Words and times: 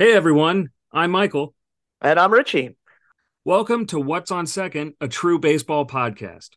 Hey 0.00 0.14
everyone, 0.14 0.70
I'm 0.90 1.10
Michael. 1.10 1.54
And 2.00 2.18
I'm 2.18 2.32
Richie. 2.32 2.74
Welcome 3.44 3.84
to 3.88 4.00
What's 4.00 4.30
on 4.30 4.46
Second, 4.46 4.94
a 4.98 5.08
true 5.08 5.38
baseball 5.38 5.86
podcast. 5.86 6.48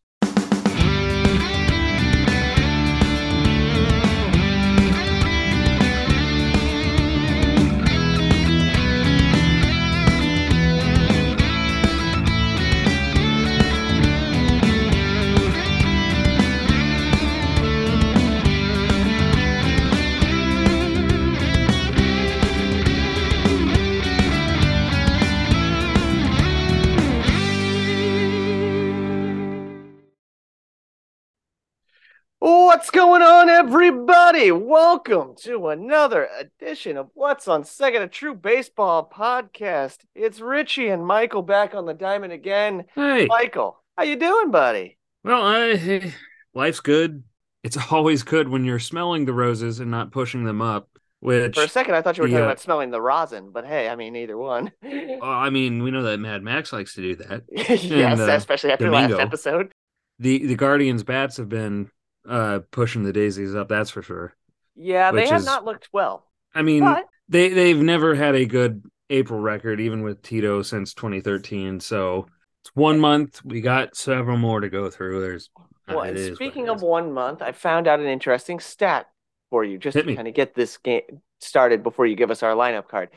What's 32.83 32.91
going 32.91 33.21
on, 33.21 33.47
everybody? 33.47 34.51
Welcome 34.51 35.35
to 35.43 35.69
another 35.69 36.27
edition 36.37 36.97
of 36.97 37.11
What's 37.13 37.47
on 37.47 37.63
Second, 37.63 38.01
a 38.01 38.09
true 38.09 38.35
baseball 38.35 39.09
podcast. 39.09 39.99
It's 40.13 40.41
Richie 40.41 40.89
and 40.89 41.07
Michael 41.07 41.43
back 41.43 41.73
on 41.75 41.85
the 41.85 41.93
diamond 41.93 42.33
again. 42.33 42.83
Hey, 42.93 43.25
Michael, 43.27 43.81
how 43.97 44.03
you 44.03 44.17
doing, 44.17 44.51
buddy? 44.51 44.97
well, 45.23 45.41
I, 45.43 46.13
life's 46.53 46.81
good. 46.81 47.23
It's 47.63 47.77
always 47.91 48.21
good 48.21 48.49
when 48.49 48.65
you're 48.65 48.79
smelling 48.79 49.23
the 49.23 49.33
roses 49.33 49.79
and 49.79 49.89
not 49.89 50.11
pushing 50.11 50.43
them 50.43 50.61
up. 50.61 50.89
Which, 51.21 51.55
For 51.55 51.63
a 51.63 51.69
second, 51.69 51.95
I 51.95 52.01
thought 52.01 52.17
you 52.17 52.23
were 52.23 52.27
talking 52.27 52.39
Yeah. 52.39 52.43
about 52.47 52.59
smelling 52.59 52.91
the 52.91 53.01
rosin, 53.01 53.51
but 53.53 53.65
hey, 53.65 53.87
I 53.87 53.95
mean, 53.95 54.13
either 54.17 54.37
one. 54.37 54.73
uh, 54.83 55.19
I 55.21 55.51
mean, 55.51 55.83
we 55.83 55.91
know 55.91 56.03
that 56.03 56.19
Mad 56.19 56.43
Max 56.43 56.73
likes 56.73 56.95
to 56.95 57.01
do 57.01 57.15
that. 57.15 57.43
yes, 57.49 57.85
And, 57.85 58.19
uh, 58.19 58.33
especially 58.33 58.73
after 58.73 58.91
last 58.91 59.13
episode. 59.13 59.71
the 60.19 60.45
The 60.47 60.55
Guardians 60.55 61.05
bats 61.05 61.37
have 61.37 61.47
been 61.47 61.89
uh 62.27 62.59
pushing 62.71 63.03
the 63.03 63.13
daisies 63.13 63.55
up. 63.55 63.67
That's 63.69 63.89
for 63.89 64.01
sure. 64.01 64.35
Yeah, 64.75 65.11
they 65.11 65.27
have 65.27 65.41
is- 65.41 65.45
not 65.45 65.65
looked 65.65 65.89
well. 65.93 66.25
I 66.55 66.61
mean, 66.61 66.83
But 66.83 67.05
they 67.29 67.49
they've 67.49 67.81
never 67.81 68.15
had 68.15 68.35
a 68.35 68.45
good 68.45 68.83
April 69.09 69.39
record, 69.39 69.79
even 69.81 70.01
with 70.03 70.21
Tito 70.21 70.61
since 70.61 70.93
2013. 70.93 71.79
So 71.79 72.27
it's 72.61 72.71
one 72.75 72.99
month. 72.99 73.43
We 73.43 73.61
got 73.61 73.95
several 73.95 74.37
more 74.37 74.59
to 74.61 74.69
go 74.69 74.89
through. 74.89 75.21
There's 75.21 75.49
uh, 75.87 75.95
Well, 75.95 76.33
speaking 76.35 76.69
of 76.69 76.81
one 76.81 77.11
month, 77.11 77.41
I 77.41 77.51
found 77.51 77.87
out 77.87 77.99
an 77.99 78.05
interesting 78.05 78.59
stat 78.59 79.07
for 79.49 79.63
you 79.63 79.77
just 79.77 79.95
Hit 79.95 80.03
to 80.03 80.07
me. 80.07 80.15
kind 80.15 80.27
of 80.27 80.33
get 80.33 80.55
this 80.55 80.77
game 80.77 81.01
started 81.39 81.83
before 81.83 82.05
you 82.05 82.15
give 82.15 82.31
us 82.31 82.41
our 82.43 82.53
lineup 82.55 82.87
card. 82.87 83.09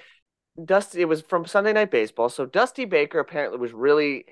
Dusty, 0.62 1.02
it 1.02 1.04
was 1.08 1.20
from 1.22 1.44
Sunday 1.46 1.72
Night 1.72 1.90
Baseball. 1.90 2.28
So 2.28 2.46
Dusty 2.46 2.86
Baker 2.86 3.18
apparently 3.20 3.58
was 3.58 3.72
really 3.72 4.24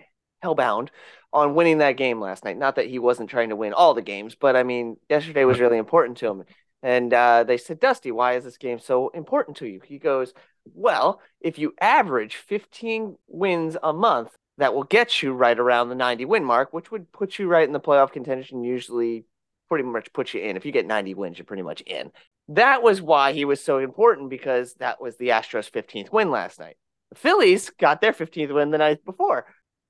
hellbound 0.42 0.88
on 1.34 1.54
winning 1.54 1.78
that 1.78 1.96
game 1.96 2.20
last 2.20 2.44
night. 2.44 2.56
Not 2.56 2.76
that 2.76 2.88
he 2.88 2.98
wasn't 2.98 3.28
trying 3.28 3.48
to 3.50 3.56
win 3.56 3.72
all 3.72 3.92
the 3.92 4.02
games, 4.02 4.36
but 4.36 4.54
I 4.56 4.62
mean, 4.62 4.96
yesterday 5.10 5.44
was 5.44 5.60
really 5.60 5.78
important 5.78 6.16
to 6.18 6.28
him. 6.28 6.44
And 6.82 7.12
uh, 7.12 7.44
they 7.44 7.56
said, 7.56 7.80
Dusty, 7.80 8.12
why 8.12 8.34
is 8.34 8.44
this 8.44 8.56
game 8.56 8.78
so 8.78 9.08
important 9.08 9.56
to 9.58 9.66
you? 9.66 9.80
He 9.84 9.98
goes, 9.98 10.32
Well, 10.64 11.20
if 11.40 11.58
you 11.58 11.74
average 11.80 12.36
15 12.36 13.16
wins 13.26 13.76
a 13.82 13.92
month, 13.92 14.30
that 14.58 14.74
will 14.74 14.84
get 14.84 15.22
you 15.22 15.32
right 15.32 15.58
around 15.58 15.88
the 15.88 15.94
90 15.96 16.26
win 16.26 16.44
mark, 16.44 16.72
which 16.72 16.90
would 16.92 17.10
put 17.10 17.38
you 17.38 17.48
right 17.48 17.66
in 17.66 17.72
the 17.72 17.80
playoff 17.80 18.12
contention, 18.12 18.62
usually 18.62 19.24
pretty 19.68 19.84
much 19.84 20.12
put 20.12 20.32
you 20.32 20.40
in. 20.40 20.56
If 20.56 20.64
you 20.64 20.70
get 20.70 20.86
90 20.86 21.14
wins, 21.14 21.38
you're 21.38 21.44
pretty 21.44 21.64
much 21.64 21.80
in. 21.80 22.12
That 22.48 22.82
was 22.82 23.02
why 23.02 23.32
he 23.32 23.44
was 23.44 23.60
so 23.60 23.78
important 23.78 24.30
because 24.30 24.74
that 24.74 25.00
was 25.00 25.16
the 25.16 25.30
Astros' 25.30 25.70
15th 25.70 26.12
win 26.12 26.30
last 26.30 26.60
night. 26.60 26.76
The 27.10 27.16
Phillies 27.16 27.70
got 27.70 28.00
their 28.00 28.12
15th 28.12 28.54
win 28.54 28.70
the 28.70 28.78
night 28.78 29.04
before. 29.04 29.46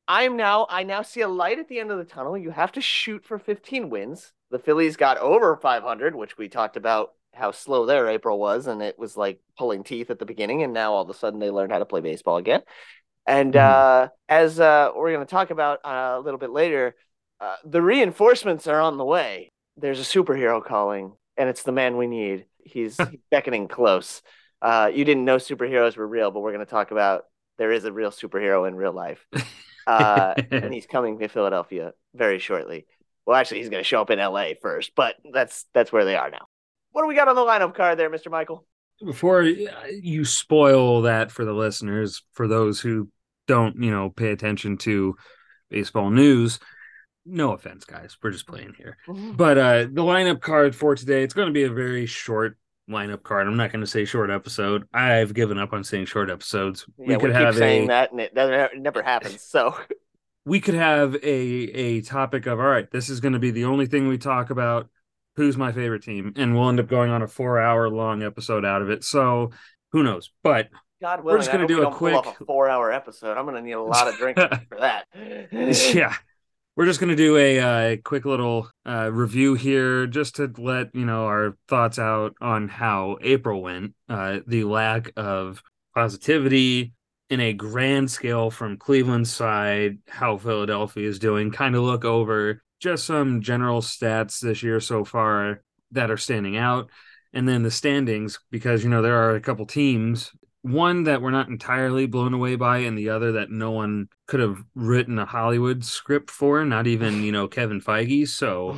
I'm 0.06 0.36
now 0.36 0.66
I 0.69 0.83
now 0.83 1.02
see 1.02 1.22
a 1.22 1.28
light 1.28 1.58
at 1.58 1.69
the 1.69 1.80
end 1.80 1.91
of 1.91 1.98
the 1.98 2.05
tunnel. 2.05 2.36
You 2.36 2.50
have 2.50 2.72
to 2.72 2.80
shoot 2.80 3.24
for 3.24 3.38
15 3.38 3.91
wins. 3.91 4.32
The 4.50 4.59
Phillies 4.59 4.97
got 4.97 5.19
over 5.19 5.56
500, 5.56 6.15
which 6.15 6.37
we 6.37 6.48
talked 6.48 6.76
about 6.76 7.12
how 7.32 7.50
slow 7.50 7.87
their 7.87 8.09
April 8.09 8.38
was, 8.38 8.66
and 8.66 8.82
it 8.82 8.98
was 8.98 9.16
like 9.16 9.41
pulling 9.59 9.82
teeth 9.82 10.10
at 10.10 10.19
the 10.19 10.26
beginning. 10.26 10.62
And 10.62 10.72
now 10.72 10.93
all 10.93 11.03
of 11.03 11.10
a 11.10 11.14
sudden 11.14 11.41
they 11.41 11.50
learned 11.50 11.72
how 11.72 11.78
to 11.78 11.87
play 11.87 12.00
baseball 12.00 12.37
again. 12.37 12.62
And 13.26 13.54
Mhm. 13.54 13.59
uh, 13.60 14.09
as 14.28 14.60
uh, 14.60 14.91
we're 14.94 15.12
going 15.12 15.26
to 15.26 15.31
talk 15.31 15.50
about 15.50 15.81
uh, 15.84 16.16
a 16.19 16.20
little 16.20 16.38
bit 16.38 16.50
later, 16.50 16.94
uh, 17.41 17.56
the 17.64 17.82
reinforcements 17.82 18.66
are 18.66 18.81
on 18.81 18.98
the 18.98 19.04
way. 19.04 19.50
There's 19.76 20.00
a 20.00 20.04
superhero 20.04 20.64
calling, 20.64 21.14
and 21.37 21.48
it's 21.48 21.62
the 21.62 21.72
man 21.72 21.97
we 21.97 22.06
need. 22.06 22.47
He's 22.64 23.04
he's 23.10 23.20
beckoning 23.31 23.69
close. 23.69 24.22
Uh, 24.62 24.91
you 24.94 25.04
didn't 25.04 25.25
know 25.25 25.37
superheroes 25.37 25.97
were 25.97 26.06
real, 26.06 26.31
but 26.31 26.41
we're 26.41 26.53
going 26.53 26.64
to 26.64 26.70
talk 26.70 26.91
about 26.91 27.25
there 27.59 27.72
is 27.72 27.84
a 27.84 27.93
real 27.93 28.10
superhero 28.10 28.69
in 28.69 28.75
real 28.76 28.93
life. 28.93 29.26
Uh, 29.87 30.34
and 30.50 30.72
he's 30.72 30.87
coming 30.87 31.19
to 31.19 31.28
Philadelphia 31.28 31.93
very 32.15 32.39
shortly. 32.39 32.87
Well, 33.27 33.37
actually, 33.37 33.59
he's 33.59 33.71
going 33.71 33.83
to 33.83 33.89
show 33.89 34.00
up 34.00 34.11
in 34.11 34.19
LA 34.19 34.50
first, 34.61 34.93
but 34.95 35.17
that's 35.33 35.67
that's 35.72 35.93
where 35.93 36.05
they 36.05 36.17
are 36.17 36.31
now. 36.31 36.47
What 36.93 37.03
do 37.03 37.09
we 37.09 37.15
got 37.15 37.28
on 37.28 37.34
the 37.34 37.43
lineup 37.43 37.75
card 37.75 37.99
there, 37.99 38.11
Mr. 38.11 38.31
Michael? 38.31 38.67
Before 39.05 39.43
you 39.43 40.25
spoil 40.25 41.03
that 41.03 41.31
for 41.31 41.44
the 41.44 41.53
listeners, 41.53 42.23
for 42.33 42.47
those 42.47 42.81
who 42.81 43.09
don't, 43.49 43.77
you 43.83 43.91
know, 43.91 44.11
pay 44.11 44.31
attention 44.31 44.77
to 44.78 45.17
baseball 45.71 46.11
news, 46.11 46.61
no 47.27 47.53
offense, 47.53 47.84
guys. 47.84 48.17
We're 48.23 48.31
just 48.31 48.47
playing 48.47 48.75
here. 48.77 48.97
But 49.09 49.59
uh 49.59 49.78
the 49.91 50.03
lineup 50.03 50.41
card 50.41 50.77
for 50.77 50.94
today, 50.94 51.23
it's 51.23 51.34
going 51.34 51.49
to 51.49 51.53
be 51.53 51.65
a 51.65 51.71
very 51.71 52.06
short 52.06 52.59
lineup 52.91 53.22
card. 53.22 53.47
I'm 53.47 53.56
not 53.56 53.72
going 53.72 53.81
to 53.81 53.91
say 53.91 54.05
short 54.05 54.31
episode. 54.31 54.87
I've 54.93 55.34
given 55.34 55.59
up 55.59 55.72
on 55.72 55.84
saying 55.84 56.06
short 56.06 56.31
episodes. 56.31 56.87
Yeah, 56.99 57.17
we, 57.17 57.33
keep 57.33 57.55
saying 57.55 57.89
that, 57.89 58.12
and 58.12 58.21
it, 58.21 58.34
never, 58.34 58.65
it 58.65 58.78
never 58.81 59.03
happens. 59.03 59.41
So 59.43 59.77
we 60.45 60.61
could 60.61 60.75
have 60.75 61.15
a 61.17 61.27
a 61.27 62.00
topic 62.03 62.47
of 62.47 62.59
all 62.61 62.67
right, 62.67 62.91
this 62.91 63.09
is 63.09 63.21
going 63.21 63.33
to 63.34 63.39
be 63.39 63.50
the 63.50 63.65
only 63.65 63.87
thing 63.87 64.09
we 64.09 64.19
talk 64.19 64.50
about. 64.50 64.89
Who's 65.37 65.56
my 65.56 65.73
favorite 65.73 66.05
team? 66.05 66.33
And 66.37 66.55
we'll 66.55 66.69
end 66.69 66.78
up 66.78 66.87
going 66.87 67.11
on 67.11 67.23
a 67.23 67.27
four 67.27 67.61
hour 67.61 67.89
long 67.89 68.23
episode 68.23 68.65
out 68.65 68.83
of 68.83 68.91
it. 68.91 69.03
So 69.03 69.50
who 69.91 70.03
knows? 70.03 70.31
But 70.43 70.69
God 71.00 71.25
We're 71.25 71.39
just 71.39 71.53
gonna 71.53 71.67
do 71.67 71.81
a 71.81 71.83
don't 71.83 71.97
pull 71.97 72.17
off 72.17 72.25
quick- 72.25 72.41
a 72.41 72.44
four-hour 72.47 72.91
episode. 72.93 73.37
I'm 73.37 73.44
going 73.44 73.56
to 73.56 73.62
need 73.62 73.73
a 73.73 73.83
lot 73.83 74.09
of 74.09 74.17
drinking 74.17 74.49
for 74.69 74.81
that. 74.81 75.06
yeah, 75.94 76.15
we're 76.77 76.87
just 76.87 77.01
gonna 77.01 77.15
do 77.15 77.37
a 77.37 77.61
uh, 77.61 77.97
quick 78.05 78.25
little 78.25 78.69
uh, 78.85 79.11
review 79.12 79.55
here, 79.55 80.07
just 80.07 80.37
to 80.37 80.53
let 80.59 80.95
you 80.95 81.05
know 81.05 81.27
our 81.27 81.57
thoughts 81.69 81.99
out 81.99 82.35
on 82.41 82.69
how 82.69 83.19
April 83.23 83.62
went. 83.62 83.95
Uh, 84.09 84.41
the 84.47 84.65
lack 84.65 85.12
of 85.17 85.62
positivity 85.95 86.93
in 87.31 87.41
a 87.41 87.53
grand 87.53 88.11
scale 88.11 88.51
from 88.51 88.77
Cleveland's 88.77 89.33
side, 89.33 89.99
how 90.09 90.37
Philadelphia 90.37 91.09
is 91.09 91.19
doing. 91.19 91.51
Kind 91.51 91.77
of 91.77 91.83
look 91.83 92.05
over 92.05 92.62
just 92.81 93.06
some 93.06 93.41
general 93.41 93.81
stats 93.81 94.41
this 94.41 94.62
year 94.62 94.81
so 94.81 95.05
far 95.05 95.62
that 95.93 96.11
are 96.11 96.17
standing 96.17 96.56
out, 96.56 96.91
and 97.33 97.49
then 97.49 97.62
the 97.62 97.71
standings 97.71 98.41
because 98.51 98.83
you 98.83 98.91
know 98.91 99.01
there 99.01 99.31
are 99.31 99.37
a 99.37 99.41
couple 99.41 99.65
teams 99.65 100.33
one 100.64 101.04
that 101.04 101.20
we're 101.20 101.30
not 101.30 101.48
entirely 101.48 102.06
blown 102.06 102.32
away 102.32 102.56
by 102.56 102.78
and 102.78 102.97
the 102.97 103.10
other 103.10 103.32
that 103.32 103.50
no 103.50 103.70
one 103.70 104.08
could 104.26 104.41
have 104.41 104.64
written 104.75 105.19
a 105.19 105.26
hollywood 105.26 105.84
script 105.84 106.30
for 106.30 106.64
not 106.64 106.86
even 106.86 107.22
you 107.22 107.30
know 107.30 107.47
kevin 107.47 107.80
feige 107.80 108.26
so 108.26 108.75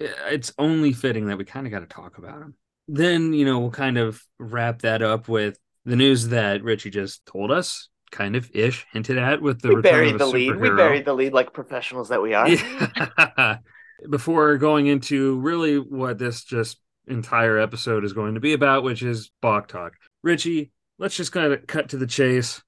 eh, 0.00 0.06
it's 0.28 0.52
only 0.56 0.92
fitting 0.92 1.26
that 1.26 1.36
we 1.36 1.44
kind 1.44 1.66
of 1.66 1.72
got 1.72 1.80
to 1.80 1.86
talk 1.86 2.16
about 2.16 2.40
him 2.40 2.54
then 2.86 3.32
you 3.32 3.44
know 3.44 3.58
we'll 3.58 3.70
kind 3.70 3.98
of 3.98 4.22
wrap 4.38 4.82
that 4.82 5.02
up 5.02 5.28
with 5.28 5.58
the 5.84 5.96
news 5.96 6.28
that 6.28 6.62
richie 6.62 6.90
just 6.90 7.26
told 7.26 7.50
us 7.50 7.88
kind 8.10 8.36
of 8.36 8.50
ish 8.54 8.86
hinted 8.92 9.18
at 9.18 9.42
with 9.42 9.60
the 9.60 9.68
we 9.68 9.74
return 9.76 9.92
buried 9.92 10.12
of 10.12 10.18
the 10.18 10.26
lead. 10.26 10.56
We 10.56 10.70
buried 10.70 11.04
the 11.04 11.14
lead 11.14 11.32
like 11.32 11.52
professionals 11.52 12.08
that 12.08 12.22
we 12.22 12.34
are. 12.34 12.48
Yeah. 12.48 13.58
Before 14.10 14.56
going 14.58 14.86
into 14.86 15.38
really 15.40 15.78
what 15.78 16.18
this 16.18 16.44
just 16.44 16.78
entire 17.08 17.58
episode 17.58 18.04
is 18.04 18.12
going 18.12 18.34
to 18.34 18.40
be 18.40 18.52
about, 18.52 18.82
which 18.82 19.02
is 19.02 19.30
Balk 19.40 19.68
Talk. 19.68 19.94
Richie, 20.22 20.70
let's 20.98 21.16
just 21.16 21.32
kind 21.32 21.52
of 21.52 21.66
cut 21.66 21.88
to 21.90 21.96
the 21.96 22.06
chase. 22.06 22.62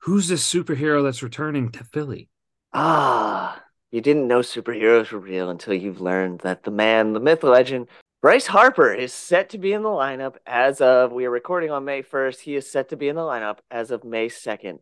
Who's 0.00 0.28
this 0.28 0.48
superhero 0.50 1.02
that's 1.02 1.22
returning 1.22 1.70
to 1.72 1.84
Philly? 1.84 2.28
Ah, 2.72 3.62
you 3.90 4.00
didn't 4.00 4.28
know 4.28 4.40
superheroes 4.40 5.10
were 5.10 5.18
real 5.18 5.50
until 5.50 5.74
you've 5.74 6.00
learned 6.00 6.40
that 6.40 6.64
the 6.64 6.70
man, 6.70 7.12
the 7.12 7.20
myth, 7.20 7.40
the 7.40 7.48
legend, 7.48 7.88
Bryce 8.20 8.46
Harper 8.46 8.92
is 8.92 9.12
set 9.12 9.50
to 9.50 9.58
be 9.58 9.72
in 9.72 9.82
the 9.82 9.88
lineup 9.88 10.36
as 10.46 10.80
of, 10.80 11.12
we 11.12 11.26
are 11.26 11.30
recording 11.30 11.70
on 11.70 11.84
May 11.84 12.02
1st. 12.02 12.40
He 12.40 12.56
is 12.56 12.70
set 12.70 12.88
to 12.88 12.96
be 12.96 13.08
in 13.08 13.16
the 13.16 13.22
lineup 13.22 13.58
as 13.70 13.90
of 13.90 14.02
May 14.02 14.28
2nd. 14.28 14.78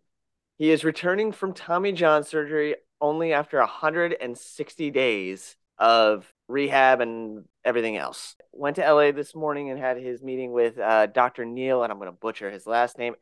He 0.59 0.71
is 0.71 0.85
returning 0.85 1.33
from 1.33 1.53
Tommy 1.53 1.93
John 1.93 2.23
surgery 2.23 2.77
only 3.01 3.33
after 3.33 3.59
160 3.59 4.91
days 4.93 5.57
of 5.77 6.33
rehab 6.47 7.01
and 7.01 7.45
everything 7.65 7.97
else. 7.97 8.37
Went 8.53 8.77
to 8.77 8.93
LA 8.93 9.13
this 9.13 9.35
morning 9.35 9.71
and 9.71 9.79
had 9.79 9.97
his 9.97 10.23
meeting 10.23 10.53
with 10.53 10.79
uh, 10.79 11.07
Dr. 11.07 11.45
Neal, 11.45 11.83
and 11.83 11.93
I'm 11.93 11.99
going 11.99 12.11
to 12.11 12.17
butcher 12.19 12.51
his 12.51 12.67
last 12.67 12.99
name, 12.99 13.15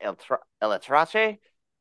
Elatrace. 0.63 1.39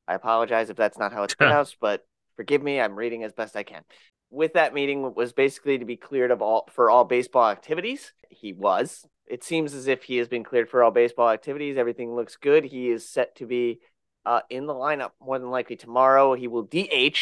I 0.07 0.13
apologize 0.13 0.69
if 0.69 0.77
that's 0.77 0.97
not 0.97 1.13
how 1.13 1.23
it's 1.23 1.35
pronounced, 1.35 1.77
but 1.79 2.05
forgive 2.35 2.61
me. 2.63 2.79
I'm 2.79 2.95
reading 2.95 3.23
as 3.23 3.33
best 3.33 3.55
I 3.55 3.63
can. 3.63 3.83
With 4.31 4.53
that 4.53 4.73
meeting 4.73 5.13
was 5.15 5.33
basically 5.33 5.79
to 5.79 5.85
be 5.85 5.97
cleared 5.97 6.31
of 6.31 6.41
all 6.41 6.67
for 6.71 6.89
all 6.89 7.03
baseball 7.03 7.49
activities. 7.49 8.13
He 8.29 8.53
was 8.53 9.05
It 9.25 9.43
seems 9.43 9.73
as 9.73 9.87
if 9.87 10.03
he 10.03 10.17
has 10.17 10.27
been 10.27 10.43
cleared 10.43 10.69
for 10.69 10.83
all 10.83 10.91
baseball 10.91 11.29
activities. 11.29 11.77
Everything 11.77 12.15
looks 12.15 12.35
good. 12.35 12.63
He 12.63 12.89
is 12.89 13.09
set 13.09 13.35
to 13.37 13.47
be 13.47 13.79
uh, 14.25 14.41
in 14.49 14.67
the 14.67 14.73
lineup 14.73 15.11
more 15.19 15.39
than 15.39 15.49
likely 15.49 15.75
tomorrow. 15.75 16.35
He 16.35 16.47
will 16.47 16.63
DH. 16.63 17.17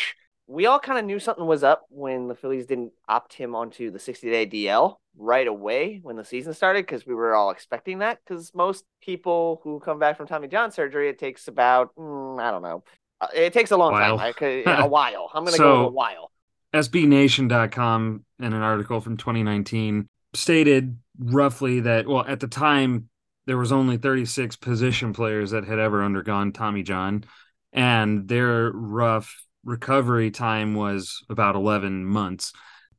We 0.48 0.66
all 0.66 0.80
kind 0.80 0.98
of 0.98 1.06
knew 1.06 1.20
something 1.20 1.46
was 1.46 1.64
up 1.64 1.86
when 1.90 2.28
the 2.28 2.36
Phillies 2.36 2.66
didn't 2.66 2.94
opt 3.08 3.34
him 3.34 3.56
onto 3.56 3.92
the 3.92 4.00
60 4.00 4.30
day 4.30 4.46
DL 4.46 4.96
right 5.18 5.48
away 5.48 6.00
when 6.04 6.16
the 6.16 6.24
season 6.24 6.54
started 6.54 6.86
because 6.86 7.06
we 7.06 7.16
were 7.16 7.34
all 7.36 7.50
expecting 7.50 8.00
that. 8.00 8.20
Because 8.24 8.54
most 8.54 8.86
people 9.02 9.60
who 9.64 9.80
come 9.80 10.00
back 10.00 10.18
from 10.18 10.28
Tommy 10.28 10.48
John 10.48 10.72
surgery, 10.72 11.10
it 11.10 11.18
takes 11.20 11.48
about, 11.48 11.96
mm, 11.96 12.40
I 12.42 12.52
don't 12.52 12.62
know, 12.62 12.84
uh, 13.20 13.28
it 13.34 13.52
takes 13.54 13.72
a 13.72 13.78
long 13.78 13.94
While. 13.94 14.18
time. 14.20 14.34
I, 14.40 14.64
a 14.84 14.88
while. 14.88 15.30
I'm 15.34 15.44
to 15.46 15.52
So- 15.52 15.64
go 15.64 15.86
a 15.88 15.92
while. 15.92 16.32
SBNation.com 16.74 18.26
in 18.40 18.54
an 18.54 18.62
article 18.62 19.00
from 19.02 19.18
2019 19.18 20.08
stated 20.34 20.98
roughly 21.18 21.80
that 21.80 22.06
well 22.08 22.24
at 22.28 22.40
the 22.40 22.48
time 22.48 23.10
there 23.48 23.58
was 23.58 23.72
only 23.72 23.98
36 23.98 24.58
position 24.58 25.14
players 25.14 25.52
that 25.52 25.66
had 25.66 25.80
ever 25.80 26.04
undergone 26.04 26.52
Tommy 26.52 26.84
John 26.84 27.24
and 27.72 28.28
their 28.28 28.70
rough 28.72 29.44
recovery 29.64 30.30
time 30.30 30.76
was 30.76 31.24
about 31.30 31.56
11 31.56 32.06
months 32.06 32.52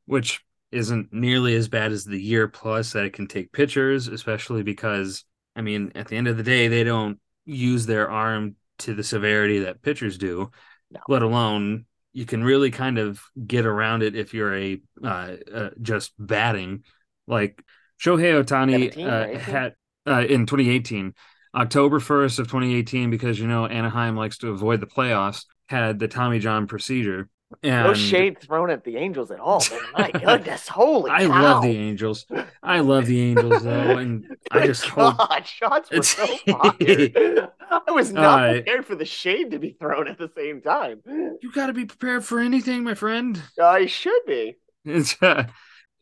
which 0.05 0.41
isn't 0.71 1.11
nearly 1.11 1.55
as 1.55 1.67
bad 1.67 1.91
as 1.91 2.05
the 2.05 2.21
year 2.21 2.47
plus 2.47 2.93
that 2.93 3.05
it 3.05 3.13
can 3.13 3.27
take 3.27 3.51
pitchers 3.51 4.07
especially 4.07 4.63
because 4.63 5.25
I 5.55 5.61
mean 5.61 5.91
at 5.95 6.07
the 6.07 6.15
end 6.17 6.27
of 6.27 6.37
the 6.37 6.43
day 6.43 6.67
they 6.67 6.83
don't 6.83 7.19
use 7.45 7.85
their 7.85 8.09
arm 8.09 8.55
to 8.79 8.93
the 8.93 9.03
severity 9.03 9.59
that 9.59 9.81
pitchers 9.81 10.17
do 10.17 10.51
No. 10.91 10.99
let 11.07 11.21
alone 11.21 11.85
you 12.13 12.25
can 12.25 12.43
really 12.43 12.71
kind 12.71 12.97
of 12.97 13.21
get 13.45 13.65
around 13.65 14.03
it 14.03 14.15
if 14.15 14.33
you're 14.33 14.55
a 14.55 14.81
uh, 15.03 15.35
uh, 15.53 15.69
just 15.81 16.13
batting 16.17 16.83
like 17.27 17.63
Shohei 18.01 18.43
Ohtani 18.43 18.93
17 18.93 19.07
uh, 19.07 19.25
18? 19.29 19.39
had 19.39 19.75
uh, 20.07 20.25
in 20.27 20.45
2018 20.45 21.13
October 21.55 21.99
1st 21.99 22.39
of 22.39 22.47
2018 22.47 23.09
because 23.09 23.39
you 23.39 23.47
know 23.47 23.65
Anaheim 23.65 24.15
likes 24.15 24.37
to 24.39 24.49
avoid 24.49 24.79
the 24.81 24.87
playoffs 24.87 25.45
had 25.67 25.99
the 25.99 26.07
Tommy 26.07 26.39
John 26.39 26.67
procedure 26.67 27.29
and 27.63 27.87
No 27.87 27.93
shade 27.93 28.39
thrown 28.39 28.69
at 28.69 28.83
the 28.83 28.97
Angels 28.97 29.31
at 29.31 29.39
all. 29.39 29.63
My 29.97 30.11
goodness, 30.11 30.67
holy 30.67 31.11
I 31.11 31.25
cow. 31.27 31.41
love 31.41 31.63
the 31.63 31.75
Angels 31.77 32.25
I 32.61 32.79
love 32.79 33.05
the 33.05 33.19
Angels 33.21 33.63
though 33.63 33.97
and 33.97 34.25
I 34.51 34.67
just 34.67 34.85
hope 34.85 35.17
God, 35.17 35.45
shots 35.45 35.91
were 35.91 36.03
so 36.03 36.25
fired. 36.47 37.49
I 37.87 37.91
was 37.91 38.11
not 38.11 38.41
Uh, 38.41 38.53
prepared 38.53 38.85
for 38.85 38.95
the 38.95 39.05
shade 39.05 39.51
to 39.51 39.59
be 39.59 39.71
thrown 39.71 40.07
at 40.07 40.17
the 40.17 40.29
same 40.35 40.61
time. 40.61 41.01
you 41.05 41.51
got 41.51 41.67
to 41.67 41.73
be 41.73 41.85
prepared 41.85 42.23
for 42.25 42.39
anything 42.39 42.83
my 42.83 42.93
friend 42.93 43.41
I 43.61 43.85
should 43.87 44.21
be. 44.27 44.57
It's, 44.85 45.21
uh, 45.21 45.45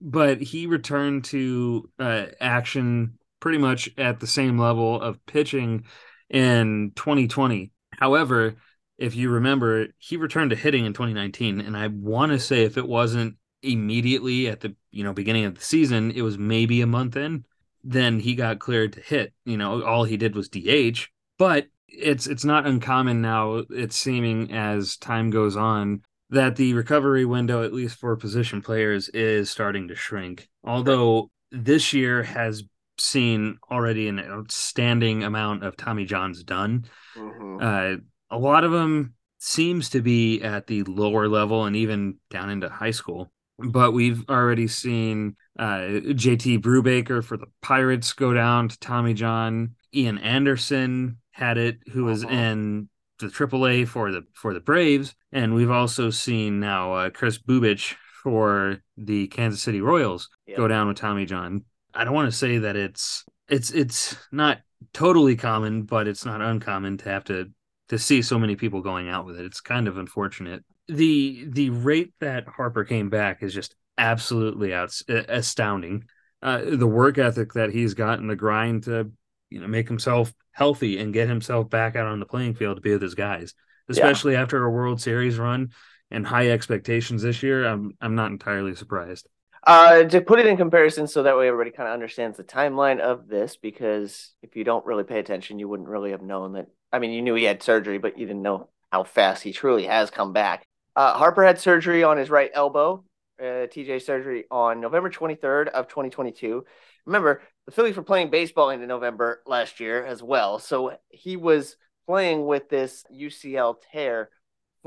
but 0.01 0.39
he 0.41 0.67
returned 0.67 1.25
to 1.25 1.89
uh, 1.99 2.25
action 2.39 3.17
pretty 3.39 3.57
much 3.57 3.89
at 3.97 4.19
the 4.19 4.27
same 4.27 4.57
level 4.59 5.01
of 5.01 5.23
pitching 5.25 5.85
in 6.29 6.91
2020. 6.95 7.71
However, 7.97 8.55
if 8.97 9.15
you 9.15 9.29
remember, 9.29 9.87
he 9.97 10.17
returned 10.17 10.49
to 10.51 10.55
hitting 10.55 10.85
in 10.85 10.93
2019, 10.93 11.61
and 11.61 11.77
I 11.77 11.87
want 11.87 12.31
to 12.31 12.39
say 12.39 12.63
if 12.63 12.77
it 12.77 12.87
wasn't 12.87 13.35
immediately 13.63 14.47
at 14.47 14.61
the 14.61 14.75
you 14.91 15.03
know 15.03 15.13
beginning 15.13 15.45
of 15.45 15.55
the 15.55 15.63
season, 15.63 16.11
it 16.11 16.21
was 16.21 16.37
maybe 16.37 16.81
a 16.81 16.87
month 16.87 17.15
in. 17.15 17.45
Then 17.83 18.19
he 18.19 18.35
got 18.35 18.59
cleared 18.59 18.93
to 18.93 19.01
hit. 19.01 19.33
You 19.45 19.57
know, 19.57 19.83
all 19.83 20.03
he 20.03 20.17
did 20.17 20.35
was 20.35 20.49
DH, 20.49 21.07
but 21.37 21.67
it's 21.87 22.27
it's 22.27 22.45
not 22.45 22.65
uncommon 22.65 23.21
now. 23.21 23.63
It's 23.69 23.97
seeming 23.97 24.51
as 24.51 24.97
time 24.97 25.29
goes 25.29 25.55
on 25.55 26.01
that 26.29 26.55
the 26.57 26.73
recovery 26.73 27.25
window, 27.25 27.63
at 27.63 27.73
least 27.73 27.99
for 27.99 28.15
position 28.15 28.61
players, 28.61 29.09
is 29.09 29.49
starting 29.49 29.87
to 29.87 29.95
shrink. 29.95 30.49
Although 30.63 31.31
this 31.51 31.93
year 31.93 32.23
has 32.23 32.63
seen 32.99 33.57
already 33.71 34.07
an 34.07 34.19
outstanding 34.19 35.23
amount 35.23 35.63
of 35.63 35.77
Tommy 35.77 36.05
John's 36.05 36.43
done. 36.43 36.85
Mhm. 37.15 37.61
Uh, 37.61 38.01
a 38.29 38.37
lot 38.37 38.63
of 38.63 38.71
them 38.71 39.13
seems 39.39 39.89
to 39.91 40.01
be 40.01 40.41
at 40.41 40.67
the 40.67 40.83
lower 40.83 41.27
level 41.27 41.65
and 41.65 41.75
even 41.75 42.15
down 42.29 42.49
into 42.49 42.69
high 42.69 42.91
school. 42.91 43.31
But 43.59 43.91
we've 43.91 44.23
already 44.29 44.67
seen 44.67 45.35
uh, 45.57 46.01
JT 46.13 46.59
Brubaker 46.61 47.23
for 47.23 47.37
the 47.37 47.47
Pirates 47.61 48.13
go 48.13 48.33
down 48.33 48.69
to 48.69 48.79
Tommy 48.79 49.13
John. 49.13 49.75
Ian 49.95 50.17
Anderson 50.19 51.17
had 51.31 51.57
it, 51.57 51.79
who 51.91 52.05
was 52.05 52.23
Uh-huh. 52.23 52.33
in 52.33 52.89
the 53.19 53.27
AAA 53.29 53.87
for 53.87 54.11
the 54.11 54.23
for 54.33 54.53
the 54.53 54.59
Braves, 54.59 55.15
and 55.31 55.55
we've 55.55 55.71
also 55.71 56.11
seen 56.11 56.59
now 56.59 56.93
uh, 56.93 57.09
Kris 57.09 57.39
Bubic 57.39 57.95
for 58.21 58.77
the 58.95 59.25
Kansas 59.27 59.61
City 59.63 59.81
Royals 59.81 60.29
Yep. 60.45 60.57
go 60.57 60.67
down 60.67 60.87
with 60.87 60.97
Tommy 60.97 61.25
John. 61.25 61.63
I 61.95 62.03
don't 62.03 62.13
want 62.13 62.29
to 62.31 62.37
say 62.37 62.59
that 62.59 62.75
it's 62.75 63.25
it's 63.49 63.71
it's 63.71 64.15
not 64.31 64.59
totally 64.93 65.35
common, 65.35 65.83
but 65.83 66.07
it's 66.07 66.25
not 66.25 66.41
uncommon 66.43 66.97
to 66.97 67.09
have 67.09 67.23
to 67.25 67.49
to 67.89 67.97
see 67.97 68.21
so 68.21 68.37
many 68.37 68.55
people 68.55 68.81
going 68.81 69.09
out 69.09 69.25
with 69.25 69.39
it. 69.39 69.45
It's 69.45 69.61
kind 69.61 69.87
of 69.87 69.97
unfortunate. 69.97 70.63
The 70.87 71.47
the 71.49 71.69
rate 71.69 72.13
that 72.19 72.47
Harper 72.47 72.83
came 72.83 73.09
back 73.09 73.43
is 73.43 73.53
just 73.53 73.75
absolutely 73.97 74.73
outs- 74.73 75.03
astounding. 75.07 76.05
Uh, 76.41 76.61
the 76.63 76.87
work 76.87 77.17
ethic 77.17 77.53
that 77.53 77.71
he's 77.71 77.93
got 77.93 78.19
and 78.19 78.29
the 78.29 78.35
grind 78.35 78.83
to 78.83 79.11
you 79.49 79.59
know 79.59 79.67
make 79.67 79.87
himself 79.87 80.33
healthy 80.51 80.99
and 80.99 81.13
get 81.13 81.27
himself 81.27 81.69
back 81.69 81.95
out 81.95 82.07
on 82.07 82.19
the 82.19 82.25
playing 82.25 82.53
field 82.53 82.77
to 82.77 82.81
be 82.81 82.91
with 82.91 83.01
his 83.01 83.15
guys, 83.15 83.53
especially 83.89 84.35
after 84.35 84.63
a 84.63 84.71
World 84.71 85.01
Series 85.01 85.37
run 85.37 85.71
and 86.11 86.25
high 86.25 86.49
expectations 86.49 87.21
this 87.21 87.43
year. 87.43 87.65
I'm 87.65 87.93
I'm 88.01 88.15
not 88.15 88.31
entirely 88.31 88.75
surprised. 88.75 89.27
Uh, 89.65 90.03
to 90.05 90.21
put 90.21 90.39
it 90.39 90.45
in 90.45 90.55
comparison, 90.55 91.07
so 91.07 91.23
that 91.23 91.35
way 91.35 91.47
everybody 91.47 91.71
kind 91.71 91.89
of 91.89 91.93
understands 91.93 92.37
the 92.37 92.43
timeline 92.43 92.99
of 93.01 93.27
this, 93.27 93.57
because 93.57 94.33
if 94.41 94.55
you 94.55 94.63
don't 94.63 94.85
really 94.85 95.03
pay 95.03 95.19
attention, 95.19 95.59
you 95.59 95.67
wouldn't 95.67 95.89
really 95.89 96.11
have 96.11 96.21
known 96.21 96.53
that. 96.53 96.67
I 96.91 96.99
mean, 96.99 97.11
you 97.11 97.21
knew 97.21 97.35
he 97.35 97.43
had 97.43 97.63
surgery, 97.63 97.97
but 97.97 98.17
you 98.17 98.25
didn't 98.25 98.41
know 98.41 98.69
how 98.91 99.03
fast 99.03 99.43
he 99.43 99.51
truly 99.51 99.85
has 99.85 100.09
come 100.09 100.33
back. 100.33 100.65
Uh, 100.95 101.13
Harper 101.13 101.43
had 101.43 101.59
surgery 101.59 102.03
on 102.03 102.17
his 102.17 102.29
right 102.29 102.49
elbow, 102.53 103.03
uh, 103.39 103.67
TJ 103.67 104.01
surgery 104.01 104.45
on 104.49 104.79
November 104.79 105.09
23rd 105.09 105.67
of 105.67 105.87
2022. 105.87 106.65
Remember, 107.05 107.41
the 107.65 107.71
Phillies 107.71 107.95
were 107.95 108.03
playing 108.03 108.29
baseball 108.29 108.69
into 108.69 108.87
November 108.87 109.41
last 109.45 109.79
year 109.79 110.03
as 110.05 110.23
well, 110.23 110.59
so 110.59 110.97
he 111.09 111.37
was 111.37 111.75
playing 112.07 112.45
with 112.45 112.69
this 112.69 113.03
UCL 113.13 113.75
tear 113.91 114.29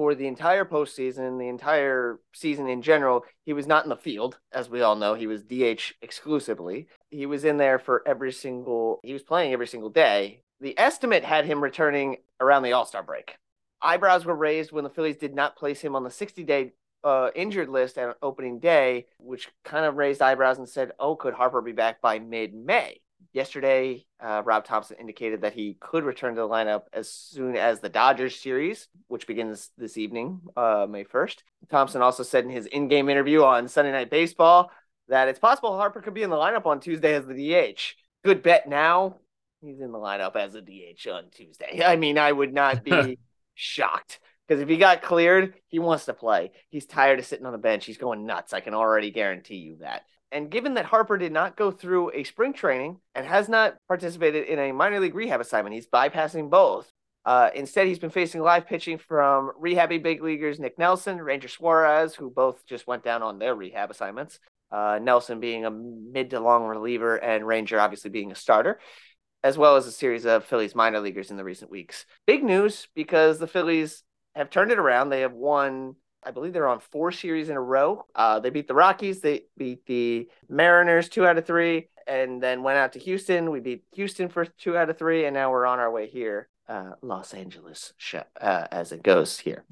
for 0.00 0.14
the 0.14 0.26
entire 0.26 0.64
postseason, 0.64 1.38
the 1.38 1.48
entire 1.48 2.20
season 2.32 2.68
in 2.68 2.80
general, 2.80 3.24
he 3.44 3.52
was 3.52 3.66
not 3.66 3.84
in 3.84 3.90
the 3.90 3.96
field, 3.96 4.38
as 4.50 4.70
we 4.70 4.80
all 4.80 4.96
know. 4.96 5.12
He 5.12 5.26
was 5.26 5.42
DH 5.42 5.92
exclusively. 6.00 6.88
He 7.10 7.26
was 7.26 7.44
in 7.44 7.58
there 7.58 7.78
for 7.78 8.02
every 8.06 8.32
single, 8.32 9.00
he 9.02 9.12
was 9.12 9.22
playing 9.22 9.52
every 9.52 9.66
single 9.66 9.90
day. 9.90 10.42
The 10.60 10.78
estimate 10.78 11.24
had 11.24 11.46
him 11.46 11.62
returning 11.62 12.18
around 12.40 12.62
the 12.62 12.72
All 12.72 12.84
Star 12.84 13.02
break. 13.02 13.36
Eyebrows 13.82 14.24
were 14.26 14.34
raised 14.34 14.72
when 14.72 14.84
the 14.84 14.90
Phillies 14.90 15.16
did 15.16 15.34
not 15.34 15.56
place 15.56 15.80
him 15.80 15.96
on 15.96 16.04
the 16.04 16.10
60 16.10 16.44
day 16.44 16.72
uh, 17.02 17.30
injured 17.34 17.68
list 17.68 17.96
at 17.96 18.16
opening 18.22 18.58
day, 18.58 19.06
which 19.18 19.48
kind 19.64 19.86
of 19.86 19.96
raised 19.96 20.20
eyebrows 20.20 20.58
and 20.58 20.68
said, 20.68 20.92
oh, 20.98 21.16
could 21.16 21.34
Harper 21.34 21.62
be 21.62 21.72
back 21.72 22.02
by 22.02 22.18
mid 22.18 22.54
May? 22.54 23.00
Yesterday, 23.32 24.06
uh, 24.18 24.42
Rob 24.44 24.64
Thomson 24.64 24.96
indicated 24.98 25.42
that 25.42 25.52
he 25.52 25.76
could 25.78 26.04
return 26.04 26.34
to 26.34 26.40
the 26.40 26.48
lineup 26.48 26.84
as 26.92 27.08
soon 27.08 27.56
as 27.56 27.78
the 27.80 27.88
Dodgers 27.88 28.34
series, 28.34 28.88
which 29.08 29.26
begins 29.26 29.70
this 29.78 29.96
evening, 29.96 30.40
uh, 30.56 30.86
May 30.88 31.04
1st. 31.04 31.36
Thomson 31.70 32.02
also 32.02 32.22
said 32.22 32.44
in 32.44 32.50
his 32.50 32.66
in 32.66 32.88
game 32.88 33.08
interview 33.08 33.44
on 33.44 33.68
Sunday 33.68 33.92
Night 33.92 34.10
Baseball 34.10 34.72
that 35.08 35.28
it's 35.28 35.38
possible 35.38 35.76
Harper 35.76 36.00
could 36.00 36.14
be 36.14 36.22
in 36.22 36.30
the 36.30 36.36
lineup 36.36 36.66
on 36.66 36.80
Tuesday 36.80 37.14
as 37.14 37.24
the 37.24 37.34
DH. 37.34 37.94
Good 38.24 38.42
bet 38.42 38.68
now. 38.68 39.16
He's 39.60 39.80
in 39.80 39.92
the 39.92 39.98
lineup 39.98 40.36
as 40.36 40.54
a 40.54 40.62
DH 40.62 41.08
on 41.08 41.30
Tuesday. 41.30 41.82
I 41.84 41.96
mean, 41.96 42.18
I 42.18 42.32
would 42.32 42.52
not 42.52 42.84
be 42.84 43.18
shocked 43.54 44.20
because 44.46 44.62
if 44.62 44.68
he 44.68 44.78
got 44.78 45.02
cleared, 45.02 45.54
he 45.68 45.78
wants 45.78 46.06
to 46.06 46.14
play. 46.14 46.52
He's 46.70 46.86
tired 46.86 47.18
of 47.18 47.26
sitting 47.26 47.46
on 47.46 47.52
the 47.52 47.58
bench. 47.58 47.84
He's 47.84 47.98
going 47.98 48.26
nuts. 48.26 48.52
I 48.52 48.60
can 48.60 48.74
already 48.74 49.10
guarantee 49.10 49.56
you 49.56 49.76
that. 49.80 50.02
And 50.32 50.50
given 50.50 50.74
that 50.74 50.84
Harper 50.84 51.18
did 51.18 51.32
not 51.32 51.56
go 51.56 51.70
through 51.70 52.12
a 52.12 52.24
spring 52.24 52.52
training 52.52 52.98
and 53.14 53.26
has 53.26 53.48
not 53.48 53.76
participated 53.88 54.46
in 54.46 54.58
a 54.58 54.72
minor 54.72 55.00
league 55.00 55.14
rehab 55.14 55.40
assignment, 55.40 55.74
he's 55.74 55.88
bypassing 55.88 56.50
both. 56.50 56.90
Uh, 57.24 57.50
instead, 57.54 57.86
he's 57.86 57.98
been 57.98 58.10
facing 58.10 58.40
live 58.40 58.66
pitching 58.66 58.96
from 58.96 59.52
rehabbing 59.60 60.02
big 60.02 60.22
leaguers 60.22 60.58
Nick 60.58 60.78
Nelson, 60.78 61.18
Ranger 61.20 61.48
Suarez, 61.48 62.14
who 62.14 62.30
both 62.30 62.64
just 62.64 62.86
went 62.86 63.04
down 63.04 63.22
on 63.22 63.38
their 63.38 63.54
rehab 63.54 63.90
assignments. 63.90 64.38
Uh, 64.70 65.00
Nelson 65.02 65.40
being 65.40 65.64
a 65.64 65.70
mid 65.70 66.30
to 66.30 66.40
long 66.40 66.64
reliever, 66.64 67.16
and 67.16 67.46
Ranger 67.46 67.78
obviously 67.80 68.10
being 68.10 68.30
a 68.32 68.36
starter, 68.36 68.78
as 69.42 69.56
well 69.56 69.76
as 69.76 69.86
a 69.86 69.92
series 69.92 70.26
of 70.26 70.44
Phillies 70.44 70.74
minor 70.74 71.00
leaguers 71.00 71.30
in 71.30 71.36
the 71.36 71.44
recent 71.44 71.70
weeks. 71.70 72.06
Big 72.26 72.44
news 72.44 72.88
because 72.94 73.38
the 73.38 73.46
Phillies 73.46 74.02
have 74.34 74.50
turned 74.50 74.70
it 74.70 74.78
around. 74.78 75.08
They 75.08 75.22
have 75.22 75.32
won 75.32 75.96
I 76.22 76.32
believe 76.32 76.52
they're 76.52 76.68
on 76.68 76.80
four 76.80 77.12
series 77.12 77.48
in 77.48 77.56
a 77.56 77.60
row. 77.60 78.04
Uh, 78.14 78.40
they 78.40 78.50
beat 78.50 78.68
the 78.68 78.74
Rockies, 78.74 79.20
they 79.20 79.44
beat 79.56 79.86
the 79.86 80.28
Mariners 80.48 81.08
two 81.08 81.26
out 81.26 81.38
of 81.38 81.46
three, 81.46 81.88
and 82.06 82.42
then 82.42 82.62
went 82.62 82.78
out 82.78 82.92
to 82.92 82.98
Houston. 82.98 83.50
We 83.50 83.60
beat 83.60 83.84
Houston 83.94 84.28
for 84.28 84.44
two 84.44 84.76
out 84.76 84.90
of 84.90 84.98
three, 84.98 85.24
and 85.24 85.34
now 85.34 85.50
we're 85.50 85.66
on 85.66 85.78
our 85.78 85.90
way 85.90 86.08
here, 86.08 86.48
uh, 86.68 86.92
Los 87.00 87.32
Angeles, 87.32 87.94
uh, 88.40 88.66
as 88.70 88.92
it 88.92 89.02
goes 89.02 89.38
here. 89.38 89.64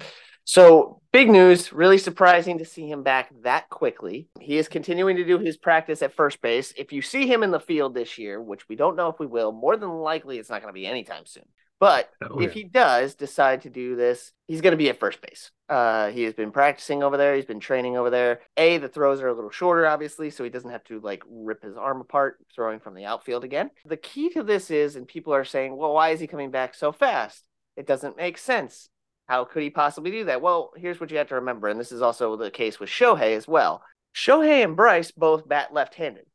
So, 0.49 0.99
big 1.13 1.29
news, 1.29 1.71
really 1.71 1.99
surprising 1.99 2.57
to 2.57 2.65
see 2.65 2.89
him 2.89 3.03
back 3.03 3.29
that 3.43 3.69
quickly. 3.69 4.29
He 4.41 4.57
is 4.57 4.67
continuing 4.67 5.17
to 5.17 5.23
do 5.23 5.37
his 5.37 5.57
practice 5.57 6.01
at 6.01 6.15
first 6.15 6.41
base. 6.41 6.73
If 6.75 6.91
you 6.91 7.03
see 7.03 7.27
him 7.27 7.43
in 7.43 7.51
the 7.51 7.59
field 7.59 7.93
this 7.93 8.17
year, 8.17 8.41
which 8.41 8.67
we 8.67 8.75
don't 8.75 8.95
know 8.95 9.09
if 9.09 9.19
we 9.19 9.27
will, 9.27 9.51
more 9.51 9.77
than 9.77 9.91
likely 9.91 10.39
it's 10.39 10.49
not 10.49 10.63
going 10.63 10.73
to 10.73 10.79
be 10.79 10.87
anytime 10.87 11.27
soon. 11.27 11.43
But 11.79 12.09
oh, 12.23 12.39
if 12.39 12.53
he 12.53 12.63
does 12.63 13.13
decide 13.13 13.61
to 13.61 13.69
do 13.69 13.95
this, 13.95 14.31
he's 14.47 14.61
going 14.61 14.71
to 14.71 14.77
be 14.77 14.89
at 14.89 14.99
first 14.99 15.21
base. 15.21 15.51
Uh, 15.69 16.09
he 16.09 16.23
has 16.23 16.33
been 16.33 16.51
practicing 16.51 17.03
over 17.03 17.15
there. 17.15 17.35
He's 17.35 17.45
been 17.45 17.59
training 17.59 17.95
over 17.95 18.09
there. 18.09 18.39
A, 18.57 18.79
the 18.79 18.89
throws 18.89 19.21
are 19.21 19.27
a 19.27 19.35
little 19.35 19.51
shorter, 19.51 19.85
obviously, 19.85 20.31
so 20.31 20.43
he 20.43 20.49
doesn't 20.49 20.71
have 20.71 20.83
to 20.85 20.99
like 20.99 21.21
rip 21.29 21.61
his 21.61 21.77
arm 21.77 22.01
apart 22.01 22.39
throwing 22.55 22.79
from 22.79 22.95
the 22.95 23.05
outfield 23.05 23.43
again. 23.43 23.69
The 23.85 23.97
key 23.97 24.29
to 24.29 24.41
this 24.41 24.71
is, 24.71 24.95
and 24.95 25.07
people 25.07 25.31
are 25.31 25.45
saying, 25.45 25.77
well, 25.77 25.93
why 25.93 26.09
is 26.09 26.19
he 26.19 26.25
coming 26.25 26.49
back 26.49 26.73
so 26.73 26.91
fast? 26.91 27.47
It 27.77 27.85
doesn't 27.85 28.17
make 28.17 28.39
sense. 28.39 28.89
How 29.29 29.45
could 29.45 29.61
he 29.61 29.69
possibly 29.69 30.09
do 30.09 30.23
that? 30.25 30.41
Well, 30.41 30.71
here's 30.75 30.99
what 30.99 31.11
you 31.11 31.19
have 31.19 31.27
to 31.27 31.35
remember, 31.35 31.67
and 31.67 31.79
this 31.79 31.91
is 31.91 32.01
also 32.01 32.35
the 32.35 32.49
case 32.49 32.79
with 32.79 32.89
Shohei 32.89 33.37
as 33.37 33.47
well. 33.47 33.83
Shohei 34.15 34.63
and 34.63 34.75
Bryce 34.75 35.11
both 35.11 35.47
bat 35.47 35.71
left 35.71 35.93
handed. 35.93 36.25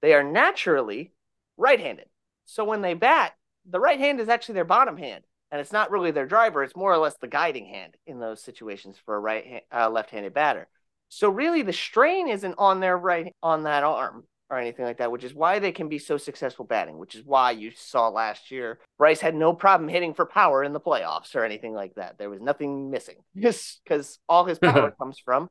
They 0.00 0.14
are 0.14 0.22
naturally 0.22 1.10
right 1.56 1.80
handed. 1.80 2.06
So 2.44 2.64
when 2.64 2.82
they 2.82 2.94
bat, 2.94 3.32
the 3.68 3.80
right 3.80 3.98
hand 3.98 4.20
is 4.20 4.28
actually 4.28 4.54
their 4.54 4.64
bottom 4.64 4.96
hand, 4.96 5.24
and 5.50 5.60
it's 5.60 5.72
not 5.72 5.90
really 5.90 6.12
their 6.12 6.24
driver. 6.24 6.62
It's 6.62 6.76
more 6.76 6.92
or 6.92 6.98
less 6.98 7.16
the 7.20 7.26
guiding 7.26 7.66
hand 7.66 7.96
in 8.06 8.20
those 8.20 8.40
situations 8.40 8.96
for 9.04 9.16
a 9.16 9.20
right 9.20 9.64
uh, 9.74 9.90
left 9.90 10.10
handed 10.10 10.32
batter. 10.32 10.68
So 11.08 11.28
really, 11.28 11.62
the 11.62 11.72
strain 11.72 12.28
isn't 12.28 12.54
on 12.58 12.78
their 12.78 12.96
right 12.96 13.34
on 13.42 13.64
that 13.64 13.82
arm 13.82 14.22
or 14.48 14.58
anything 14.58 14.84
like 14.84 14.98
that, 14.98 15.10
which 15.10 15.24
is 15.24 15.34
why 15.34 15.58
they 15.58 15.72
can 15.72 15.88
be 15.88 15.98
so 15.98 16.16
successful 16.16 16.64
batting, 16.64 16.98
which 16.98 17.14
is 17.14 17.24
why 17.24 17.50
you 17.50 17.72
saw 17.74 18.08
last 18.08 18.50
year 18.50 18.78
Bryce 18.98 19.20
had 19.20 19.34
no 19.34 19.52
problem 19.52 19.88
hitting 19.88 20.14
for 20.14 20.24
power 20.24 20.62
in 20.62 20.72
the 20.72 20.80
playoffs 20.80 21.34
or 21.34 21.44
anything 21.44 21.74
like 21.74 21.94
that. 21.96 22.18
There 22.18 22.30
was 22.30 22.40
nothing 22.40 22.90
missing 22.90 23.16
because 23.34 24.18
all 24.28 24.44
his 24.44 24.58
power 24.58 24.90
comes 24.98 25.18
from 25.18 25.48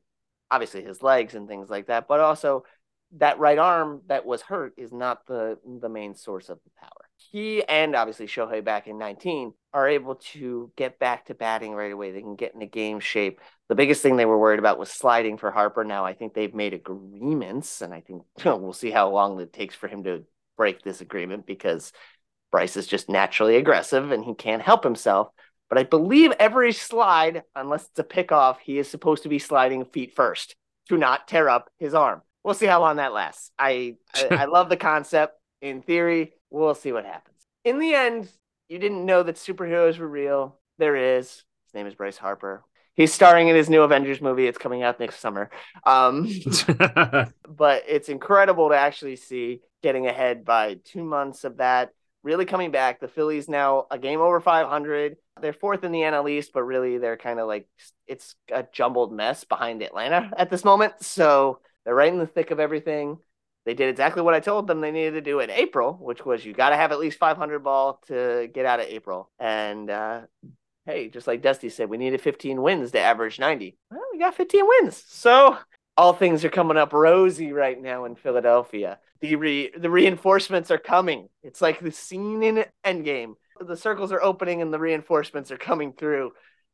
obviously 0.52 0.84
his 0.84 1.02
legs 1.02 1.36
and 1.36 1.48
things 1.48 1.70
like 1.70 1.88
that, 1.88 2.08
but 2.08 2.20
also 2.20 2.64
that 3.18 3.40
right 3.40 3.58
arm 3.58 4.02
that 4.08 4.26
was 4.26 4.42
hurt 4.42 4.74
is 4.78 4.92
not 4.92 5.26
the 5.28 5.58
the 5.82 5.90
main 5.90 6.16
source 6.16 6.50
of 6.50 6.60
the 6.64 6.72
power. 6.80 7.10
He 7.32 7.64
and 7.64 7.96
obviously 7.96 8.28
Shohei 8.28 8.64
back 8.64 8.88
in 8.88 8.98
19 8.98 9.54
are 9.76 9.88
able 9.88 10.16
to 10.16 10.72
get 10.76 10.98
back 11.00 11.26
to 11.26 11.34
batting 11.34 11.74
right 11.74 11.92
away. 11.92 12.12
They 12.12 12.22
can 12.22 12.36
get 12.36 12.54
into 12.54 12.66
game 12.66 13.00
shape. 13.00 13.42
The 13.70 13.76
biggest 13.76 14.02
thing 14.02 14.16
they 14.16 14.26
were 14.26 14.40
worried 14.40 14.60
about 14.60 14.80
was 14.80 14.90
sliding 14.90 15.38
for 15.38 15.52
Harper. 15.52 15.84
Now 15.84 16.06
I 16.06 16.14
think 16.14 16.34
they've 16.34 16.54
made 16.54 16.74
agreements, 16.74 17.82
and 17.82 17.94
I 17.94 18.02
think 18.02 18.24
we'll 18.46 18.74
see 18.74 18.92
how 18.92 19.10
long 19.10 19.40
it 19.40 19.54
takes 19.54 19.76
for 19.76 19.88
him 19.88 20.04
to 20.06 20.24
break 20.58 20.82
this 20.82 21.02
agreement 21.02 21.46
because 21.46 21.92
Bryce 22.52 22.78
is 22.78 22.88
just 22.88 23.10
naturally 23.10 23.58
aggressive 23.58 24.12
and 24.12 24.24
he 24.24 24.34
can't 24.34 24.62
help 24.62 24.84
himself. 24.84 25.30
But 25.70 25.78
I 25.78 25.84
believe 25.84 26.32
every 26.40 26.72
slide, 26.72 27.44
unless 27.56 27.86
it's 27.86 28.00
a 28.00 28.04
pickoff, 28.04 28.58
he 28.64 28.78
is 28.78 28.90
supposed 28.90 29.24
to 29.24 29.30
be 29.30 29.40
sliding 29.40 29.86
feet 29.86 30.16
first 30.16 30.56
to 30.90 30.98
not 30.98 31.28
tear 31.28 31.50
up 31.50 31.70
his 31.78 31.94
arm 31.94 32.22
we'll 32.46 32.54
see 32.54 32.68
how 32.68 32.80
long 32.80 32.98
that 32.98 33.12
lasts. 33.12 33.52
I, 33.60 33.96
I, 34.14 34.28
I 34.32 34.46
love 34.46 34.70
the 34.70 34.78
concept. 34.78 35.38
In 35.62 35.82
theory, 35.82 36.34
we'll 36.52 36.76
see 36.76 36.92
what 36.92 37.06
happens. 37.06 37.36
In 37.66 37.80
the 37.80 37.94
end, 37.96 38.30
you 38.68 38.80
didn't 38.80 39.06
know 39.06 39.24
that 39.24 39.36
superheroes 39.36 39.98
were 39.98 40.08
real. 40.08 40.58
There 40.78 40.96
is. 40.96 41.44
His 41.66 41.74
name 41.74 41.88
is 41.88 41.96
Bryce 41.96 42.18
Harper. 42.18 42.64
He's 42.96 43.14
starring 43.14 43.50
in 43.50 43.56
his 43.56 43.70
new 43.70 43.82
Avengers 43.82 44.22
movie. 44.22 44.48
It's 44.48 44.58
coming 44.58 44.82
out 44.82 45.00
next 45.00 45.20
summer. 45.20 45.50
Um, 45.86 46.30
but 47.48 47.84
it's 47.88 48.08
incredible 48.08 48.70
to 48.70 48.76
actually 48.76 49.18
see 49.18 49.62
getting 49.84 50.08
ahead 50.08 50.46
by 50.46 50.78
two 50.86 51.04
months 51.04 51.44
of 51.44 51.58
that. 51.58 51.92
Really 52.24 52.46
coming 52.46 52.72
back. 52.72 53.00
The 53.00 53.08
Phillies 53.08 53.50
now 53.50 53.86
a 53.92 54.00
game 54.00 54.22
over 54.22 54.40
500. 54.40 55.18
They're 55.42 55.54
fourth 55.54 55.84
in 55.84 55.92
the 55.92 56.00
NL 56.00 56.30
East, 56.30 56.52
but 56.54 56.64
really 56.64 56.98
they're 56.98 57.18
kind 57.18 57.40
of 57.40 57.48
like 57.48 57.68
it's 58.08 58.36
a 58.52 58.66
jumbled 58.72 59.12
mess 59.12 59.44
behind 59.44 59.84
Atlanta 59.84 60.32
at 60.38 60.50
this 60.50 60.64
moment. 60.64 60.94
So 61.02 61.60
they're 61.84 61.94
right 61.94 62.12
in 62.12 62.18
the 62.18 62.26
thick 62.26 62.52
of 62.52 62.60
everything. 62.60 63.18
They 63.66 63.74
did 63.74 63.90
exactly 63.90 64.22
what 64.22 64.36
I 64.36 64.40
told 64.40 64.68
them 64.68 64.80
they 64.80 64.92
needed 64.92 65.16
to 65.16 65.22
do 65.22 65.40
in 65.40 65.50
April, 65.50 65.94
which 65.94 66.24
was 66.24 66.46
you 66.46 66.54
got 66.54 66.70
to 66.70 66.76
have 66.76 66.92
at 66.92 67.00
least 67.00 67.18
500 67.18 67.60
ball 67.60 68.00
to 68.08 68.48
get 68.54 68.66
out 68.66 68.80
of 68.80 68.86
April. 68.86 69.32
And 69.40 69.90
uh, 69.90 70.22
hey, 70.86 71.10
just 71.10 71.26
like 71.26 71.42
Dusty 71.42 71.70
said, 71.70 71.90
we 71.90 71.98
needed 71.98 72.22
15 72.22 72.62
wins 72.62 72.92
to 72.92 73.00
average 73.00 73.40
90. 73.40 73.76
Well, 73.90 74.02
we 74.14 74.20
got 74.20 74.36
15 74.36 74.68
wins. 74.68 75.04
So 75.08 75.58
all 75.98 76.14
things 76.14 76.46
are 76.46 76.50
coming 76.50 76.78
up 76.78 76.94
rosy 76.94 77.54
right 77.54 77.82
now 77.82 78.06
in 78.06 78.16
Philadelphia. 78.16 79.00
The 79.22 79.36
re- 79.36 79.72
the 79.76 79.90
reinforcements 79.90 80.70
are 80.70 80.78
coming. 80.78 81.30
It's 81.42 81.62
like 81.62 81.80
the 81.80 81.92
scene 81.92 82.44
in 82.44 82.66
Endgame. 82.86 83.34
The 83.60 83.78
circles 83.78 84.12
are 84.12 84.22
opening 84.22 84.62
and 84.62 84.74
the 84.74 84.80
reinforcements 84.80 85.52
are 85.52 85.58
coming 85.58 85.94
through 85.94 86.34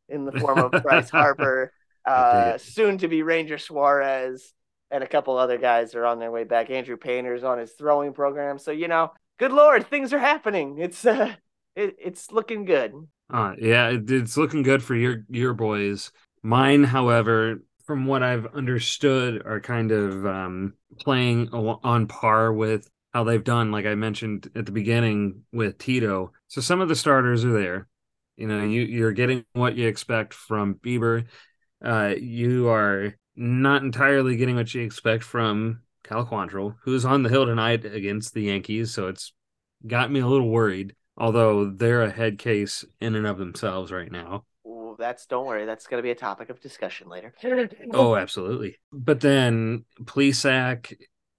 in 0.09 0.25
the 0.25 0.31
form 0.33 0.57
of 0.57 0.83
Bryce 0.83 1.09
Harper, 1.11 1.71
uh, 2.05 2.57
soon 2.57 2.97
to 2.97 3.07
be 3.07 3.23
Ranger 3.23 3.57
Suarez, 3.57 4.53
and 4.91 5.03
a 5.03 5.07
couple 5.07 5.37
other 5.37 5.57
guys 5.57 5.95
are 5.95 6.05
on 6.05 6.19
their 6.19 6.31
way 6.31 6.43
back. 6.43 6.69
Andrew 6.69 6.97
Painter's 6.97 7.43
on 7.43 7.57
his 7.57 7.71
throwing 7.71 8.13
program. 8.13 8.59
So, 8.59 8.71
you 8.71 8.87
know, 8.87 9.11
good 9.39 9.53
Lord, 9.53 9.87
things 9.87 10.13
are 10.13 10.19
happening. 10.19 10.77
It's, 10.79 11.05
uh, 11.05 11.33
it, 11.75 11.95
it's 11.97 12.31
looking 12.31 12.65
good. 12.65 12.93
Uh, 13.33 13.53
yeah, 13.57 13.89
it, 13.89 14.11
it's 14.11 14.35
looking 14.35 14.63
good 14.63 14.83
for 14.83 14.95
your, 14.95 15.23
your 15.29 15.53
boys. 15.53 16.11
Mine, 16.43 16.83
however, 16.83 17.61
from 17.85 18.05
what 18.05 18.23
I've 18.23 18.45
understood, 18.47 19.43
are 19.45 19.59
kind 19.59 19.91
of 19.91 20.25
um, 20.25 20.73
playing 20.99 21.49
on 21.49 22.07
par 22.07 22.51
with 22.51 22.89
how 23.13 23.23
they've 23.23 23.43
done, 23.43 23.71
like 23.71 23.85
I 23.85 23.95
mentioned 23.95 24.49
at 24.55 24.65
the 24.65 24.71
beginning 24.71 25.43
with 25.51 25.77
Tito. 25.77 26.31
So 26.47 26.61
some 26.61 26.81
of 26.81 26.89
the 26.89 26.95
starters 26.95 27.43
are 27.45 27.51
there. 27.51 27.87
You 28.37 28.47
know, 28.47 28.63
you, 28.63 28.81
you're 28.81 29.11
getting 29.11 29.45
what 29.53 29.75
you 29.75 29.87
expect 29.87 30.33
from 30.33 30.75
Bieber. 30.75 31.25
Uh, 31.83 32.13
you 32.17 32.69
are 32.69 33.15
not 33.35 33.83
entirely 33.83 34.35
getting 34.35 34.55
what 34.55 34.73
you 34.73 34.81
expect 34.81 35.23
from 35.23 35.81
Cal 36.03 36.25
Quantrill, 36.25 36.75
who's 36.83 37.05
on 37.05 37.23
the 37.23 37.29
hill 37.29 37.45
tonight 37.45 37.85
against 37.85 38.33
the 38.33 38.43
Yankees. 38.43 38.91
So 38.93 39.07
it's 39.07 39.33
got 39.85 40.11
me 40.11 40.19
a 40.19 40.27
little 40.27 40.49
worried, 40.49 40.95
although 41.17 41.69
they're 41.69 42.03
a 42.03 42.11
head 42.11 42.37
case 42.37 42.85
in 42.99 43.15
and 43.15 43.27
of 43.27 43.37
themselves 43.37 43.91
right 43.91 44.11
now. 44.11 44.45
Ooh, 44.65 44.95
that's 44.97 45.25
don't 45.25 45.45
worry, 45.45 45.65
that's 45.65 45.87
going 45.87 45.99
to 45.99 46.03
be 46.03 46.11
a 46.11 46.15
topic 46.15 46.49
of 46.49 46.59
discussion 46.59 47.07
later. 47.09 47.33
oh, 47.93 48.15
absolutely. 48.15 48.77
But 48.91 49.21
then 49.21 49.85
Plesac 50.03 50.93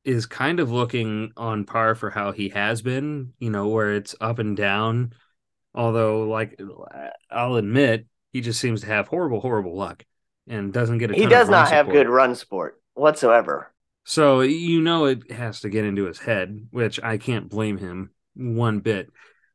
is 0.05 0.27
kind 0.27 0.59
of 0.59 0.71
looking 0.71 1.33
on 1.37 1.65
par 1.65 1.95
for 1.95 2.11
how 2.11 2.33
he 2.33 2.49
has 2.51 2.83
been, 2.83 3.33
you 3.39 3.51
know, 3.51 3.69
where 3.69 3.93
it's 3.93 4.15
up 4.21 4.39
and 4.39 4.57
down. 4.57 5.13
Although, 5.75 6.25
like, 6.25 6.61
I'll 7.31 7.57
admit, 7.57 8.07
he 8.33 8.41
just 8.41 8.61
seems 8.61 8.83
to 8.83 8.89
have 8.89 9.09
horrible, 9.09 9.41
horrible 9.41 9.77
luck 9.77 10.05
and 10.49 10.73
doesn't 10.73 10.99
get 10.99 11.11
a. 11.11 11.15
He 11.15 11.27
does 11.27 11.49
not 11.49 11.71
have 11.71 11.89
good 11.89 12.09
run 12.09 12.35
support 12.35 12.81
whatsoever. 12.95 13.73
So 14.05 14.41
you 14.41 14.81
know 14.81 15.05
it 15.05 15.31
has 15.31 15.61
to 15.61 15.69
get 15.69 15.85
into 15.85 16.07
his 16.07 16.19
head, 16.19 16.69
which 16.71 17.01
I 17.03 17.19
can't 17.19 17.49
blame 17.49 17.79
him 17.79 18.11
one 18.35 18.81
bit. 18.81 19.11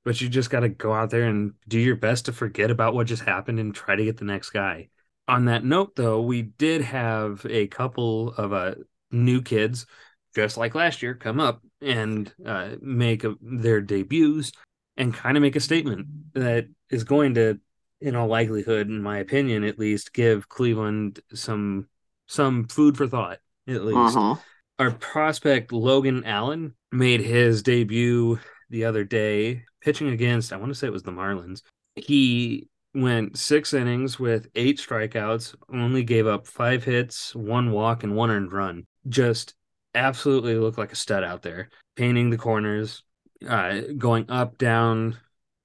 But 0.06 0.22
you 0.22 0.29
just 0.29 0.50
got 0.50 0.62
to 0.62 0.70
go 0.70 0.94
out 0.94 1.10
there 1.10 1.25
and 1.25 1.53
do 1.67 1.79
your 1.79 1.98
best 1.98 2.25
to 2.25 2.32
forget 2.32 2.72
about 2.72 2.94
what 2.94 3.08
just 3.08 3.24
happened 3.24 3.60
and 3.60 3.75
try 3.75 3.96
to 3.96 4.06
get 4.06 4.17
the 4.17 4.25
next 4.25 4.51
guy. 4.51 4.88
On 5.27 5.46
that 5.46 5.65
note, 5.65 5.98
though, 5.98 6.22
we 6.22 6.44
did 6.44 6.82
have 6.82 7.46
a 7.50 7.67
couple 7.67 8.29
of 8.36 8.53
uh, 8.53 8.75
new 9.12 9.41
kids, 9.41 9.86
just 10.34 10.56
like 10.56 10.75
last 10.75 11.01
year, 11.01 11.13
come 11.13 11.41
up 11.41 11.62
and 11.82 12.34
uh, 12.46 12.75
make 12.82 13.25
a, 13.25 13.36
their 13.41 13.82
debuts 13.82 14.53
and 14.96 15.13
kind 15.13 15.36
of 15.36 15.41
make 15.41 15.58
a 15.58 15.60
statement 15.62 16.08
that 16.34 16.67
is 16.89 17.03
going 17.03 17.34
to 17.34 17.60
in 18.01 18.16
all 18.16 18.27
likelihood, 18.27 18.88
in 18.88 19.01
my 19.01 19.20
opinion, 19.20 19.63
at 19.63 19.80
least, 19.80 20.13
give 20.13 20.50
Cleveland 20.50 21.20
some 21.34 21.88
some 22.27 22.66
food 22.66 22.98
for 22.98 23.08
thought. 23.08 23.39
At 23.68 23.84
least, 23.84 24.18
uh-huh. 24.18 24.36
our 24.80 24.92
prospect 24.92 25.72
Logan 25.72 26.24
Allen 26.25 26.75
made 26.92 27.22
his 27.22 27.63
debut 27.63 28.39
the 28.70 28.86
other 28.86 29.04
day, 29.04 29.63
pitching 29.82 30.10
against 30.10 30.54
I 30.54 30.58
want 30.58 30.72
to 30.72 30.75
say 30.75 30.88
it 30.88 30.94
was 30.94 31.04
the 31.04 31.12
Marlins. 31.12 31.62
He 31.96 32.68
went 32.94 33.38
six 33.38 33.74
innings 33.74 34.20
with 34.20 34.50
eight 34.56 34.80
strikeouts, 34.80 35.56
only 35.74 36.04
gave 36.04 36.27
up 36.27 36.48
five 36.48 36.84
hits, 36.84 37.36
one 37.36 37.72
walk, 37.72 38.04
and 38.04 38.16
one 38.16 38.32
earned 38.32 38.51
run. 38.51 38.86
Just 39.08 39.54
absolutely 39.96 40.56
looked 40.56 40.77
like 40.77 40.92
a 40.92 40.96
stud 40.96 41.24
out 41.24 41.42
there, 41.42 41.70
painting 41.96 42.30
the 42.30 42.38
corners, 42.38 43.04
uh, 43.48 43.82
going 43.98 44.30
up, 44.30 44.58
down, 44.58 45.18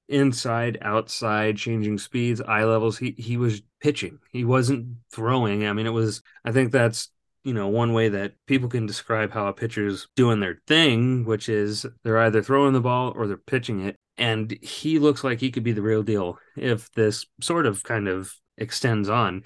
inside, 0.09 0.79
outside, 0.83 1.57
changing 1.57 1.99
speeds, 1.99 2.41
eye 2.41 2.65
levels. 2.65 2.99
He 2.99 3.15
he 3.19 3.37
was 3.37 3.63
pitching. 3.81 4.19
He 4.31 4.45
wasn't 4.45 4.97
throwing. 5.13 5.67
I 5.67 5.73
mean, 5.73 5.87
it 5.87 5.91
was. 5.91 6.23
I 6.45 6.53
think 6.53 6.73
that's 6.73 7.09
you 7.45 7.55
know 7.55 7.69
one 7.69 7.93
way 7.93 8.09
that 8.11 8.35
people 8.47 8.69
can 8.69 8.87
describe 8.87 9.33
how 9.33 9.47
a 9.47 9.53
pitcher's 9.53 10.09
doing 10.17 10.41
their 10.41 10.61
thing, 10.67 11.25
which 11.25 11.49
is 11.49 11.87
they're 12.05 12.19
either 12.19 12.43
throwing 12.43 12.73
the 12.73 12.81
ball 12.81 13.13
or 13.17 13.27
they're 13.27 13.37
pitching 13.37 13.87
it. 13.87 13.97
And 14.19 14.57
he 14.63 14.99
looks 14.99 15.25
like 15.25 15.41
he 15.41 15.51
could 15.51 15.65
be 15.65 15.73
the 15.73 15.83
real 15.83 16.03
deal 16.03 16.39
if 16.57 16.93
this 16.93 17.27
sort 17.41 17.67
of 17.67 17.83
kind 17.83 18.09
of 18.09 18.33
extends 18.59 19.09
on. 19.09 19.45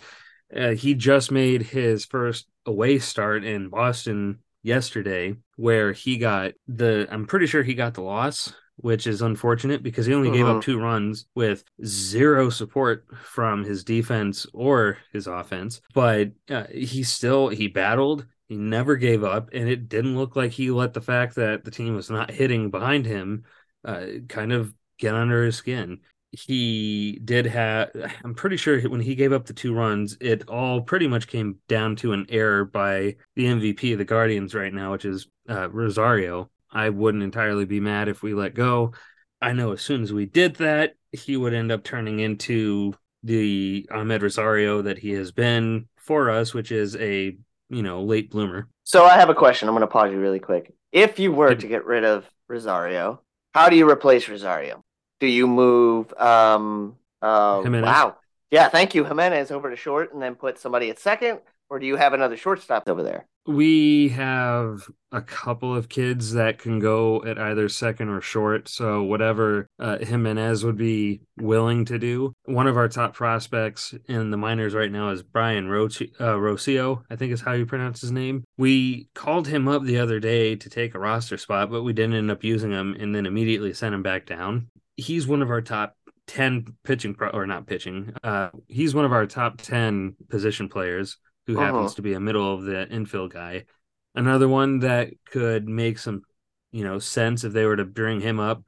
Uh, 0.54 0.70
he 0.70 0.94
just 0.94 1.30
made 1.30 1.62
his 1.62 2.04
first 2.04 2.46
away 2.66 2.98
start 2.98 3.44
in 3.44 3.68
Boston 3.68 4.40
yesterday, 4.62 5.34
where 5.56 5.92
he 5.92 6.18
got 6.18 6.52
the. 6.66 7.06
I'm 7.10 7.26
pretty 7.26 7.46
sure 7.46 7.62
he 7.62 7.74
got 7.74 7.94
the 7.94 8.02
loss 8.02 8.52
which 8.76 9.06
is 9.06 9.22
unfortunate 9.22 9.82
because 9.82 10.06
he 10.06 10.14
only 10.14 10.28
mm-hmm. 10.28 10.36
gave 10.36 10.46
up 10.46 10.56
mm-hmm. 10.56 10.72
two 10.72 10.78
runs 10.78 11.26
with 11.34 11.64
zero 11.84 12.50
support 12.50 13.06
from 13.22 13.64
his 13.64 13.84
defense 13.84 14.46
or 14.52 14.98
his 15.12 15.26
offense. 15.26 15.80
But 15.94 16.32
uh, 16.50 16.64
he 16.72 17.02
still 17.02 17.48
he 17.48 17.68
battled. 17.68 18.26
He 18.48 18.56
never 18.56 18.96
gave 18.96 19.24
up, 19.24 19.50
and 19.52 19.68
it 19.68 19.88
didn't 19.88 20.16
look 20.16 20.36
like 20.36 20.52
he 20.52 20.70
let 20.70 20.94
the 20.94 21.00
fact 21.00 21.34
that 21.34 21.64
the 21.64 21.70
team 21.70 21.96
was 21.96 22.10
not 22.10 22.30
hitting 22.30 22.70
behind 22.70 23.04
him 23.04 23.44
uh, 23.84 24.06
kind 24.28 24.52
of 24.52 24.72
get 24.98 25.14
under 25.14 25.44
his 25.44 25.56
skin 25.56 26.00
he 26.32 27.20
did 27.24 27.46
have 27.46 27.90
i'm 28.24 28.34
pretty 28.34 28.56
sure 28.56 28.80
when 28.82 29.00
he 29.00 29.14
gave 29.14 29.32
up 29.32 29.46
the 29.46 29.52
two 29.52 29.74
runs 29.74 30.16
it 30.20 30.48
all 30.48 30.80
pretty 30.80 31.06
much 31.06 31.28
came 31.28 31.58
down 31.68 31.96
to 31.96 32.12
an 32.12 32.26
error 32.28 32.64
by 32.64 33.14
the 33.36 33.44
mvp 33.44 33.92
of 33.92 33.98
the 33.98 34.04
guardians 34.04 34.54
right 34.54 34.72
now 34.72 34.92
which 34.92 35.04
is 35.04 35.28
uh, 35.48 35.68
rosario 35.70 36.50
i 36.70 36.88
wouldn't 36.88 37.22
entirely 37.22 37.64
be 37.64 37.80
mad 37.80 38.08
if 38.08 38.22
we 38.22 38.34
let 38.34 38.54
go 38.54 38.92
i 39.40 39.52
know 39.52 39.72
as 39.72 39.80
soon 39.80 40.02
as 40.02 40.12
we 40.12 40.26
did 40.26 40.56
that 40.56 40.94
he 41.12 41.36
would 41.36 41.54
end 41.54 41.72
up 41.72 41.82
turning 41.82 42.20
into 42.20 42.94
the 43.22 43.86
amed 43.90 44.22
rosario 44.22 44.82
that 44.82 44.98
he 44.98 45.10
has 45.10 45.32
been 45.32 45.86
for 45.96 46.30
us 46.30 46.54
which 46.54 46.70
is 46.70 46.96
a 46.96 47.36
you 47.68 47.82
know 47.82 48.02
late 48.02 48.30
bloomer 48.30 48.68
so 48.84 49.04
i 49.04 49.14
have 49.14 49.28
a 49.28 49.34
question 49.34 49.68
i'm 49.68 49.74
going 49.74 49.80
to 49.80 49.86
pause 49.86 50.12
you 50.12 50.20
really 50.20 50.40
quick 50.40 50.72
if 50.92 51.18
you 51.18 51.32
were 51.32 51.54
to 51.54 51.66
get 51.66 51.84
rid 51.84 52.04
of 52.04 52.24
rosario 52.48 53.20
how 53.54 53.68
do 53.68 53.76
you 53.76 53.88
replace 53.88 54.28
rosario 54.28 54.82
do 55.18 55.26
you 55.26 55.46
move 55.46 56.12
um 56.14 56.96
uh, 57.22 57.62
wow. 57.64 58.16
Yeah, 58.50 58.68
thank 58.68 58.94
you. 58.94 59.04
Giménez 59.04 59.50
over 59.50 59.70
to 59.70 59.76
short 59.76 60.12
and 60.12 60.22
then 60.22 60.34
put 60.34 60.58
somebody 60.58 60.90
at 60.90 60.98
second, 60.98 61.40
or 61.68 61.78
do 61.78 61.86
you 61.86 61.96
have 61.96 62.12
another 62.12 62.36
shortstop 62.36 62.88
over 62.88 63.02
there? 63.02 63.26
We 63.46 64.08
have 64.10 64.88
a 65.12 65.22
couple 65.22 65.74
of 65.74 65.88
kids 65.88 66.32
that 66.32 66.58
can 66.58 66.78
go 66.78 67.24
at 67.24 67.38
either 67.38 67.68
second 67.68 68.08
or 68.08 68.20
short. 68.20 68.68
So 68.68 69.02
whatever 69.02 69.68
uh, 69.78 69.98
Giménez 70.00 70.64
would 70.64 70.76
be 70.76 71.20
willing 71.38 71.84
to 71.86 71.98
do. 71.98 72.32
One 72.44 72.66
of 72.66 72.76
our 72.76 72.88
top 72.88 73.14
prospects 73.14 73.94
in 74.08 74.30
the 74.30 74.36
minors 74.36 74.74
right 74.74 74.90
now 74.90 75.10
is 75.10 75.22
Brayan 75.22 75.68
Rocchio, 75.68 76.10
uh, 76.20 76.34
Rocchio, 76.34 77.02
I 77.08 77.16
think 77.16 77.32
is 77.32 77.40
how 77.40 77.52
you 77.52 77.66
pronounce 77.66 78.00
his 78.00 78.12
name. 78.12 78.44
We 78.58 79.08
called 79.14 79.46
him 79.46 79.68
up 79.68 79.84
the 79.84 79.98
other 79.98 80.18
day 80.20 80.56
to 80.56 80.68
take 80.68 80.94
a 80.94 80.98
roster 80.98 81.38
spot, 81.38 81.70
but 81.70 81.82
we 81.82 81.92
didn't 81.92 82.16
end 82.16 82.30
up 82.30 82.42
using 82.42 82.72
him 82.72 82.96
and 82.98 83.14
then 83.14 83.26
immediately 83.26 83.72
sent 83.72 83.94
him 83.94 84.02
back 84.02 84.26
down 84.26 84.68
he's 84.96 85.26
one 85.26 85.42
of 85.42 85.50
our 85.50 85.60
top 85.60 85.94
10 86.26 86.66
pitching 86.82 87.14
pro 87.14 87.28
or 87.28 87.46
not 87.46 87.66
pitching 87.66 88.12
uh 88.24 88.48
he's 88.66 88.94
one 88.94 89.04
of 89.04 89.12
our 89.12 89.26
top 89.26 89.60
10 89.60 90.16
position 90.28 90.68
players 90.68 91.18
who 91.46 91.56
uh-huh. 91.56 91.66
happens 91.66 91.94
to 91.94 92.02
be 92.02 92.14
a 92.14 92.20
middle 92.20 92.52
of 92.52 92.64
the 92.64 92.88
infield 92.88 93.32
guy 93.32 93.64
another 94.14 94.48
one 94.48 94.80
that 94.80 95.10
could 95.26 95.68
make 95.68 95.98
some 95.98 96.22
you 96.72 96.84
know 96.84 96.98
sense 96.98 97.44
if 97.44 97.52
they 97.52 97.64
were 97.64 97.76
to 97.76 97.84
bring 97.84 98.20
him 98.20 98.40
up 98.40 98.62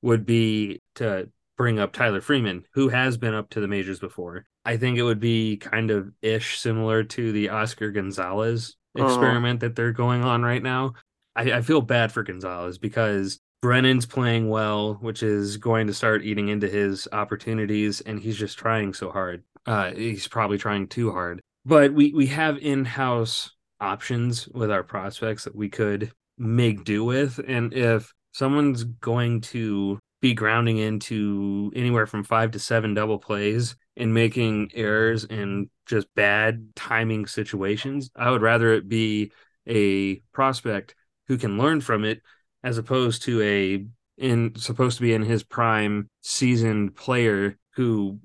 would 0.00 0.26
be 0.26 0.80
to 0.94 1.28
bring 1.56 1.78
up 1.78 1.92
Tyler 1.92 2.20
Freeman 2.20 2.64
who 2.74 2.88
has 2.88 3.16
been 3.16 3.34
up 3.34 3.50
to 3.50 3.60
the 3.60 3.68
majors 3.68 4.00
before 4.00 4.44
i 4.64 4.76
think 4.76 4.98
it 4.98 5.02
would 5.02 5.20
be 5.20 5.56
kind 5.56 5.90
of 5.90 6.10
ish 6.22 6.58
similar 6.58 7.02
to 7.02 7.32
the 7.32 7.48
Oscar 7.48 7.90
Gonzalez 7.90 8.76
uh-huh. 8.96 9.06
experiment 9.06 9.62
uh-huh. 9.62 9.68
that 9.68 9.76
they're 9.76 9.92
going 9.92 10.24
on 10.24 10.42
right 10.42 10.62
now 10.62 10.94
I, 11.34 11.52
I 11.52 11.62
feel 11.62 11.80
bad 11.80 12.12
for 12.12 12.22
Gonzalez 12.22 12.78
because 12.78 13.40
Brennan's 13.62 14.06
playing 14.06 14.48
well, 14.48 14.94
which 14.94 15.22
is 15.22 15.56
going 15.56 15.86
to 15.86 15.94
start 15.94 16.24
eating 16.24 16.48
into 16.48 16.68
his 16.68 17.06
opportunities, 17.12 18.00
and 18.00 18.18
he's 18.18 18.36
just 18.36 18.58
trying 18.58 18.92
so 18.92 19.10
hard. 19.10 19.44
Uh, 19.66 19.92
he's 19.92 20.26
probably 20.26 20.58
trying 20.58 20.88
too 20.88 21.12
hard. 21.12 21.40
But 21.64 21.92
we 21.92 22.12
we 22.12 22.26
have 22.26 22.58
in-house 22.58 23.50
options 23.80 24.48
with 24.48 24.70
our 24.70 24.82
prospects 24.82 25.44
that 25.44 25.54
we 25.54 25.68
could 25.68 26.12
make 26.38 26.84
do 26.84 27.04
with, 27.04 27.38
and 27.46 27.72
if 27.72 28.12
someone's 28.32 28.84
going 28.84 29.42
to 29.42 29.98
be 30.20 30.34
grounding 30.34 30.78
into 30.78 31.72
anywhere 31.74 32.06
from 32.06 32.24
five 32.24 32.52
to 32.52 32.58
seven 32.58 32.94
double 32.94 33.18
plays 33.18 33.76
and 33.96 34.14
making 34.14 34.70
errors 34.74 35.24
and 35.24 35.68
just 35.86 36.06
bad 36.14 36.68
timing 36.76 37.26
situations, 37.26 38.10
I 38.16 38.30
would 38.30 38.42
rather 38.42 38.72
it 38.72 38.88
be 38.88 39.32
a 39.66 40.16
prospect 40.32 40.94
who 41.28 41.36
can 41.36 41.58
learn 41.58 41.80
from 41.80 42.04
it 42.04 42.22
as 42.62 42.78
opposed 42.78 43.22
to 43.24 43.42
a 43.42 43.86
in 44.18 44.54
supposed 44.56 44.98
to 44.98 45.02
be 45.02 45.12
in 45.12 45.22
his 45.22 45.42
prime 45.42 46.08
seasoned 46.22 46.94
player 46.94 47.58
who 47.74 48.20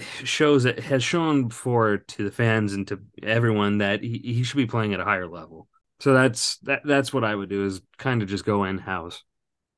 shows 0.00 0.64
that 0.64 0.78
has 0.80 1.02
shown 1.02 1.48
before 1.48 1.98
to 1.98 2.24
the 2.24 2.30
fans 2.30 2.72
and 2.72 2.86
to 2.88 3.00
everyone 3.22 3.78
that 3.78 4.02
he, 4.02 4.18
he 4.18 4.42
should 4.42 4.56
be 4.56 4.66
playing 4.66 4.94
at 4.94 5.00
a 5.00 5.04
higher 5.04 5.28
level. 5.28 5.68
So 6.00 6.12
that's 6.12 6.56
that 6.58 6.82
that's 6.84 7.12
what 7.12 7.24
I 7.24 7.34
would 7.34 7.48
do 7.48 7.64
is 7.64 7.80
kind 7.98 8.22
of 8.22 8.28
just 8.28 8.44
go 8.44 8.64
in 8.64 8.78
house. 8.78 9.22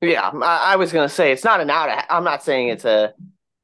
Yeah, 0.01 0.29
I, 0.29 0.73
I 0.73 0.77
was 0.77 0.93
gonna 0.93 1.09
say 1.09 1.33
it's 1.33 1.45
not 1.45 1.61
an 1.61 1.71
out. 1.71 1.91
Of, 1.91 2.05
I'm 2.09 2.25
not 2.25 2.43
saying 2.43 2.69
it's 2.69 2.85
a 2.85 3.15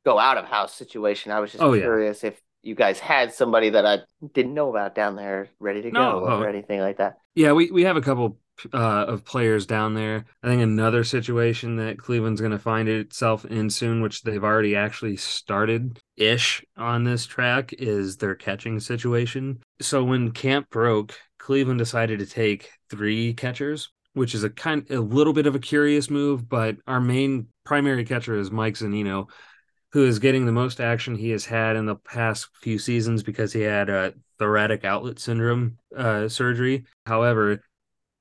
go 0.04 0.18
out 0.18 0.38
of 0.38 0.44
house 0.44 0.74
situation. 0.74 1.32
I 1.32 1.40
was 1.40 1.52
just 1.52 1.62
oh, 1.62 1.74
curious 1.74 2.22
yeah. 2.22 2.30
if 2.30 2.42
you 2.62 2.74
guys 2.74 2.98
had 2.98 3.32
somebody 3.32 3.70
that 3.70 3.86
I 3.86 4.00
didn't 4.34 4.54
know 4.54 4.70
about 4.70 4.94
down 4.94 5.16
there 5.16 5.48
ready 5.58 5.82
to 5.82 5.90
no, 5.90 6.20
go 6.20 6.26
oh. 6.26 6.40
or 6.40 6.48
anything 6.48 6.80
like 6.80 6.98
that. 6.98 7.18
Yeah, 7.34 7.52
we, 7.52 7.70
we 7.70 7.84
have 7.84 7.96
a 7.96 8.02
couple 8.02 8.38
uh, 8.72 9.04
of 9.08 9.24
players 9.24 9.66
down 9.66 9.94
there. 9.94 10.26
I 10.42 10.48
think 10.48 10.62
another 10.62 11.04
situation 11.04 11.76
that 11.76 11.98
Cleveland's 11.98 12.40
going 12.40 12.52
to 12.52 12.58
find 12.58 12.88
itself 12.88 13.44
in 13.44 13.70
soon, 13.70 14.02
which 14.02 14.22
they've 14.22 14.44
already 14.44 14.76
actually 14.76 15.16
started 15.16 15.99
ish 16.20 16.64
on 16.76 17.04
this 17.04 17.26
track, 17.26 17.72
is 17.72 18.18
their 18.18 18.34
catching 18.34 18.78
situation. 18.78 19.60
So 19.80 20.04
when 20.04 20.30
camp 20.30 20.70
broke, 20.70 21.18
Cleveland 21.38 21.78
decided 21.78 22.18
to 22.20 22.26
take 22.26 22.70
three 22.90 23.34
catchers, 23.34 23.90
which 24.12 24.34
is 24.34 24.44
a 24.44 24.50
kind 24.50 24.88
a 24.90 25.00
little 25.00 25.32
bit 25.32 25.46
of 25.46 25.54
a 25.54 25.60
curious 25.60 26.10
move. 26.10 26.48
But 26.48 26.76
our 26.86 27.00
main 27.00 27.48
primary 27.64 28.04
catcher 28.04 28.36
is 28.36 28.50
Mike 28.50 28.74
Zunino, 28.74 29.28
who 29.92 30.04
is 30.04 30.18
getting 30.18 30.46
the 30.46 30.52
most 30.52 30.80
action 30.80 31.14
he 31.14 31.30
has 31.30 31.44
had 31.44 31.76
in 31.76 31.86
the 31.86 31.96
past 31.96 32.48
few 32.62 32.78
seasons 32.78 33.22
because 33.22 33.52
he 33.52 33.62
had 33.62 33.88
a 33.88 34.14
thoracic 34.38 34.84
outlet 34.84 35.18
syndrome 35.18 35.78
uh, 35.96 36.28
surgery. 36.28 36.84
However, 37.06 37.62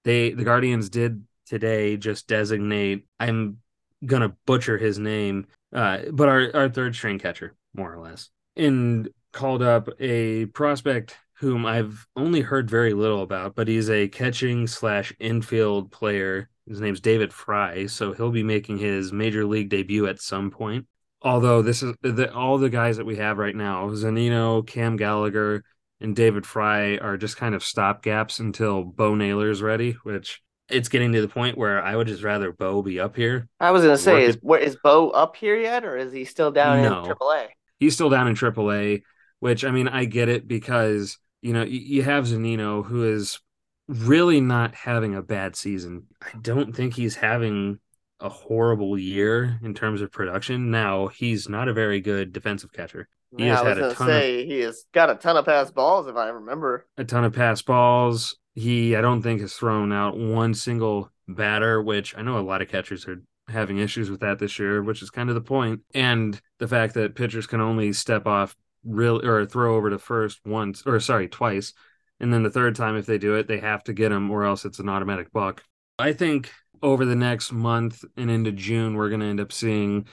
they 0.04 0.32
the 0.32 0.44
Guardians 0.44 0.90
did 0.90 1.24
today 1.46 1.98
just 1.98 2.28
designate 2.28 3.06
I'm 3.20 3.58
gonna 4.06 4.36
butcher 4.46 4.78
his 4.78 4.98
name, 4.98 5.48
uh, 5.74 6.00
but 6.12 6.30
our, 6.30 6.50
our 6.56 6.70
third 6.70 6.96
string 6.96 7.20
catcher, 7.20 7.56
more 7.74 7.94
or 7.94 8.00
less. 8.00 8.30
And 8.56 9.10
called 9.32 9.62
up 9.62 9.90
a 10.00 10.46
prospect 10.48 11.16
whom 11.40 11.66
I've 11.66 12.06
only 12.16 12.42
heard 12.42 12.70
very 12.70 12.94
little 12.94 13.24
about, 13.24 13.56
but 13.56 13.68
he's 13.68 13.90
a 13.90 14.10
catching 14.10 14.68
slash 14.68 15.14
infield 15.20 15.92
player. 15.92 16.50
His 16.68 16.82
name's 16.82 17.00
David 17.00 17.34
Fry, 17.34 17.86
so 17.86 18.12
he'll 18.12 18.32
be 18.32 18.44
making 18.44 18.78
his 18.78 19.14
major 19.14 19.46
league 19.46 19.70
debut 19.70 20.06
at 20.06 20.22
some 20.22 20.52
point. 20.52 20.86
Although 21.22 21.62
this 21.62 21.82
is 21.82 21.96
the, 22.02 22.34
all 22.34 22.58
the 22.58 22.70
guys 22.70 22.98
that 22.98 23.06
we 23.06 23.16
have 23.16 23.38
right 23.38 23.56
now, 23.56 23.90
Zunino, 23.90 24.66
Cam 24.66 24.98
Gallagher, 24.98 25.64
and 26.02 26.16
David 26.16 26.46
Fry 26.46 26.98
are 26.98 27.18
just 27.18 27.38
kind 27.38 27.56
of 27.56 27.62
stopgaps 27.62 28.40
until 28.40 28.84
Bo 28.84 29.16
Naylor's 29.16 29.62
ready, 29.62 29.98
which 30.04 30.42
it's 30.70 30.90
getting 30.90 31.12
to 31.14 31.22
the 31.22 31.28
point 31.28 31.58
where 31.58 31.82
I 31.82 31.96
would 31.96 32.08
just 32.08 32.24
rather 32.24 32.52
Bo 32.52 32.82
be 32.82 33.00
up 33.00 33.16
here. 33.16 33.48
I 33.60 33.72
was 33.72 33.82
gonna 33.82 33.98
say, 33.98 34.26
is 34.26 34.38
where 34.42 34.60
is 34.60 34.78
Bo 34.82 35.10
up 35.10 35.36
here 35.36 35.58
yet, 35.58 35.84
or 35.84 35.98
is 35.98 36.14
he 36.14 36.26
still 36.26 36.52
down 36.52 36.82
no, 36.84 37.04
in 37.04 37.12
AAA? 37.12 37.48
He's 37.80 37.94
still 37.94 38.10
down 38.10 38.28
in 38.28 38.36
AAA, 38.36 39.04
which 39.40 39.64
I 39.64 39.72
mean, 39.72 39.88
I 39.88 40.06
get 40.06 40.30
it 40.30 40.48
because 40.48 41.18
you 41.42 41.54
know 41.54 41.64
you 41.64 42.04
have 42.04 42.26
Zunino 42.26 42.86
who 42.86 43.04
is 43.04 43.40
really 43.88 44.40
not 44.40 44.76
having 44.76 45.16
a 45.16 45.22
bad 45.22 45.56
season. 45.56 46.08
I 46.22 46.38
don't 46.40 46.76
think 46.76 46.94
he's 46.94 47.16
having 47.16 47.80
a 48.20 48.30
horrible 48.30 48.98
year 48.98 49.60
in 49.64 49.74
terms 49.74 50.02
of 50.02 50.12
production. 50.12 50.72
Now 50.72 51.08
he's 51.08 51.50
not 51.50 51.68
a 51.68 51.74
very 51.74 52.02
good 52.02 52.34
defensive 52.34 52.72
catcher. 52.72 53.08
He 53.38 53.46
yeah, 53.46 53.58
has 53.58 53.78
had 53.78 53.78
a 53.78 53.94
ton 53.94 54.08
say, 54.08 54.42
of, 54.42 54.48
he 54.48 54.60
has 54.62 54.86
got 54.92 55.10
a 55.10 55.16
ton 55.16 55.38
of 55.38 55.46
pass 55.46 55.72
balls, 55.72 56.08
if 56.08 56.16
I 56.16 56.30
remember. 56.30 56.88
A 56.98 57.04
ton 57.04 57.24
of 57.24 57.34
pass 57.34 57.62
balls. 57.62 58.38
He, 58.56 58.96
I 58.96 59.02
don't 59.02 59.22
think, 59.22 59.42
has 59.42 59.54
thrown 59.54 59.92
out 59.94 60.18
one 60.18 60.54
single 60.54 61.12
batter, 61.28 61.82
which 61.82 62.18
I 62.18 62.24
know 62.24 62.40
a 62.40 62.42
lot 62.42 62.62
of 62.62 62.70
catchers 62.70 63.08
are 63.08 63.22
having 63.50 63.78
issues 63.78 64.10
with 64.10 64.22
that 64.22 64.40
this 64.40 64.60
year, 64.60 64.82
which 64.82 65.02
is 65.02 65.10
kind 65.10 65.30
of 65.30 65.36
the 65.36 65.42
point. 65.42 65.82
And 65.94 66.40
the 66.60 66.68
fact 66.68 66.94
that 66.96 67.16
pitchers 67.16 67.48
can 67.48 67.62
only 67.62 67.94
step 67.94 68.28
off 68.28 68.56
real 68.84 69.26
or 69.26 69.46
throw 69.46 69.76
over 69.76 69.90
to 69.90 70.00
first 70.00 70.40
once, 70.46 70.84
or 70.86 71.00
sorry, 71.00 71.28
twice. 71.28 71.74
And 72.20 72.34
then 72.34 72.44
the 72.44 72.50
third 72.50 72.76
time, 72.76 72.96
if 72.98 73.06
they 73.06 73.18
do 73.18 73.36
it, 73.36 73.48
they 73.48 73.60
have 73.60 73.84
to 73.86 73.94
get 73.94 74.12
him, 74.12 74.30
or 74.30 74.44
else 74.44 74.66
it's 74.66 74.80
an 74.80 74.90
automatic 74.90 75.32
balk. 75.32 75.64
I 75.98 76.14
think 76.14 76.52
over 76.82 77.06
the 77.06 77.16
next 77.16 77.52
month 77.52 78.04
and 78.18 78.30
into 78.30 78.52
June, 78.52 78.96
we're 78.96 79.10
going 79.10 79.22
to 79.22 79.28
end 79.28 79.40
up 79.40 79.52
seeing 79.52 80.08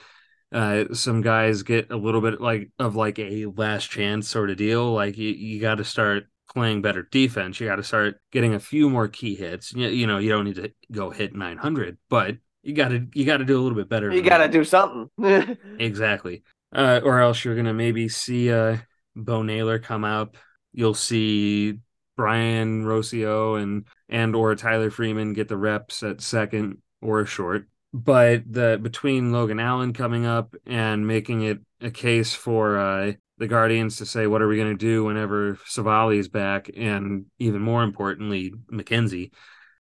uh, 0.51 0.85
some 0.93 1.21
guys 1.21 1.63
get 1.63 1.91
a 1.91 1.97
little 1.97 2.21
bit 2.21 2.39
like 2.39 2.71
of 2.79 2.95
like 2.95 3.19
a 3.19 3.45
last 3.45 3.89
chance 3.89 4.27
sort 4.27 4.49
of 4.49 4.57
deal. 4.57 4.93
Like 4.93 5.17
you, 5.17 5.29
you 5.29 5.59
got 5.59 5.75
to 5.75 5.83
start 5.83 6.25
playing 6.49 6.81
better 6.81 7.03
defense. 7.03 7.59
You 7.59 7.67
got 7.67 7.75
to 7.75 7.83
start 7.83 8.21
getting 8.31 8.53
a 8.53 8.59
few 8.59 8.89
more 8.89 9.07
key 9.07 9.35
hits. 9.35 9.73
You, 9.73 9.87
you 9.87 10.07
know, 10.07 10.17
you 10.17 10.29
don't 10.29 10.45
need 10.45 10.55
to 10.55 10.71
go 10.91 11.09
hit 11.09 11.35
900, 11.35 11.97
but 12.09 12.37
you 12.67 12.73
got 12.73 12.89
to 12.89 13.07
you 13.13 13.25
got 13.25 13.37
to 13.37 13.45
do 13.45 13.59
a 13.59 13.61
little 13.61 13.77
bit 13.77 13.89
better. 13.89 14.11
You 14.13 14.21
got 14.21 14.39
to 14.39 14.47
do 14.47 14.63
something. 14.63 15.09
exactly. 15.79 16.43
Uh, 16.73 16.99
or 17.03 17.21
else 17.21 17.45
you're 17.45 17.55
gonna 17.55 17.73
maybe 17.73 18.09
see 18.09 18.51
uh 18.51 18.77
Bo 19.15 19.41
Naylor 19.41 19.79
come 19.79 20.03
up. 20.03 20.37
You'll 20.73 20.93
see 20.93 21.79
Brayan 22.17 22.83
Rocchio 22.83 23.61
and 23.61 23.85
and 24.09 24.35
or 24.35 24.55
Tyler 24.55 24.91
Freeman 24.91 25.33
get 25.33 25.47
the 25.47 25.57
reps 25.57 26.03
at 26.03 26.21
second 26.21 26.81
or 27.01 27.25
short 27.25 27.67
but 27.93 28.43
the 28.51 28.79
between 28.81 29.31
Logan 29.31 29.59
Allen 29.59 29.93
coming 29.93 30.25
up 30.25 30.55
and 30.65 31.07
making 31.07 31.43
it 31.43 31.59
a 31.81 31.89
case 31.89 32.33
for 32.33 32.77
uh, 32.77 33.13
the 33.37 33.47
Guardians 33.47 33.97
to 33.97 34.05
say, 34.05 34.27
what 34.27 34.41
are 34.41 34.47
we 34.47 34.57
going 34.57 34.77
to 34.77 34.85
do 34.85 35.05
whenever 35.05 35.57
Civale 35.65 36.17
is 36.17 36.27
back? 36.27 36.69
And 36.75 37.25
even 37.39 37.61
more 37.61 37.83
importantly, 37.83 38.53
McKenzie. 38.71 39.31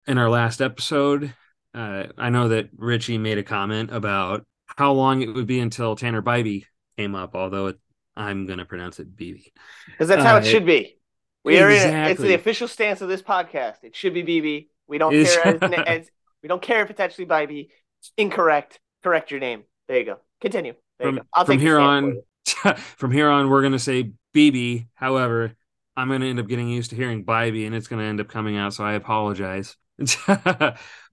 In 0.07 0.17
our 0.17 0.29
last 0.29 0.61
episode, 0.61 1.33
uh, 1.75 2.07
I 2.17 2.29
know 2.29 2.49
that 2.49 2.69
Richie 2.77 3.17
made 3.17 3.37
a 3.37 3.43
comment 3.43 3.91
about 3.91 4.45
how 4.65 4.93
long 4.93 5.21
it 5.21 5.33
would 5.33 5.47
be 5.47 5.59
until 5.59 5.95
Tanner 5.95 6.21
Bibee 6.21 6.65
came 6.97 7.15
up, 7.15 7.35
although 7.35 7.67
it, 7.67 7.79
I'm 8.15 8.45
going 8.45 8.59
to 8.59 8.65
pronounce 8.65 8.99
it 8.99 9.15
BB. 9.15 9.51
Because 9.87 10.07
that's 10.07 10.23
how 10.23 10.35
uh, 10.35 10.39
it 10.39 10.45
should 10.45 10.65
be. 10.65 10.97
We 11.43 11.57
exactly. 11.57 11.93
are 11.93 12.03
in, 12.05 12.11
it's 12.11 12.21
the 12.21 12.33
official 12.33 12.67
stance 12.67 13.01
of 13.01 13.09
this 13.09 13.21
podcast. 13.21 13.83
It 13.83 13.95
should 13.95 14.13
be 14.13 14.23
BB. 14.23 14.67
We 14.87 14.97
don't 14.97 15.11
care 15.11 15.47
as, 15.47 15.61
as, 15.87 16.09
we 16.41 16.47
don't 16.47 16.61
care 16.61 16.81
if 16.81 16.89
it's 16.89 16.99
actually 16.99 17.25
Bibee. 17.27 17.69
It's 17.99 18.11
incorrect. 18.17 18.79
Correct 19.03 19.29
your 19.29 19.39
name. 19.39 19.63
There 19.87 19.99
you 19.99 20.05
go. 20.05 20.19
Continue. 20.41 20.73
There 20.97 21.09
from, 21.09 21.15
you 21.15 21.21
go. 21.21 21.27
I'll 21.33 21.45
from 21.45 21.59
here 21.59 21.79
on. 21.79 22.21
from 22.97 23.11
here 23.11 23.29
on, 23.29 23.49
we're 23.49 23.61
gonna 23.61 23.79
say 23.79 24.13
BB. 24.33 24.87
However, 24.95 25.53
I'm 25.95 26.09
gonna 26.09 26.25
end 26.25 26.39
up 26.39 26.47
getting 26.47 26.69
used 26.69 26.91
to 26.91 26.95
hearing 26.95 27.25
Bibee, 27.25 27.65
and 27.65 27.75
it's 27.75 27.87
gonna 27.87 28.03
end 28.03 28.19
up 28.21 28.27
coming 28.27 28.57
out. 28.57 28.73
So 28.73 28.83
I 28.83 28.93
apologize. 28.93 29.75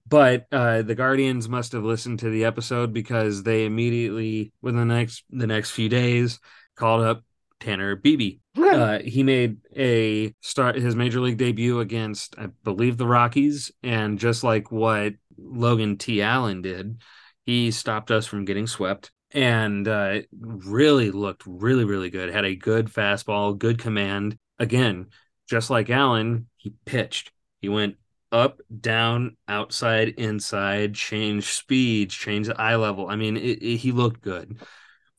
but 0.07 0.47
uh, 0.51 0.81
the 0.81 0.95
Guardians 0.95 1.47
must 1.47 1.71
have 1.71 1.83
listened 1.83 2.19
to 2.19 2.29
the 2.29 2.45
episode 2.45 2.93
because 2.93 3.43
they 3.43 3.65
immediately, 3.65 4.51
within 4.61 4.87
the 4.87 4.93
next 4.93 5.23
the 5.29 5.47
next 5.47 5.71
few 5.71 5.89
days, 5.89 6.39
called 6.75 7.03
up 7.03 7.23
Tanner 7.59 7.95
Bibee. 7.95 8.39
uh, 8.57 8.99
he 8.99 9.23
made 9.23 9.57
a 9.75 10.33
start 10.41 10.75
his 10.75 10.95
major 10.95 11.21
league 11.21 11.37
debut 11.37 11.79
against, 11.79 12.35
I 12.37 12.47
believe, 12.63 12.97
the 12.97 13.07
Rockies, 13.07 13.71
and 13.81 14.19
just 14.19 14.43
like 14.43 14.71
what 14.71 15.13
Logan 15.37 15.97
T. 15.97 16.21
Allen 16.21 16.61
did, 16.61 17.01
he 17.45 17.71
stopped 17.71 18.11
us 18.11 18.25
from 18.25 18.45
getting 18.45 18.67
swept 18.67 19.11
and 19.31 19.87
uh, 19.87 20.19
really 20.31 21.11
looked 21.11 21.43
really 21.45 21.85
really 21.85 22.09
good. 22.09 22.31
Had 22.31 22.45
a 22.45 22.55
good 22.55 22.87
fastball, 22.87 23.57
good 23.57 23.79
command. 23.79 24.37
Again, 24.59 25.07
just 25.49 25.69
like 25.69 25.89
Allen, 25.89 26.47
he 26.57 26.73
pitched. 26.85 27.31
He 27.61 27.69
went 27.69 27.95
up, 28.33 28.59
down, 28.81 29.37
outside, 29.47 30.09
inside, 30.09 30.95
change 30.95 31.45
speeds, 31.45 32.13
changed 32.13 32.51
eye 32.57 32.75
level. 32.75 33.07
I 33.07 33.15
mean, 33.15 33.37
it, 33.37 33.61
it, 33.61 33.77
he 33.77 33.91
looked 33.91 34.21
good 34.21 34.59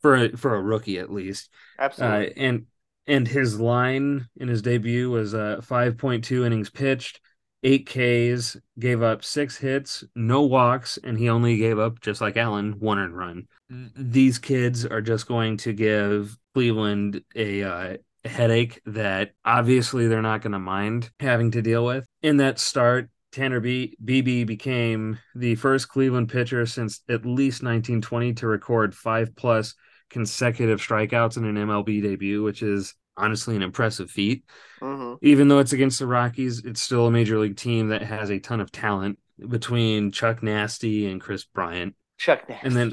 for 0.02 0.16
a, 0.16 0.36
for 0.36 0.54
a 0.54 0.60
rookie 0.60 0.98
at 0.98 1.10
least. 1.10 1.48
Absolutely. 1.78 2.28
Uh, 2.28 2.32
and 2.36 2.66
and 3.06 3.28
his 3.28 3.60
line 3.60 4.28
in 4.36 4.48
his 4.48 4.62
debut 4.62 5.10
was 5.10 5.34
uh, 5.34 5.60
5.2 5.60 6.46
innings 6.46 6.70
pitched, 6.70 7.20
eight 7.62 7.86
Ks, 7.86 8.56
gave 8.78 9.02
up 9.02 9.22
six 9.24 9.58
hits, 9.58 10.04
no 10.14 10.42
walks, 10.42 10.98
and 11.04 11.18
he 11.18 11.28
only 11.28 11.58
gave 11.58 11.78
up 11.78 12.00
just 12.00 12.20
like 12.20 12.36
Allen 12.36 12.80
one 12.80 12.98
earned 12.98 13.16
run. 13.16 13.46
These 13.68 14.38
kids 14.38 14.86
are 14.86 15.02
just 15.02 15.26
going 15.26 15.58
to 15.58 15.72
give 15.72 16.36
Cleveland 16.54 17.22
a 17.34 17.62
uh, 17.62 17.96
headache 18.24 18.80
that 18.86 19.32
obviously 19.44 20.06
they're 20.06 20.22
not 20.22 20.42
going 20.42 20.52
to 20.52 20.58
mind 20.58 21.10
having 21.20 21.50
to 21.52 21.62
deal 21.62 21.84
with. 21.84 22.06
In 22.22 22.38
that 22.38 22.58
start, 22.58 23.10
Tanner 23.32 23.60
B- 23.60 23.96
Bibee 24.02 24.46
became 24.46 25.18
the 25.34 25.56
first 25.56 25.88
Cleveland 25.88 26.28
pitcher 26.28 26.66
since 26.66 27.00
at 27.08 27.26
least 27.26 27.62
1920 27.62 28.34
to 28.34 28.46
record 28.46 28.94
five 28.94 29.34
plus 29.34 29.74
consecutive 30.08 30.80
strikeouts 30.80 31.36
in 31.36 31.44
an 31.44 31.56
MLB 31.56 32.02
debut, 32.02 32.42
which 32.42 32.62
is 32.62 32.94
honestly 33.16 33.56
an 33.56 33.62
impressive 33.62 34.10
feat. 34.10 34.44
Mm-hmm. 34.80 35.24
Even 35.26 35.48
though 35.48 35.58
it's 35.58 35.72
against 35.72 35.98
the 35.98 36.06
Rockies, 36.06 36.64
it's 36.64 36.80
still 36.80 37.06
a 37.06 37.10
major 37.10 37.38
league 37.38 37.56
team 37.56 37.88
that 37.88 38.02
has 38.02 38.30
a 38.30 38.38
ton 38.38 38.60
of 38.60 38.70
talent 38.70 39.18
between 39.48 40.12
Chuck 40.12 40.42
Nasty 40.42 41.10
and 41.10 41.20
Kris 41.20 41.44
Bryant. 41.44 41.94
Chuck 42.18 42.48
Nasty. 42.48 42.66
And 42.66 42.76
then 42.76 42.92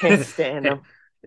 can't 0.00 0.24
stand 0.24 0.66
him. 0.66 0.82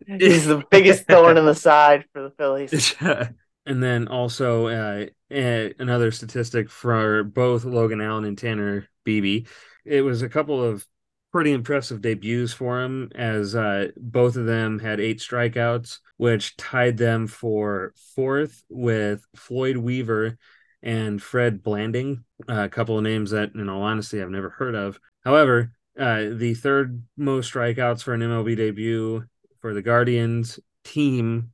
He's 0.08 0.46
the 0.46 0.64
biggest 0.70 1.06
thorn 1.08 1.38
in 1.38 1.46
the 1.46 1.56
side 1.56 2.06
for 2.14 2.22
the 2.22 2.32
Phillies. 2.32 2.96
and 3.66 3.82
then 3.82 4.08
also 4.08 4.68
uh, 4.68 5.06
another 5.30 6.12
statistic 6.12 6.70
for 6.70 7.24
both 7.24 7.66
Logan 7.66 8.02
Allen 8.02 8.26
and 8.26 8.38
Tanner 8.38 8.88
Bibee. 9.06 9.48
It 9.86 10.02
was 10.02 10.22
a 10.22 10.30
couple 10.30 10.64
of 10.64 10.86
pretty 11.32 11.52
impressive 11.52 12.02
debuts 12.02 12.54
for 12.54 12.82
him, 12.82 13.12
as 13.14 13.56
uh, 13.56 13.90
both 13.98 14.38
of 14.38 14.46
them 14.46 14.80
had 14.80 15.00
eight 15.00 15.20
strikeouts, 15.20 16.00
which 16.18 16.56
tied 16.56 16.98
them 16.98 17.28
for 17.28 17.94
fourth 18.16 18.64
with 18.70 19.26
Floyd 19.36 19.78
Weaver 19.78 20.38
and 20.82 21.22
Fred 21.22 21.62
Blanding, 21.62 22.24
uh, 22.48 22.64
a 22.64 22.70
couple 22.70 22.98
of 22.98 23.04
names 23.04 23.32
that, 23.32 23.54
in 23.54 23.68
all 23.70 23.82
honesty, 23.82 24.22
I've 24.22 24.30
never 24.30 24.52
heard 24.52 24.76
of. 24.76 25.00
However, 25.24 25.74
uh, 26.00 26.26
the 26.32 26.54
third 26.54 27.04
most 27.18 27.52
strikeouts 27.52 28.04
for 28.04 28.14
an 28.14 28.22
MLB 28.22 28.56
debut 28.56 29.26
for 29.66 29.74
the 29.74 29.82
Guardians 29.82 30.60
team 30.84 31.52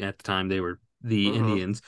at 0.00 0.16
the 0.16 0.22
time 0.22 0.48
they 0.48 0.58
were 0.58 0.80
the 1.02 1.28
uh-huh. 1.28 1.36
Indians 1.36 1.82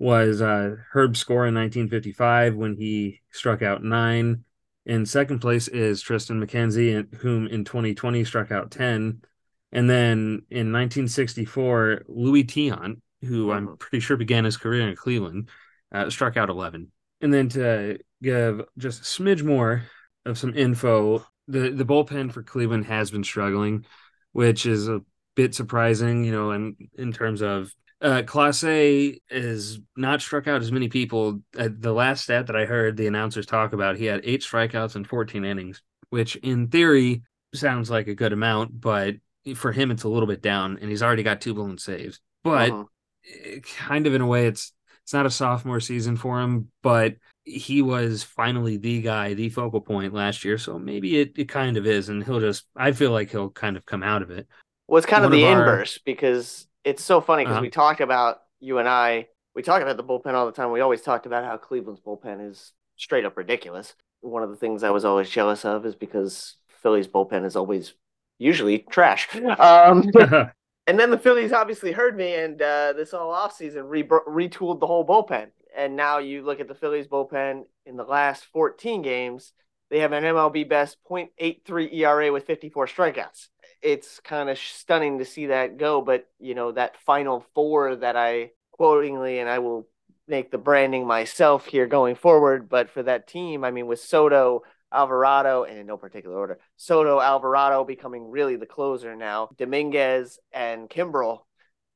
was 0.00 0.42
uh, 0.42 0.74
Herb 0.92 1.16
Score 1.16 1.46
in 1.46 1.54
1955 1.54 2.56
when 2.56 2.74
he 2.74 3.20
struck 3.30 3.62
out 3.62 3.84
nine. 3.84 4.42
In 4.84 5.06
second 5.06 5.38
place 5.38 5.68
is 5.68 6.02
Triston 6.02 6.44
McKenzie, 6.44 7.14
whom 7.18 7.46
in 7.46 7.62
2020 7.64 8.24
struck 8.24 8.50
out 8.50 8.72
10. 8.72 9.22
And 9.70 9.88
then 9.88 10.42
in 10.50 10.72
1964, 10.72 12.06
Luis 12.08 12.46
Tiant, 12.46 13.00
who 13.22 13.52
I'm 13.52 13.68
uh-huh. 13.68 13.76
pretty 13.78 14.00
sure 14.00 14.16
began 14.16 14.44
his 14.44 14.56
career 14.56 14.88
in 14.88 14.96
Cleveland, 14.96 15.50
uh, 15.92 16.10
struck 16.10 16.36
out 16.36 16.50
11. 16.50 16.90
And 17.20 17.32
then 17.32 17.48
to 17.50 18.00
give 18.20 18.62
just 18.76 19.02
a 19.02 19.04
smidge 19.04 19.44
more 19.44 19.84
of 20.26 20.36
some 20.36 20.56
info, 20.56 21.24
the, 21.46 21.70
the 21.70 21.86
bullpen 21.86 22.32
for 22.32 22.42
Cleveland 22.42 22.86
has 22.86 23.12
been 23.12 23.22
struggling 23.22 23.84
which 24.32 24.66
is 24.66 24.88
a 24.88 25.00
bit 25.34 25.54
surprising, 25.54 26.24
you 26.24 26.32
know, 26.32 26.52
in 26.52 26.76
in 26.96 27.12
terms 27.12 27.42
of 27.42 27.72
uh, 28.00 28.22
Clase 28.22 29.20
is 29.30 29.78
not 29.96 30.22
struck 30.22 30.48
out 30.48 30.62
as 30.62 30.72
many 30.72 30.88
people. 30.88 31.40
Uh, 31.58 31.68
the 31.70 31.92
last 31.92 32.24
stat 32.24 32.46
that 32.46 32.56
I 32.56 32.64
heard 32.64 32.96
the 32.96 33.06
announcers 33.06 33.46
talk 33.46 33.72
about, 33.72 33.96
he 33.96 34.06
had 34.06 34.22
eight 34.24 34.40
strikeouts 34.40 34.96
in 34.96 35.04
14 35.04 35.44
innings, 35.44 35.82
which 36.08 36.36
in 36.36 36.68
theory 36.68 37.22
sounds 37.54 37.90
like 37.90 38.06
a 38.06 38.14
good 38.14 38.32
amount, 38.32 38.80
but 38.80 39.16
for 39.54 39.72
him 39.72 39.90
it's 39.90 40.04
a 40.04 40.08
little 40.08 40.26
bit 40.26 40.42
down, 40.42 40.78
and 40.80 40.90
he's 40.90 41.02
already 41.02 41.22
got 41.22 41.40
two 41.40 41.54
blown 41.54 41.78
saves. 41.78 42.20
But 42.42 42.70
uh-huh. 42.70 42.84
it, 43.22 43.66
kind 43.66 44.06
of 44.06 44.14
in 44.14 44.22
a 44.22 44.26
way, 44.26 44.46
it's 44.46 44.72
it's 45.04 45.12
not 45.12 45.26
a 45.26 45.30
sophomore 45.30 45.80
season 45.80 46.16
for 46.16 46.40
him, 46.40 46.70
but 46.82 47.16
he 47.44 47.82
was 47.82 48.22
finally 48.22 48.76
the 48.76 49.02
guy, 49.02 49.34
the 49.34 49.48
focal 49.48 49.80
point 49.80 50.12
last 50.12 50.44
year. 50.44 50.58
So 50.58 50.78
maybe 50.78 51.18
it, 51.18 51.32
it 51.36 51.48
kind 51.48 51.76
of 51.76 51.86
is. 51.86 52.08
And 52.08 52.22
he'll 52.24 52.40
just, 52.40 52.66
I 52.76 52.92
feel 52.92 53.10
like 53.10 53.30
he'll 53.30 53.50
kind 53.50 53.76
of 53.76 53.86
come 53.86 54.02
out 54.02 54.22
of 54.22 54.30
it. 54.30 54.46
Well, 54.86 54.98
it's 54.98 55.06
kind 55.06 55.22
One 55.22 55.32
of 55.32 55.38
the 55.38 55.44
of 55.44 55.58
inverse 55.58 55.96
our... 55.96 56.02
because 56.04 56.66
it's 56.84 57.02
so 57.02 57.20
funny 57.20 57.44
because 57.44 57.56
uh-huh. 57.56 57.62
we 57.62 57.70
talked 57.70 58.00
about 58.00 58.42
you 58.60 58.78
and 58.78 58.88
I, 58.88 59.28
we 59.54 59.62
talk 59.62 59.82
about 59.82 59.96
the 59.96 60.04
bullpen 60.04 60.34
all 60.34 60.46
the 60.46 60.52
time. 60.52 60.70
We 60.70 60.80
always 60.80 61.02
talked 61.02 61.26
about 61.26 61.44
how 61.44 61.56
Cleveland's 61.56 62.00
bullpen 62.00 62.48
is 62.48 62.72
straight 62.96 63.24
up 63.24 63.36
ridiculous. 63.36 63.94
One 64.20 64.42
of 64.42 64.50
the 64.50 64.56
things 64.56 64.82
I 64.82 64.90
was 64.90 65.04
always 65.04 65.30
jealous 65.30 65.64
of 65.64 65.86
is 65.86 65.94
because 65.94 66.56
Philly's 66.82 67.08
bullpen 67.08 67.44
is 67.44 67.56
always 67.56 67.94
usually 68.38 68.78
trash. 68.90 69.28
Um, 69.58 70.10
and 70.90 70.98
then 70.98 71.10
the 71.10 71.18
Phillies 71.18 71.52
obviously 71.52 71.92
heard 71.92 72.16
me, 72.16 72.34
and 72.34 72.60
uh, 72.60 72.92
this 72.92 73.14
all 73.14 73.32
offseason 73.32 73.88
re- 73.88 74.02
retooled 74.02 74.80
the 74.80 74.86
whole 74.86 75.06
bullpen 75.06 75.48
and 75.76 75.96
now 75.96 76.18
you 76.18 76.42
look 76.42 76.60
at 76.60 76.68
the 76.68 76.74
Phillies 76.74 77.06
bullpen 77.06 77.64
in 77.86 77.96
the 77.96 78.04
last 78.04 78.44
14 78.46 79.02
games, 79.02 79.52
they 79.90 80.00
have 80.00 80.12
an 80.12 80.24
MLB 80.24 80.68
best 80.68 80.98
0.83 81.08 81.92
ERA 81.94 82.32
with 82.32 82.46
54 82.46 82.86
strikeouts. 82.86 83.48
It's 83.82 84.20
kind 84.20 84.48
of 84.48 84.58
stunning 84.58 85.18
to 85.18 85.24
see 85.24 85.46
that 85.46 85.78
go, 85.78 86.00
but 86.00 86.28
you 86.38 86.54
know 86.54 86.72
that 86.72 86.98
final 86.98 87.44
four 87.54 87.96
that 87.96 88.14
I 88.14 88.50
quotingly, 88.72 89.38
and 89.38 89.48
I 89.48 89.58
will 89.58 89.88
make 90.28 90.50
the 90.50 90.58
branding 90.58 91.06
myself 91.06 91.66
here 91.66 91.86
going 91.86 92.14
forward. 92.14 92.68
But 92.68 92.90
for 92.90 93.02
that 93.02 93.26
team, 93.26 93.64
I 93.64 93.70
mean, 93.70 93.86
with 93.86 94.00
Soto, 94.00 94.62
Alvarado, 94.92 95.64
and 95.64 95.78
in 95.78 95.86
no 95.86 95.96
particular 95.96 96.36
order, 96.36 96.58
Soto, 96.76 97.20
Alvarado 97.20 97.84
becoming 97.84 98.30
really 98.30 98.56
the 98.56 98.66
closer 98.66 99.14
now, 99.16 99.50
Dominguez 99.56 100.38
and 100.52 100.88
Kimbrel 100.88 101.40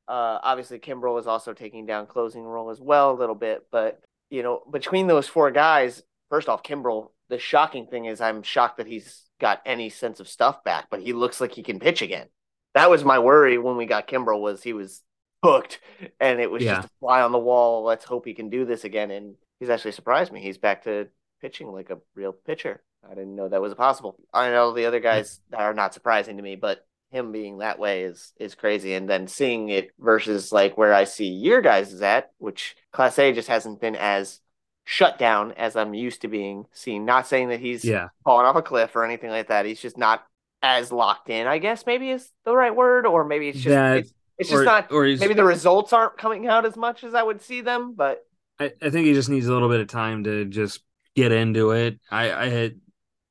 uh, 0.07 0.39
obviously, 0.43 0.79
Kimbrel 0.79 1.19
is 1.19 1.27
also 1.27 1.55
taking 1.55 1.87
down 1.87 2.07
closing 2.07 2.43
role 2.43 2.71
as 2.71 2.81
well 2.81 3.13
a 3.13 3.19
little 3.19 3.35
bit, 3.35 3.67
but 3.71 4.01
you 4.31 4.43
know, 4.43 4.63
between 4.71 5.07
those 5.07 5.29
four 5.29 5.51
guys, 5.51 6.03
first 6.31 6.49
off, 6.49 6.63
Kimbrel. 6.63 7.11
The 7.31 7.39
shocking 7.39 7.87
thing 7.87 8.05
is, 8.05 8.21
I'm 8.21 8.43
shocked 8.43 8.77
that 8.77 8.87
he's 8.87 9.23
got 9.41 9.63
any 9.65 9.89
sense 9.89 10.21
of 10.21 10.29
stuff 10.29 10.63
back, 10.63 10.89
but 10.91 11.01
he 11.01 11.15
looks 11.15 11.41
like 11.41 11.53
he 11.53 11.63
can 11.63 11.81
pitch 11.81 12.03
again. 12.03 12.27
That 12.75 12.91
was 12.91 13.03
my 13.03 13.19
worry 13.19 13.57
when 13.57 13.77
we 13.77 13.87
got 13.87 14.07
Kimbrel 14.07 14.43
was 14.43 14.63
he 14.63 14.75
was 14.75 15.03
hooked, 15.43 15.81
and 16.21 16.41
it 16.41 16.51
was 16.51 16.63
yeah. 16.63 16.77
just 16.77 16.89
a 16.89 16.91
fly 17.01 17.23
on 17.23 17.33
the 17.33 17.39
wall. 17.39 17.83
Let's 17.83 18.05
hope 18.05 18.27
he 18.27 18.35
can 18.35 18.51
do 18.51 18.67
this 18.67 18.85
again, 18.85 19.11
and 19.11 19.37
he's 19.59 19.71
actually 19.71 19.93
surprised 19.93 20.33
me. 20.33 20.43
He's 20.43 20.59
back 20.59 20.85
to 20.85 21.09
pitching 21.41 21.69
like 21.69 21.91
a 21.91 21.99
real 22.15 22.33
pitcher. 22.33 22.83
I 23.05 23.11
didn't 23.15 23.37
know 23.37 23.49
that 23.49 23.61
was 23.61 23.75
possible. 23.75 24.17
I 24.33 24.51
know 24.51 24.73
the 24.73 24.87
other 24.87 25.01
guys 25.01 25.41
are 25.53 25.75
not 25.75 25.93
surprising 25.95 26.37
to 26.39 26.43
me, 26.43 26.57
but 26.57 26.87
him 27.11 27.33
being 27.33 27.59
that 27.59 27.79
way 27.79 28.03
is 28.05 28.33
is 28.41 28.55
crazy. 28.55 28.95
And 28.95 29.09
then 29.09 29.27
seeing 29.29 29.69
it 29.69 29.91
versus 29.99 30.53
like 30.53 30.77
where 30.79 30.95
I 30.95 31.05
see 31.05 31.27
your 31.29 31.61
guys 31.61 31.93
is 31.93 32.03
at, 32.03 32.31
which 32.39 32.77
Clase 32.93 33.35
just 33.35 33.49
hasn't 33.49 33.81
been 33.81 33.95
as 33.97 34.41
shut 34.85 35.19
down 35.19 35.53
as 35.53 35.77
I'm 35.77 35.95
used 35.95 36.23
to 36.23 36.29
being 36.29 36.67
seen. 36.73 37.05
Not 37.05 37.27
saying 37.27 37.49
that 37.49 37.61
he's 37.61 37.85
Yeah. 37.85 38.09
falling 38.25 38.47
off 38.47 38.57
a 38.57 38.63
cliff 38.63 38.95
or 38.97 39.05
anything 39.05 39.31
like 39.31 39.49
that. 39.49 39.65
He's 39.67 39.81
just 39.81 39.97
not 39.99 40.25
as 40.63 40.91
locked 40.91 41.29
in, 41.29 41.47
I 41.47 41.59
guess 41.59 41.85
maybe 41.87 42.11
is 42.11 42.31
the 42.45 42.57
right 42.57 42.75
word, 42.75 43.07
or 43.07 43.25
maybe 43.25 43.49
it's 43.51 43.59
just 43.59 43.69
That- 43.69 43.99
it's, 43.99 44.15
it's 44.39 44.49
just 44.49 44.63
or, 44.63 44.65
not 44.65 44.91
or 44.91 45.05
maybe 45.05 45.35
the 45.35 45.45
results 45.45 45.93
aren't 45.93 46.17
coming 46.17 46.47
out 46.47 46.65
as 46.65 46.75
much 46.77 47.05
as 47.05 47.15
I 47.15 47.23
would 47.23 47.43
see 47.43 47.61
them, 47.61 47.95
but 47.95 48.27
I, 48.59 48.73
I 48.81 48.89
think 48.91 49.07
he 49.07 49.13
just 49.13 49.29
needs 49.29 49.47
a 49.47 49.53
little 49.53 49.69
bit 49.69 49.81
of 49.81 49.89
time 49.89 50.25
to 50.25 50.45
just 50.47 50.83
get 51.15 51.33
into 51.33 51.71
it. 51.73 52.01
I, 52.11 52.33
I 52.33 52.49
had 52.49 52.81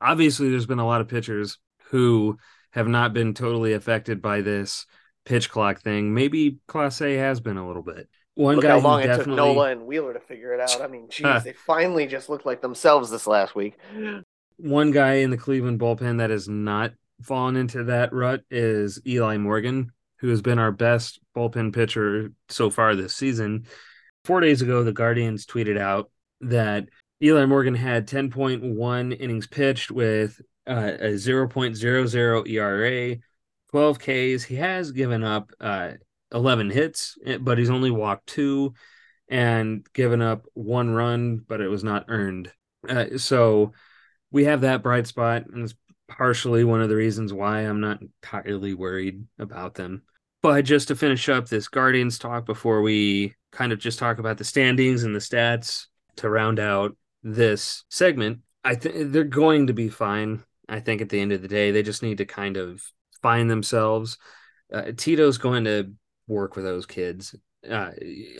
obviously 0.02 0.50
there's 0.50 0.66
been 0.66 0.80
a 0.80 0.86
lot 0.86 1.02
of 1.02 1.08
pitchers 1.08 1.58
who 1.86 2.38
have 2.72 2.88
not 2.88 3.14
been 3.14 3.34
totally 3.34 3.74
affected 3.74 4.22
by 4.22 4.42
this 4.42 4.86
pitch 5.26 5.50
clock 5.50 5.82
thing. 5.82 6.14
Maybe 6.14 6.58
Clase 6.68 7.18
has 7.18 7.40
been 7.40 7.58
a 7.58 7.68
little 7.68 7.84
bit. 7.84 8.10
One 8.36 8.56
look 8.56 8.64
guy 8.64 8.70
how 8.70 8.80
long 8.80 9.02
it 9.02 9.08
took 9.08 9.18
definitely 9.18 9.36
Nola 9.36 9.70
and 9.72 9.86
Wheeler 9.86 10.14
to 10.14 10.20
figure 10.20 10.54
it 10.54 10.60
out. 10.60 10.82
I 10.82 10.88
mean, 10.88 11.08
geez, 11.10 11.44
they 11.44 11.54
finally 11.54 12.08
just 12.08 12.30
looked 12.30 12.46
like 12.46 12.62
themselves 12.62 13.10
this 13.12 13.28
last 13.28 13.56
week. 13.56 13.78
one 14.58 14.92
guy 14.92 15.16
in 15.16 15.30
the 15.30 15.38
Cleveland 15.38 15.80
bullpen 15.80 16.18
that 16.18 16.32
has 16.32 16.48
not 16.48 16.94
fallen 17.22 17.56
into 17.56 17.84
that 17.86 18.12
rut 18.12 18.42
is 18.50 19.00
Eli 19.06 19.38
Morgan, 19.38 19.92
who 20.18 20.30
has 20.30 20.42
been 20.42 20.58
our 20.60 20.72
best 20.72 21.20
bullpen 21.36 21.74
pitcher 21.74 22.32
so 22.50 22.70
far 22.70 22.96
this 22.96 23.16
season. 23.16 23.68
Four 24.26 24.40
days 24.40 24.62
ago, 24.62 24.84
the 24.84 24.92
Guardians 24.92 25.46
tweeted 25.46 25.78
out 25.78 26.10
that 26.42 26.88
Eli 27.24 27.46
Morgan 27.46 27.76
had 27.76 28.06
10.1 28.06 29.22
innings 29.22 29.48
pitched 29.48 29.90
with 29.90 30.42
uh, 30.68 30.92
a 31.00 31.14
0.00 31.14 32.50
ERA, 32.50 33.18
12 33.72 34.00
Ks. 34.00 34.44
He 34.44 34.56
has 34.56 34.92
given 34.92 35.24
up 35.24 35.52
uh, 35.62 35.92
11 36.34 36.70
hits, 36.70 37.18
eh, 37.26 37.38
but 37.38 37.58
he's 37.58 37.70
only 37.70 37.92
walked 37.92 38.28
two 38.28 38.74
and 39.30 39.88
given 39.94 40.22
up 40.22 40.46
one 40.54 40.90
run, 40.90 41.38
but 41.38 41.62
it 41.62 41.70
was 41.70 41.82
not 41.82 42.06
earned. 42.10 42.52
Uh, 42.90 43.18
so 43.18 43.72
we 44.30 44.44
have 44.44 44.62
that 44.62 44.84
bright 44.84 45.08
spot, 45.08 45.46
and 45.48 45.64
it's 45.64 45.76
partially 46.10 46.66
one 46.66 46.82
of 46.82 46.90
the 46.90 46.96
reasons 46.98 47.32
why 47.32 47.62
I'm 47.62 47.80
not 47.80 48.02
entirely 48.02 48.74
worried 48.74 49.26
about 49.40 49.76
them. 49.76 50.04
But 50.42 50.66
just 50.66 50.90
to 50.90 50.96
finish 50.98 51.30
up 51.30 51.48
this 51.48 51.70
Guardians 51.70 52.20
talk 52.20 52.46
before 52.46 52.82
we 52.82 53.34
kind 53.54 53.72
of 53.72 53.80
just 53.80 53.98
talk 53.98 54.20
about 54.20 54.38
the 54.38 54.44
standings 54.44 55.04
and 55.04 55.16
the 55.16 55.20
stats 55.20 55.86
to 56.18 56.30
round 56.30 56.60
out 56.60 56.98
this 57.24 57.84
segment, 57.90 58.40
I 58.64 58.76
think 58.76 59.12
they're 59.12 59.24
going 59.24 59.68
to 59.68 59.74
be 59.74 59.90
fine. 59.90 60.44
I 60.70 60.80
think 60.80 61.02
at 61.02 61.10
the 61.10 61.20
end 61.20 61.32
of 61.32 61.42
the 61.42 61.48
day, 61.48 61.72
they 61.72 61.84
just 61.84 62.04
need 62.04 62.20
to 62.20 62.26
kind 62.26 62.58
of 62.58 62.84
find 63.22 63.50
themselves. 63.50 64.18
Uh, 64.72 64.92
Tito's 64.96 65.38
going 65.38 65.66
to 65.66 65.94
work 66.28 66.56
with 66.56 66.66
those 66.66 66.86
kids. 66.86 67.36
Uh, 67.70 67.92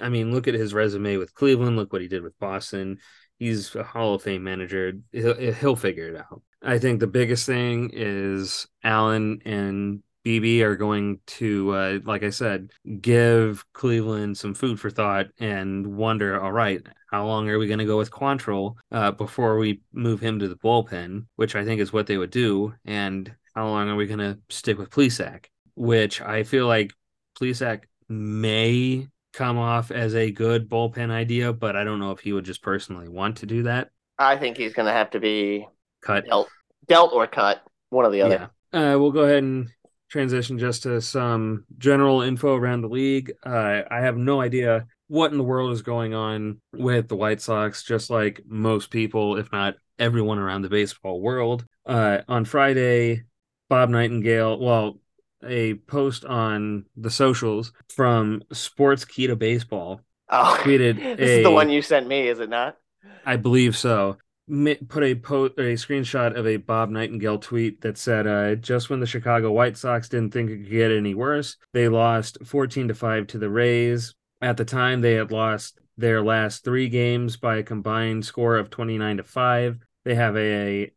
I 0.02 0.10
mean, 0.10 0.32
look 0.32 0.48
at 0.48 0.54
his 0.54 0.74
resume 0.74 1.18
with 1.18 1.34
Cleveland. 1.34 1.78
Look 1.78 1.94
what 1.94 2.02
he 2.02 2.08
did 2.08 2.24
with 2.24 2.38
Boston. 2.40 3.00
He's 3.40 3.76
a 3.76 3.84
Hall 3.84 4.16
of 4.16 4.24
Fame 4.24 4.44
manager. 4.44 4.94
He'll, 5.12 5.36
he'll 5.36 5.76
figure 5.76 6.10
it 6.10 6.18
out. 6.18 6.42
I 6.62 6.80
think 6.80 7.00
the 7.00 7.08
biggest 7.08 7.46
thing 7.46 7.92
is 7.94 8.68
Allen 8.84 9.42
and 9.46 10.02
BB 10.26 10.62
are 10.62 10.76
going 10.76 11.20
to, 11.28 11.72
uh, 11.72 12.00
like 12.06 12.24
I 12.24 12.30
said, 12.30 12.72
give 13.02 13.66
Cleveland 13.74 14.38
some 14.38 14.54
food 14.54 14.80
for 14.80 14.90
thought 14.90 15.28
and 15.40 15.86
wonder, 15.98 16.42
all 16.42 16.52
right, 16.52 16.82
how 17.12 17.26
long 17.26 17.50
are 17.50 17.60
we 17.60 17.68
going 17.68 17.80
to 17.80 17.86
go 17.86 17.98
with 17.98 18.12
Quantrill 18.12 18.76
uh, 18.92 19.12
before 19.12 19.58
we 19.58 19.82
move 19.92 20.20
him 20.20 20.40
to 20.40 20.48
the 20.48 20.56
bullpen, 20.56 21.26
which 21.36 21.56
I 21.56 21.66
think 21.66 21.82
is 21.82 21.92
what 21.92 22.08
they 22.08 22.18
would 22.18 22.32
do, 22.32 22.74
and 22.86 23.34
how 23.54 23.68
long 23.68 23.90
are 23.90 23.96
we 23.96 24.08
going 24.08 24.20
to 24.20 24.40
stick 24.50 24.78
with 24.78 24.90
Plesac, 24.90 25.46
which 25.76 26.22
I 26.22 26.44
feel 26.44 26.68
like 26.68 26.94
Plesac 27.40 27.84
may 28.08 29.08
come 29.34 29.58
off 29.58 29.92
as 29.92 30.16
a 30.16 30.32
good 30.32 30.70
bullpen 30.70 31.12
idea, 31.12 31.52
but 31.52 31.76
I 31.76 31.84
don't 31.84 32.00
know 32.00 32.12
if 32.12 32.20
he 32.20 32.34
would 32.34 32.46
just 32.46 32.62
personally 32.62 33.10
want 33.10 33.38
to 33.38 33.46
do 33.46 33.64
that. 33.64 33.90
I 34.18 34.38
think 34.38 34.58
he's 34.58 34.74
going 34.74 34.86
to 34.86 34.92
have 34.92 35.10
to 35.12 35.20
be 35.20 35.68
Cut. 36.02 36.26
dealt, 36.26 36.50
dealt 36.88 37.14
or 37.14 37.28
cut, 37.28 37.62
one 37.90 38.06
or 38.06 38.12
the 38.12 38.22
other. 38.22 38.50
Yeah. 38.74 38.94
Uh, 38.94 39.00
we'll 39.00 39.12
go 39.12 39.22
ahead 39.22 39.44
and 39.44 39.70
transition 40.14 40.60
just 40.60 40.84
to 40.84 41.02
some 41.02 41.66
general 41.80 42.22
info 42.22 42.56
around 42.56 42.82
the 42.82 42.88
league. 42.88 43.34
Uh, 43.44 43.82
I 43.90 44.02
have 44.02 44.16
no 44.16 44.40
idea 44.40 44.86
what 45.08 45.32
in 45.32 45.40
the 45.40 45.44
world 45.44 45.74
is 45.74 45.82
going 45.82 46.14
on 46.14 46.62
with 46.72 47.08
the 47.08 47.16
White 47.16 47.42
Sox, 47.42 47.84
just 47.84 48.12
like 48.12 48.42
most 48.48 48.92
people, 48.92 49.38
if 49.38 49.52
not 49.52 49.76
everyone 49.98 50.38
around 50.38 50.62
the 50.62 50.70
baseball 50.70 51.20
world. 51.20 51.66
Uh, 51.86 52.20
on 52.28 52.46
Friday, 52.46 53.24
Bob 53.70 53.90
Nightingale, 53.90 54.60
well, 54.60 55.00
a 55.44 55.74
post 55.74 56.26
on 56.26 56.86
the 56.96 57.10
socials 57.10 57.74
from 57.90 58.44
Sports 58.54 59.06
Key 59.06 59.28
to 59.28 59.36
Baseball, 59.36 60.00
Oh, 60.30 60.58
Tweeted 60.64 61.18
this 61.18 61.30
is 61.30 61.44
the 61.44 61.52
one 61.52 61.70
you 61.70 61.82
sent 61.82 62.08
me, 62.08 62.28
is 62.28 62.40
it 62.40 62.50
not? 62.50 62.78
I 63.26 63.36
believe 63.36 63.76
so. 63.76 64.18
Put 64.50 65.04
a 65.04 65.16
po- 65.16 65.46
a 65.46 65.76
screenshot 65.76 66.36
of 66.38 66.46
a 66.46 66.58
Bob 66.58 66.90
Nightingale 66.90 67.40
tweet 67.40 67.80
that 67.82 67.98
said, 67.98 68.28
uh, 68.28 68.56
"Just 68.56 68.90
when 68.90 69.00
the 69.00 69.06
Chicago 69.06 69.52
White 69.52 69.78
Sox 69.78 70.10
didn't 70.10 70.34
think 70.34 70.50
it 70.50 70.58
could 70.58 70.70
get 70.70 70.92
any 70.92 71.14
worse, 71.14 71.56
they 71.72 71.88
lost 71.88 72.38
14 72.44 72.90
to 72.90 72.94
five 72.94 73.28
to 73.28 73.38
the 73.38 73.50
Rays. 73.50 74.14
At 74.42 74.58
the 74.58 74.66
time, 74.66 75.00
they 75.00 75.14
had 75.14 75.32
lost 75.32 75.80
their 75.98 76.22
last 76.22 76.64
three 76.64 76.90
games 76.90 77.38
by 77.38 77.58
a 77.58 77.64
combined 77.64 78.26
score 78.26 78.58
of 78.58 78.70
29 78.70 79.18
to 79.18 79.24
five. 79.24 79.80
They 80.04 80.16
have 80.16 80.36
a 80.36 80.92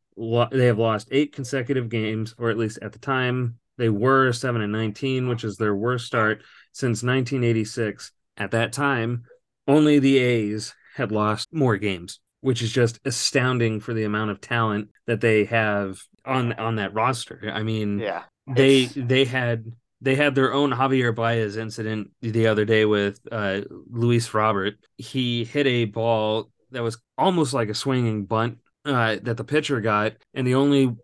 they 0.50 0.66
have 0.66 0.78
lost 0.78 1.08
eight 1.10 1.32
consecutive 1.32 1.88
games, 1.88 2.34
or 2.38 2.50
at 2.50 2.56
least 2.56 2.78
at 2.80 2.92
the 2.92 2.98
time 2.98 3.58
they 3.76 3.90
were 3.90 4.32
seven 4.32 4.62
and 4.62 4.72
19, 4.72 5.28
which 5.28 5.44
is 5.44 5.56
their 5.56 5.74
worst 5.74 6.06
start 6.06 6.42
since 6.72 7.02
1986. 7.02 8.12
At 8.38 8.50
that 8.52 8.72
time, 8.72 9.24
only 9.68 9.98
the 9.98 10.18
A's 10.18 10.74
had 10.94 11.12
lost 11.12 11.52
more 11.52 11.76
games, 11.76 12.20
which 12.40 12.62
is 12.62 12.72
just 12.72 13.00
astounding 13.04 13.80
for 13.80 13.94
the 13.94 14.04
amount 14.04 14.30
of 14.30 14.40
talent 14.40 14.88
that 15.06 15.20
they 15.20 15.44
have 15.44 16.00
on 16.24 16.52
on 16.54 16.76
that 16.76 16.94
roster. 16.94 17.50
I 17.52 17.62
mean, 17.62 17.98
Yeah. 17.98 18.24
they 18.46 18.82
It's- 18.84 18.94
they 19.08 19.24
had 19.24 19.72
they 20.02 20.14
had 20.14 20.34
their 20.34 20.52
own 20.52 20.70
Javier 20.72 21.14
Baez 21.14 21.56
incident 21.56 22.10
the 22.20 22.46
other 22.48 22.64
day 22.66 22.84
with 22.84 23.18
uh, 23.32 23.62
Luis 23.90 24.34
Robert. 24.34 24.74
He 24.98 25.44
hit 25.44 25.66
a 25.66 25.86
ball 25.86 26.50
that 26.70 26.82
was 26.82 26.98
almost 27.16 27.54
like 27.54 27.70
a 27.70 27.74
swinging 27.74 28.26
bunt 28.26 28.58
uh, 28.84 29.16
that 29.22 29.36
the 29.38 29.44
pitcher 29.44 29.80
got, 29.80 30.12
and 30.34 30.46
the 30.46 30.54
only 30.54 30.94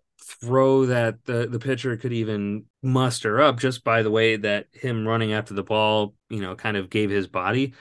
throw 0.41 0.87
that 0.87 1.25
the 1.25 1.49
the 1.49 1.59
pitcher 1.59 1.97
could 1.97 2.13
even 2.13 2.65
muster 2.83 3.41
up 3.41 3.59
just 3.59 3.83
by 3.83 4.03
the 4.03 4.11
way 4.11 4.37
that 4.37 4.67
him 4.73 5.07
running 5.09 5.33
after 5.33 5.55
the 5.55 5.65
ball, 5.65 6.15
you 6.29 6.41
know, 6.41 6.55
kind 6.55 6.77
of 6.77 6.91
gave 6.91 7.11
his 7.11 7.27
body 7.27 7.75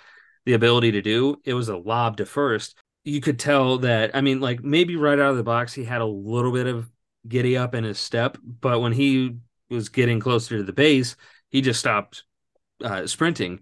the 0.46 0.54
ability 0.54 0.92
to 0.94 1.02
do. 1.02 1.36
It 1.44 1.54
was 1.54 1.70
a 1.70 1.78
lob 1.78 2.18
to 2.18 2.26
first. 2.26 2.76
You 3.04 3.22
could 3.22 3.40
tell 3.40 3.80
that. 3.80 4.16
I 4.16 4.22
mean, 4.22 4.40
like 4.40 4.64
maybe 4.64 4.96
right 4.96 5.18
out 5.20 5.32
of 5.32 5.38
the 5.38 5.44
box, 5.44 5.74
he 5.74 5.84
had 5.84 6.02
a 6.02 6.06
little 6.06 6.52
bit 6.52 6.68
of 6.68 6.90
giddy 7.28 7.58
up 7.58 7.74
in 7.74 7.84
his 7.84 8.00
step, 8.00 8.38
but 8.44 8.80
when 8.82 8.92
he 8.92 9.38
was 9.70 9.90
getting 9.90 10.20
closer 10.20 10.58
to 10.58 10.64
the 10.64 10.74
base, 10.74 11.16
he 11.50 11.62
just 11.62 11.80
stopped 11.80 12.24
uh, 12.84 13.08
sprinting, 13.08 13.62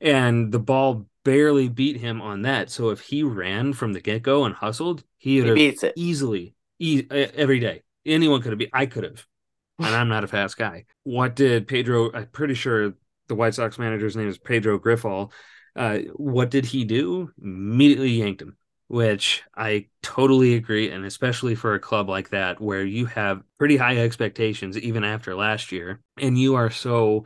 and 0.00 0.50
the 0.52 0.58
ball 0.58 1.06
barely 1.24 1.68
beat 1.68 1.98
him 1.98 2.20
on 2.20 2.42
that. 2.42 2.70
So 2.70 2.90
if 2.90 3.00
he 3.00 3.22
ran 3.22 3.72
from 3.72 3.92
the 3.92 4.00
get 4.00 4.22
go 4.22 4.44
and 4.44 4.54
hustled, 4.54 5.04
he 5.18 5.40
would 5.40 5.56
He 5.56 5.66
have 5.66 5.92
easily 5.96 6.54
e- 6.78 7.06
every 7.10 7.60
day. 7.60 7.82
Anyone 8.06 8.42
could 8.42 8.52
have 8.52 8.58
been. 8.58 8.70
I 8.72 8.86
could 8.86 9.04
have, 9.04 9.26
and 9.78 9.94
I'm 9.94 10.08
not 10.08 10.24
a 10.24 10.28
fast 10.28 10.56
guy. 10.56 10.86
What 11.04 11.36
did 11.36 11.68
Pedro? 11.68 12.12
I'm 12.12 12.26
pretty 12.26 12.54
sure 12.54 12.94
the 13.28 13.34
White 13.34 13.54
Sox 13.54 13.78
manager's 13.78 14.16
name 14.16 14.28
is 14.28 14.38
Pedro 14.38 14.78
Grifol. 14.78 15.30
Uh, 15.76 15.98
what 16.14 16.50
did 16.50 16.66
he 16.66 16.84
do? 16.84 17.30
Immediately 17.40 18.10
yanked 18.10 18.42
him, 18.42 18.56
which 18.90 19.44
I 19.56 19.86
totally 20.02 20.56
agree, 20.56 20.90
and 20.90 21.04
especially 21.04 21.54
for 21.54 21.74
a 21.74 21.78
club 21.78 22.08
like 22.08 22.30
that 22.30 22.60
where 22.60 22.84
you 22.84 23.06
have 23.06 23.44
pretty 23.56 23.76
high 23.76 23.98
expectations 23.98 24.76
even 24.76 25.04
after 25.04 25.36
last 25.36 25.70
year, 25.70 26.00
and 26.18 26.36
you 26.36 26.56
are 26.56 26.70
so 26.70 27.24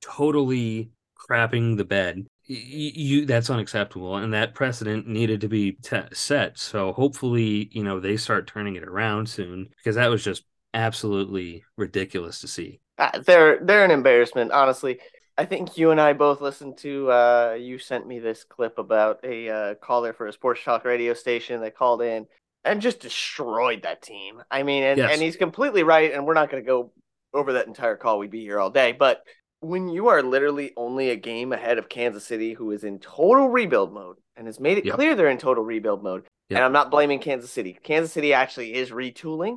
totally 0.00 0.92
crapping 1.18 1.76
the 1.76 1.84
bed. 1.84 2.28
You, 2.44 2.92
you 2.94 3.26
that's 3.26 3.50
unacceptable, 3.50 4.18
and 4.18 4.32
that 4.34 4.54
precedent 4.54 5.08
needed 5.08 5.40
to 5.40 5.48
be 5.48 5.78
set. 6.12 6.56
So 6.56 6.92
hopefully, 6.92 7.68
you 7.72 7.82
know, 7.82 7.98
they 7.98 8.16
start 8.16 8.46
turning 8.46 8.76
it 8.76 8.84
around 8.84 9.28
soon 9.28 9.68
because 9.78 9.96
that 9.96 10.10
was 10.10 10.22
just 10.22 10.44
absolutely 10.74 11.64
ridiculous 11.76 12.40
to 12.42 12.46
see. 12.46 12.78
Uh, 12.98 13.18
they're 13.18 13.58
they're 13.64 13.84
an 13.84 13.90
embarrassment, 13.90 14.52
honestly. 14.52 15.00
I 15.40 15.46
think 15.46 15.78
you 15.78 15.90
and 15.90 15.98
I 15.98 16.12
both 16.12 16.42
listened 16.42 16.76
to. 16.78 17.10
Uh, 17.10 17.56
you 17.58 17.78
sent 17.78 18.06
me 18.06 18.18
this 18.18 18.44
clip 18.44 18.76
about 18.78 19.20
a 19.24 19.48
uh, 19.48 19.74
caller 19.76 20.12
for 20.12 20.26
a 20.26 20.32
sports 20.34 20.62
talk 20.62 20.84
radio 20.84 21.14
station 21.14 21.62
that 21.62 21.74
called 21.74 22.02
in 22.02 22.26
and 22.62 22.82
just 22.82 23.00
destroyed 23.00 23.82
that 23.84 24.02
team. 24.02 24.42
I 24.50 24.62
mean, 24.64 24.82
and, 24.82 24.98
Yes. 24.98 25.12
and 25.14 25.22
he's 25.22 25.36
completely 25.36 25.82
right. 25.82 26.12
And 26.12 26.26
we're 26.26 26.34
not 26.34 26.50
going 26.50 26.62
to 26.62 26.66
go 26.66 26.92
over 27.32 27.54
that 27.54 27.66
entire 27.66 27.96
call. 27.96 28.18
We'd 28.18 28.30
be 28.30 28.42
here 28.42 28.60
all 28.60 28.68
day. 28.68 28.92
But 28.92 29.22
when 29.60 29.88
you 29.88 30.08
are 30.08 30.22
literally 30.22 30.72
only 30.76 31.08
a 31.08 31.16
game 31.16 31.54
ahead 31.54 31.78
of 31.78 31.88
Kansas 31.88 32.26
City, 32.26 32.52
who 32.52 32.70
is 32.72 32.84
in 32.84 32.98
total 32.98 33.48
rebuild 33.48 33.94
mode 33.94 34.16
and 34.36 34.46
has 34.46 34.60
made 34.60 34.76
it 34.76 34.84
Yep. 34.84 34.94
clear 34.94 35.14
they're 35.14 35.30
in 35.30 35.38
total 35.38 35.64
rebuild 35.64 36.02
mode, 36.02 36.24
Yep. 36.50 36.58
and 36.58 36.64
I'm 36.66 36.72
not 36.72 36.90
blaming 36.90 37.18
Kansas 37.18 37.50
City. 37.50 37.78
Kansas 37.82 38.12
City 38.12 38.34
actually 38.34 38.74
is 38.74 38.90
retooling 38.90 39.56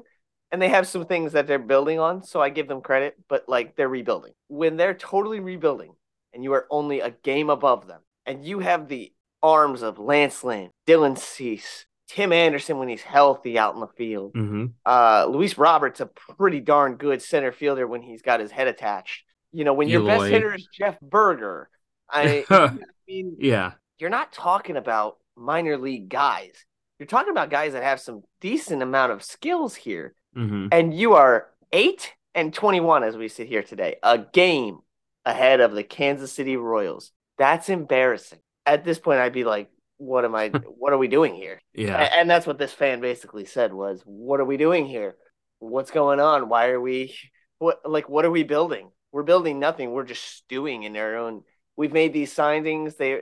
and 0.53 0.61
they 0.61 0.69
have 0.69 0.87
some 0.87 1.05
things 1.07 1.33
that 1.33 1.47
they're 1.47 1.57
building 1.57 1.99
on, 1.99 2.23
so 2.23 2.39
I 2.39 2.49
give 2.49 2.67
them 2.67 2.79
credit, 2.81 3.15
but 3.27 3.49
like 3.49 3.75
they're 3.75 3.89
rebuilding. 3.89 4.33
When 4.49 4.77
they're 4.77 4.93
totally 4.93 5.39
rebuilding 5.39 5.93
and 6.31 6.43
you 6.43 6.53
are 6.53 6.67
only 6.69 6.99
a 6.99 7.09
game 7.09 7.49
above 7.49 7.87
them 7.87 8.01
and 8.27 8.45
you 8.45 8.59
have 8.59 8.87
the 8.87 9.11
arms 9.41 9.81
of 9.81 9.97
Lance 9.97 10.43
Lynn, 10.43 10.69
Dylan 10.87 11.17
Cease, 11.17 11.87
Tim 12.07 12.31
Anderson 12.31 12.77
when 12.77 12.87
he's 12.87 13.01
healthy 13.01 13.57
out 13.57 13.73
in 13.73 13.79
the 13.81 13.87
field. 13.87 14.35
Mm-hmm. 14.35 14.65
Uh, 14.85 15.25
Luis 15.27 15.57
Roberts, 15.57 15.99
a 16.01 16.05
pretty 16.05 16.59
darn 16.59 16.97
good 16.97 17.23
center 17.23 17.51
fielder 17.51 17.87
when 17.87 18.03
he's 18.03 18.21
got 18.21 18.39
his 18.39 18.51
head 18.51 18.67
attached. 18.67 19.23
You 19.51 19.63
know, 19.63 19.73
when 19.73 19.87
your 19.89 20.05
best 20.05 20.25
hitter 20.25 20.53
is 20.53 20.67
Jeff 20.71 20.99
Burger, 21.01 21.67
I, 22.07 22.45
I 22.49 22.77
mean, 23.07 23.37
Yeah. 23.39 23.71
you're 23.97 24.11
not 24.11 24.31
talking 24.31 24.77
about 24.77 25.17
minor 25.35 25.77
league 25.79 26.09
guys. 26.09 26.53
You're 26.99 27.07
talking 27.07 27.31
about 27.31 27.49
guys 27.49 27.73
that 27.73 27.81
have 27.83 27.99
some 27.99 28.21
decent 28.39 28.83
amount 28.83 29.11
of 29.13 29.23
skills 29.23 29.73
here. 29.73 30.13
Mm-hmm. 30.35 30.67
And 30.71 30.93
you 30.93 31.13
are 31.13 31.47
8 31.71 32.13
and 32.35 32.53
21 32.53 33.03
as 33.03 33.17
we 33.17 33.27
sit 33.27 33.47
here 33.47 33.63
today, 33.63 33.97
a 34.03 34.17
game 34.17 34.79
ahead 35.25 35.59
of 35.59 35.73
the 35.73 35.83
Kansas 35.83 36.31
City 36.31 36.57
Royals. 36.57 37.11
That's 37.37 37.69
embarrassing. 37.69 38.39
At 38.65 38.83
this 38.83 38.99
point 38.99 39.19
I'd 39.19 39.33
be 39.33 39.43
like, 39.43 39.69
what 39.97 40.25
am 40.25 40.35
I 40.35 40.49
what 40.77 40.93
are 40.93 40.97
we 40.97 41.07
doing 41.07 41.35
here? 41.35 41.61
Yeah. 41.73 42.09
And 42.15 42.29
that's 42.29 42.47
what 42.47 42.57
this 42.57 42.73
fan 42.73 43.01
basically 43.01 43.45
said 43.45 43.73
was, 43.73 44.01
"What 44.05 44.39
are 44.39 44.45
we 44.45 44.57
doing 44.57 44.85
here? 44.85 45.15
What's 45.59 45.91
going 45.91 46.19
on? 46.19 46.49
Why 46.49 46.69
are 46.69 46.81
we 46.81 47.15
what 47.59 47.79
like 47.85 48.09
what 48.09 48.25
are 48.25 48.31
we 48.31 48.43
building? 48.43 48.89
We're 49.11 49.23
building 49.23 49.59
nothing. 49.59 49.91
We're 49.91 50.05
just 50.05 50.23
stewing 50.23 50.83
in 50.83 50.97
our 50.97 51.15
own. 51.15 51.43
We've 51.77 51.93
made 51.93 52.13
these 52.13 52.35
signings. 52.35 52.97
They, 52.97 53.21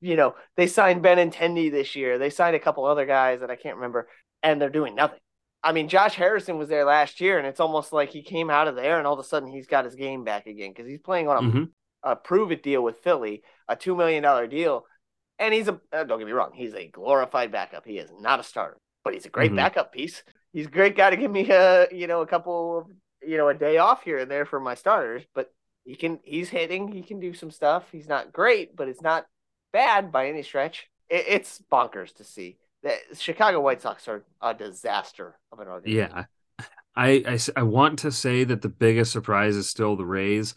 you 0.00 0.16
know, 0.16 0.34
they 0.56 0.66
signed 0.66 1.02
Ben 1.02 1.16
Benintendi 1.16 1.70
this 1.70 1.96
year. 1.96 2.18
They 2.18 2.30
signed 2.30 2.56
a 2.56 2.60
couple 2.60 2.84
other 2.84 3.06
guys 3.06 3.40
that 3.40 3.50
I 3.50 3.56
can't 3.56 3.76
remember, 3.76 4.08
and 4.42 4.60
they're 4.60 4.68
doing 4.68 4.94
nothing. 4.94 5.18
I 5.62 5.72
mean, 5.72 5.88
Josh 5.88 6.14
Harrison 6.14 6.56
was 6.58 6.68
there 6.68 6.84
last 6.84 7.20
year, 7.20 7.38
and 7.38 7.46
it's 7.46 7.60
almost 7.60 7.92
like 7.92 8.10
he 8.10 8.22
came 8.22 8.48
out 8.50 8.68
of 8.68 8.76
there, 8.76 8.98
and 8.98 9.06
all 9.06 9.12
of 9.14 9.18
a 9.20 9.24
sudden 9.24 9.48
he's 9.50 9.66
got 9.66 9.84
his 9.84 9.94
game 9.94 10.24
back 10.24 10.46
again 10.46 10.70
because 10.70 10.86
he's 10.88 11.00
playing 11.00 11.28
on 11.28 11.36
a, 11.36 11.42
Mhm. 11.42 11.70
a 12.02 12.16
prove 12.16 12.50
it 12.52 12.62
deal 12.62 12.82
with 12.82 12.98
Philly, 13.00 13.42
a 13.68 13.76
two 13.76 13.94
million 13.94 14.22
dollar 14.22 14.46
deal, 14.46 14.86
and 15.38 15.52
he's 15.52 15.68
a 15.68 15.80
uh, 15.92 16.04
don't 16.04 16.18
get 16.18 16.26
me 16.26 16.32
wrong, 16.32 16.52
he's 16.54 16.74
a 16.74 16.88
glorified 16.88 17.52
backup. 17.52 17.84
He 17.84 17.98
is 17.98 18.10
not 18.20 18.40
a 18.40 18.42
starter, 18.42 18.78
but 19.04 19.14
he's 19.14 19.26
a 19.26 19.30
great 19.30 19.52
Mhm. 19.52 19.56
backup 19.56 19.92
piece. 19.92 20.22
He's 20.52 20.66
a 20.66 20.70
great 20.70 20.96
guy 20.96 21.10
to 21.10 21.16
give 21.16 21.30
me 21.30 21.50
a 21.50 21.88
you 21.92 22.06
know 22.06 22.22
a 22.22 22.26
couple 22.26 22.90
you 23.22 23.36
know 23.36 23.48
a 23.48 23.54
day 23.54 23.76
off 23.78 24.02
here 24.02 24.18
and 24.18 24.30
there 24.30 24.46
for 24.46 24.60
my 24.60 24.74
starters, 24.74 25.24
but 25.34 25.52
he 25.84 25.94
can 25.94 26.20
he's 26.24 26.48
hitting, 26.48 26.88
he 26.88 27.02
can 27.02 27.20
do 27.20 27.34
some 27.34 27.50
stuff. 27.50 27.84
He's 27.92 28.08
not 28.08 28.32
great, 28.32 28.74
but 28.76 28.88
it's 28.88 29.02
not 29.02 29.26
bad 29.72 30.10
by 30.12 30.28
any 30.28 30.42
stretch. 30.42 30.88
It, 31.08 31.24
it's 31.28 31.60
bonkers 31.70 32.14
to 32.16 32.24
see 32.24 32.56
that 32.82 32.98
Chicago 33.14 33.60
White 33.60 33.82
Sox 33.82 34.08
are 34.08 34.24
a 34.40 34.54
disaster 34.54 35.38
of 35.52 35.58
an 35.60 35.68
organization. 35.68 36.10
Yeah. 36.14 36.24
I 36.96 37.38
I 37.56 37.62
want 37.62 38.00
to 38.00 38.10
say 38.12 38.44
that 38.44 38.62
the 38.62 38.68
biggest 38.68 39.12
surprise 39.12 39.56
is 39.56 39.68
still 39.68 39.96
the 39.96 40.04
Rays. 40.04 40.54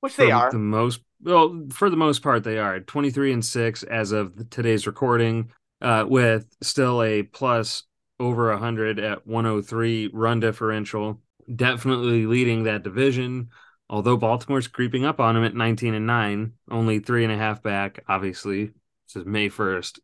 which 0.00 0.16
they 0.16 0.30
are. 0.30 0.50
the 0.50 0.58
most 0.58 1.00
well 1.22 1.66
for 1.70 1.90
the 1.90 1.96
most 1.96 2.22
part 2.22 2.44
they 2.44 2.58
are 2.58 2.80
23 2.80 3.32
and 3.32 3.44
6 3.44 3.82
as 3.84 4.12
of 4.12 4.50
today's 4.50 4.86
recording 4.86 5.50
uh 5.80 6.04
with 6.06 6.46
still 6.62 7.02
a 7.02 7.22
plus 7.22 7.84
over 8.20 8.50
100 8.50 8.98
at 9.00 9.26
103 9.26 10.10
run 10.12 10.40
differential 10.40 11.20
definitely 11.54 12.26
leading 12.26 12.64
that 12.64 12.82
division 12.82 13.48
although 13.88 14.16
baltimore's 14.16 14.68
creeping 14.68 15.04
up 15.04 15.18
on 15.20 15.36
him 15.36 15.44
at 15.44 15.54
19 15.54 15.94
and 15.94 16.06
9 16.06 16.52
only 16.70 16.98
three 17.00 17.24
and 17.24 17.32
a 17.32 17.36
half 17.36 17.62
back 17.62 18.04
obviously 18.08 18.66
this 19.06 19.16
is 19.16 19.24
may 19.26 19.48
1st 19.48 19.98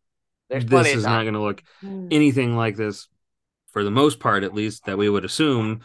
There's 0.51 0.67
this 0.67 0.89
is 0.89 1.05
not 1.05 1.23
going 1.23 1.35
to 1.35 1.41
look 1.41 1.63
anything 1.83 2.57
like 2.57 2.77
this 2.77 3.09
for 3.73 3.85
the 3.85 3.91
most 3.91 4.19
part 4.19 4.43
at 4.43 4.53
least 4.53 4.85
that 4.87 4.99
we 4.99 5.09
would 5.09 5.25
assume 5.25 5.81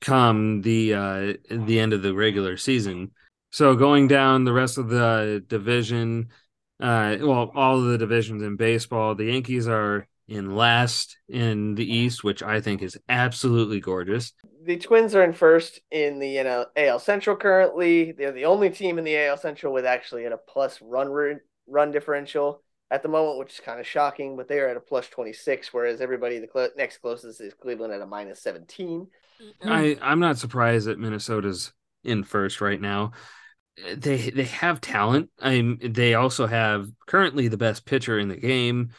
come 0.00 0.62
the 0.62 0.94
uh 0.94 1.32
the 1.50 1.78
end 1.78 1.92
of 1.92 2.02
the 2.02 2.14
regular 2.14 2.56
season. 2.56 3.10
So 3.50 3.74
going 3.74 4.08
down 4.08 4.44
the 4.44 4.54
rest 4.54 4.78
of 4.78 4.88
the 4.88 5.44
division 5.46 6.28
uh 6.80 7.18
well 7.20 7.52
all 7.54 7.78
of 7.78 7.84
the 7.84 7.98
divisions 7.98 8.42
in 8.42 8.56
baseball 8.56 9.14
the 9.14 9.26
yankees 9.26 9.68
are 9.68 10.08
in 10.28 10.56
last 10.56 11.18
in 11.28 11.74
the 11.74 11.84
east 11.84 12.22
which 12.24 12.42
i 12.42 12.60
think 12.60 12.80
is 12.82 12.96
absolutely 13.10 13.80
gorgeous. 13.80 14.32
The 14.64 14.78
Twins 14.78 15.14
are 15.14 15.24
in 15.24 15.34
first 15.34 15.80
in 15.90 16.20
the 16.20 16.28
you 16.28 16.44
know, 16.44 16.66
AL 16.76 17.00
Central 17.00 17.36
currently. 17.36 18.12
They're 18.12 18.32
the 18.32 18.46
only 18.46 18.70
team 18.70 18.98
in 18.98 19.04
the 19.04 19.18
AL 19.18 19.36
Central 19.38 19.74
with 19.74 19.84
actually 19.84 20.24
at 20.24 20.32
a 20.32 20.38
plus 20.38 20.80
run 20.80 21.08
run, 21.08 21.40
run 21.66 21.90
differential 21.90 22.62
at 22.90 23.02
the 23.02 23.08
moment, 23.08 23.38
which 23.38 23.54
is 23.54 23.60
kind 23.60 23.80
of 23.80 23.86
shocking. 23.86 24.36
But 24.36 24.48
they 24.48 24.58
are 24.58 24.68
at 24.68 24.76
a 24.76 24.80
plus 24.80 25.08
twenty 25.08 25.32
six, 25.32 25.72
whereas 25.72 26.00
everybody 26.00 26.38
the 26.38 26.48
cl- 26.52 26.70
next 26.76 26.98
closest 26.98 27.40
is 27.40 27.54
Cleveland 27.54 27.92
at 27.92 28.00
a 28.00 28.06
minus 28.06 28.42
seventeen. 28.42 29.08
i 29.64 29.96
i'm 30.02 30.20
not 30.20 30.36
surprised 30.36 30.86
that 30.86 30.98
minnesota's 30.98 31.72
in 32.04 32.22
first 32.22 32.60
right 32.60 32.80
now 32.80 33.12
they 33.96 34.28
they 34.30 34.44
have 34.44 34.82
talent 34.82 35.30
i'm 35.40 35.78
they 35.82 36.12
also 36.12 36.46
have 36.46 36.90
currently 37.06 37.48
the 37.48 37.56
best 37.56 37.86
pitcher 37.86 38.18
in 38.18 38.28
the 38.28 38.36
game 38.36 38.90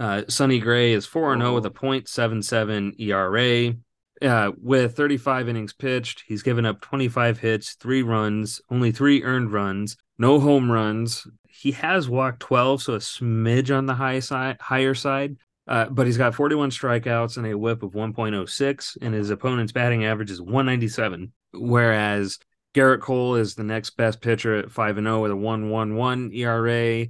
uh 0.00 0.22
sonny 0.28 0.58
gray 0.58 0.92
is 0.92 1.06
4 1.06 1.38
0 1.38 1.54
with 1.54 1.66
a 1.66 1.70
0.77 1.70 2.98
era 2.98 3.74
uh, 4.22 4.52
with 4.62 4.96
35 4.96 5.48
innings 5.48 5.72
pitched, 5.72 6.22
he's 6.26 6.42
given 6.42 6.64
up 6.64 6.80
25 6.80 7.38
hits, 7.38 7.74
three 7.74 8.02
runs, 8.02 8.60
only 8.70 8.92
three 8.92 9.22
earned 9.22 9.52
runs, 9.52 9.96
no 10.18 10.40
home 10.40 10.70
runs. 10.70 11.26
He 11.60 11.72
has 11.72 12.08
walked 12.08 12.40
12, 12.40 12.82
so 12.82 12.94
a 12.94 12.98
smidge 12.98 13.76
on 13.76 13.86
the 13.86 13.94
high 13.94 14.20
side, 14.20 14.56
higher 14.60 14.94
side. 14.94 15.36
Uh, 15.66 15.86
but 15.86 16.06
he's 16.06 16.18
got 16.18 16.34
41 16.34 16.70
strikeouts 16.70 17.38
and 17.38 17.46
a 17.46 17.56
whip 17.56 17.82
of 17.82 17.92
1.06, 17.92 18.98
and 19.00 19.14
his 19.14 19.30
opponent's 19.30 19.72
batting 19.72 20.04
average 20.04 20.30
is 20.30 20.40
197. 20.42 21.32
Whereas 21.52 22.38
Gerrit 22.74 23.00
Cole 23.00 23.36
is 23.36 23.54
the 23.54 23.64
next 23.64 23.90
best 23.90 24.20
pitcher 24.20 24.56
at 24.56 24.70
5 24.70 24.96
0 24.96 25.22
with 25.22 25.30
a 25.30 25.34
1.11 25.34 26.36
ERA, 26.36 27.06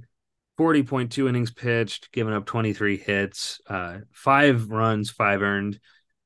40.2 0.57 1.27
innings 1.27 1.51
pitched, 1.51 2.11
giving 2.13 2.33
up 2.33 2.45
23 2.45 2.97
hits, 2.97 3.59
uh, 3.67 3.99
five 4.11 4.69
runs, 4.69 5.09
five 5.09 5.41
earned. 5.41 5.79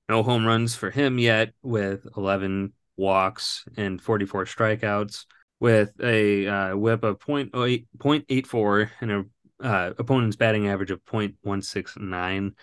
No 0.08 0.24
home 0.24 0.46
runs 0.46 0.76
for 0.76 0.92
him 0.92 1.20
yet, 1.20 1.54
with 1.64 2.06
11 2.18 2.74
walks 2.98 3.64
and 3.78 4.02
44 4.02 4.46
strikeouts, 4.46 5.26
with 5.60 5.92
a 6.02 6.48
uh, 6.48 6.76
whip 6.78 7.04
of 7.04 7.20
0.08 7.20 7.86
0.84 7.98 8.90
and 9.02 9.12
a 9.12 9.26
uh, 9.62 9.94
opponent's 9.98 10.38
batting 10.38 10.68
average 10.68 10.92
of 10.92 11.04
0.169. 11.06 12.54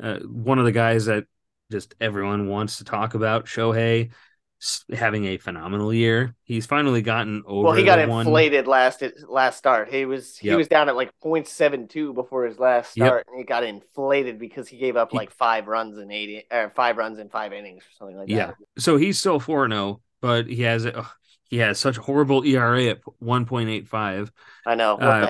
Uh, 0.00 0.18
one 0.20 0.58
of 0.58 0.64
the 0.64 0.72
guys 0.72 1.06
that 1.06 1.24
just 1.72 1.94
everyone 2.00 2.48
wants 2.48 2.78
to 2.78 2.84
talk 2.84 3.14
about, 3.14 3.46
Shohei, 3.46 4.12
having 4.92 5.24
a 5.26 5.36
phenomenal 5.38 5.92
year. 5.92 6.34
He's 6.44 6.64
finally 6.66 7.02
gotten 7.02 7.42
over. 7.46 7.66
Well, 7.66 7.74
he 7.74 7.82
got 7.84 8.06
one- 8.08 8.26
inflated 8.26 8.66
last 8.66 9.02
last 9.28 9.58
start. 9.58 9.92
He 9.92 10.04
was 10.04 10.38
he 10.38 10.48
Yep. 10.48 10.58
was 10.58 10.68
down 10.68 10.88
at 10.88 10.96
like 10.96 11.10
0.72 11.22 12.14
before 12.14 12.44
his 12.46 12.58
last 12.58 12.96
Yep. 12.96 13.06
start, 13.06 13.26
and 13.28 13.38
he 13.38 13.44
got 13.44 13.64
inflated 13.64 14.38
because 14.38 14.68
he 14.68 14.76
gave 14.78 14.96
up 14.96 15.10
He- 15.10 15.18
like 15.18 15.30
five 15.30 15.66
runs 15.66 15.98
in 15.98 16.10
eight 16.10 16.46
or 16.52 16.70
five 16.76 16.96
runs 16.96 17.18
in 17.18 17.28
five 17.28 17.52
innings 17.52 17.82
or 17.82 17.92
something 17.98 18.16
like 18.16 18.28
that. 18.28 18.34
Yeah. 18.34 18.52
So 18.78 18.96
he's 18.96 19.18
still 19.18 19.40
4 19.40 19.68
0, 19.68 20.00
but 20.20 20.46
he 20.46 20.62
has 20.62 20.84
a, 20.86 21.06
he 21.48 21.58
has 21.58 21.78
such 21.78 21.98
a 21.98 22.02
horrible 22.02 22.44
ERA 22.44 22.86
at 22.86 22.98
1.85. 23.22 24.30
I 24.66 24.74
know 24.74 24.94
what 24.94 25.02
Uh, 25.04 25.20
the 25.20 25.26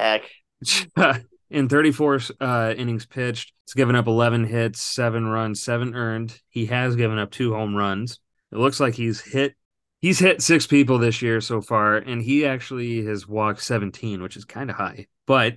heck. 0.97 1.25
in 1.51 1.69
34 1.69 2.21
uh, 2.41 2.75
innings 2.77 3.07
pitched, 3.07 3.53
he's 3.67 3.75
given 3.75 3.95
up 3.97 4.07
11 4.07 4.45
hits, 4.45 4.83
seven 4.83 5.27
runs, 5.27 5.63
seven 5.63 5.95
earned. 5.95 6.39
He 6.49 6.67
has 6.67 6.97
given 6.97 7.19
up 7.19 7.31
two 7.31 7.53
home 7.55 7.75
runs. 7.77 8.19
It 8.53 8.59
looks 8.59 8.81
like 8.81 8.95
he's 8.95 9.21
hit 9.21 9.55
he's 10.01 10.19
hit 10.19 10.41
six 10.43 10.67
people 10.67 10.99
this 10.99 11.21
year 11.23 11.41
so 11.41 11.61
far, 11.61 11.97
and 11.97 12.23
he 12.23 12.47
actually 12.47 13.05
has 13.07 13.27
walked 13.27 13.63
17, 13.63 14.23
which 14.23 14.37
is 14.37 14.45
kind 14.45 14.71
of 14.71 14.77
high. 14.77 15.07
But 15.27 15.57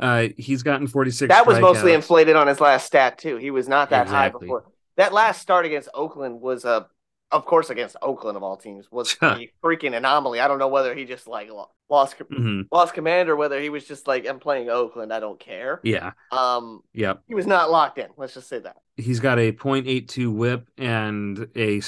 uh, 0.00 0.28
he's 0.36 0.62
gotten 0.62 0.86
46. 0.86 1.28
That 1.28 1.46
was 1.46 1.58
mostly 1.60 1.92
strikeouts. 1.92 1.94
inflated 1.94 2.36
on 2.36 2.46
his 2.48 2.60
last 2.60 2.86
stat 2.86 3.18
too. 3.18 3.36
He 3.36 3.50
was 3.50 3.68
not 3.68 3.90
that 3.90 4.02
Exactly. 4.02 4.16
high 4.16 4.44
before. 4.44 4.64
That 4.96 5.12
last 5.12 5.40
start 5.40 5.66
against 5.66 5.88
Oakland 5.94 6.40
was 6.40 6.64
a, 6.64 6.86
of 7.32 7.44
course, 7.44 7.70
against 7.70 7.96
Oakland 8.02 8.36
of 8.36 8.42
all 8.42 8.56
teams 8.56 8.90
was 8.90 9.16
a 9.22 9.50
freaking 9.62 9.96
anomaly. 9.96 10.40
I 10.40 10.48
don't 10.48 10.58
know 10.58 10.68
whether 10.68 10.94
he 10.94 11.04
just 11.04 11.26
like 11.26 11.50
lo- 11.50 11.70
lost 11.90 12.16
Mhm. 12.18 12.66
lost 12.72 12.94
command 12.94 13.28
or 13.28 13.36
whether 13.36 13.60
he 13.60 13.68
was 13.68 13.84
just 13.84 14.06
like, 14.06 14.26
I'm 14.28 14.38
playing 14.40 14.68
Oakland. 14.70 15.12
I 15.12 15.20
don't 15.20 15.38
care. 15.40 15.80
Yeah. 15.84 16.12
Um, 16.32 16.82
Yep. 16.94 17.22
he 17.26 17.34
was 17.34 17.46
not 17.46 17.70
locked 17.70 17.98
in. 17.98 18.08
Let's 18.16 18.34
just 18.34 18.48
say 18.48 18.58
that. 18.60 18.76
he's 18.96 19.20
got 19.20 19.38
a 19.38 19.52
.82 19.52 20.32
whip 20.32 20.68
and 20.78 21.48
a 21.54 21.80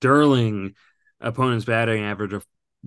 sterling 0.00 0.74
opponent's 1.20 1.64
batting 1.64 2.02
average 2.02 2.32
of 2.32 2.46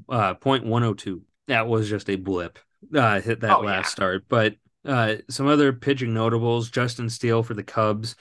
uh, 0.10 0.34
.102. 0.36 1.21
That 1.47 1.67
was 1.67 1.89
just 1.89 2.10
a 2.10 2.15
blip. 2.15 2.60
Uh, 2.93 3.19
hit 3.19 3.41
that 3.41 3.58
Oh, 3.58 3.62
last 3.62 3.86
yeah. 3.86 3.89
start, 3.89 4.23
but 4.29 4.55
uh, 4.86 5.15
some 5.29 5.47
other 5.47 5.73
pitching 5.73 6.13
notables. 6.13 6.69
Justin 6.69 7.10
Steele 7.10 7.43
for 7.43 7.53
the 7.53 7.63
Cubs 7.63 8.15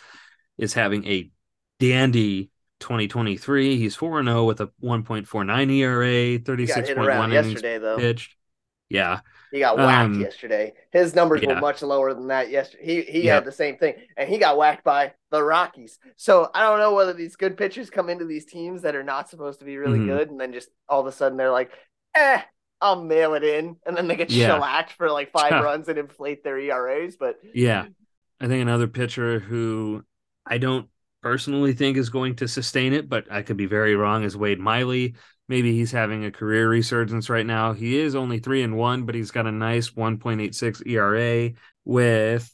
is 0.57 0.75
having 0.75 1.07
a 1.07 1.31
dandy 1.79 2.51
2023. 2.81 3.77
He's 3.77 3.97
4 3.97 4.23
0 4.25 4.45
with 4.45 4.61
a 4.61 4.69
1.49 4.83 5.71
ERA, 5.73 6.07
He 6.07 6.39
got 6.39 6.57
36.1 6.57 7.25
innings 7.33 7.47
yesterday 7.53 7.79
though. 7.79 7.97
pitched. 7.99 8.37
Yeah. 8.89 9.21
He 9.51 9.61
got 9.61 9.77
whacked 9.77 10.15
Um, 10.15 10.21
yesterday. 10.21 10.75
His 10.93 11.15
numbers 11.15 11.43
yeah. 11.43 11.55
were 11.55 11.61
much 11.61 11.83
lower 11.83 12.13
than 12.15 12.29
that 12.29 12.51
yesterday. 12.51 12.85
He 12.85 13.03
he 13.03 13.23
Yep. 13.25 13.35
had 13.35 13.45
the 13.45 13.53
same 13.53 13.77
thing, 13.77 13.95
and 14.17 14.29
he 14.29 14.39
got 14.39 14.57
whacked 14.59 14.85
by 14.85 15.13
the 15.31 15.43
Rockies. 15.43 15.99
So 16.17 16.51
I 16.55 16.63
don't 16.63 16.79
know 16.79 16.95
whether 16.95 17.13
these 17.13 17.37
good 17.37 17.57
pitchers 17.57 17.91
come 17.91 18.09
into 18.09 18.25
these 18.25 18.45
teams 18.47 18.83
that 18.83 18.95
are 18.95 19.03
not 19.03 19.29
supposed 19.29 19.59
to 19.61 19.65
be 19.67 19.77
really 19.79 19.99
Mhm. 19.99 20.07
good, 20.07 20.31
and 20.31 20.41
then 20.41 20.53
just 20.53 20.69
all 20.89 21.01
of 21.01 21.07
a 21.07 21.13
sudden 21.13 21.37
they're 21.39 21.51
like, 21.51 21.71
eh, 22.15 22.41
I'll 22.81 23.03
mail 23.03 23.35
it 23.35 23.43
in, 23.45 23.77
and 23.87 23.97
then 23.97 24.07
they 24.09 24.17
get 24.17 24.31
Yeah. 24.31 24.47
shellacked 24.49 24.93
for 24.93 25.11
like 25.11 25.33
five 25.33 25.51
runs 25.65 25.89
and 25.89 25.99
inflate 25.99 26.45
their 26.45 26.59
ERAs. 26.59 27.17
But 27.17 27.39
Yeah. 27.55 27.87
I 28.41 28.47
think 28.47 28.63
another 28.63 28.87
pitcher 28.87 29.39
who 29.41 30.05
I 30.47 30.59
don't 30.59 30.89
personally 31.23 31.73
think 31.73 31.97
is 31.97 32.11
going 32.11 32.37
to 32.37 32.49
sustain 32.49 32.93
it, 32.93 33.09
but 33.09 33.31
I 33.31 33.43
could 33.43 33.57
be 33.57 33.67
very 33.67 33.97
wrong, 33.97 34.25
is 34.25 34.37
Wade 34.37 34.59
Miley. 34.61 35.15
Maybe 35.49 35.73
he's 35.73 35.93
having 35.93 36.25
a 36.25 36.31
career 36.31 36.69
resurgence 36.69 37.31
right 37.31 37.47
now. 37.47 37.73
He 37.73 37.99
is 37.99 38.15
only 38.15 38.39
three 38.39 38.63
and 38.63 38.77
one, 38.77 39.05
but 39.05 39.15
he's 39.15 39.31
got 39.31 39.47
a 39.47 39.53
nice 39.53 39.91
1.86 39.97 40.83
ERA 40.87 41.53
with 41.85 42.51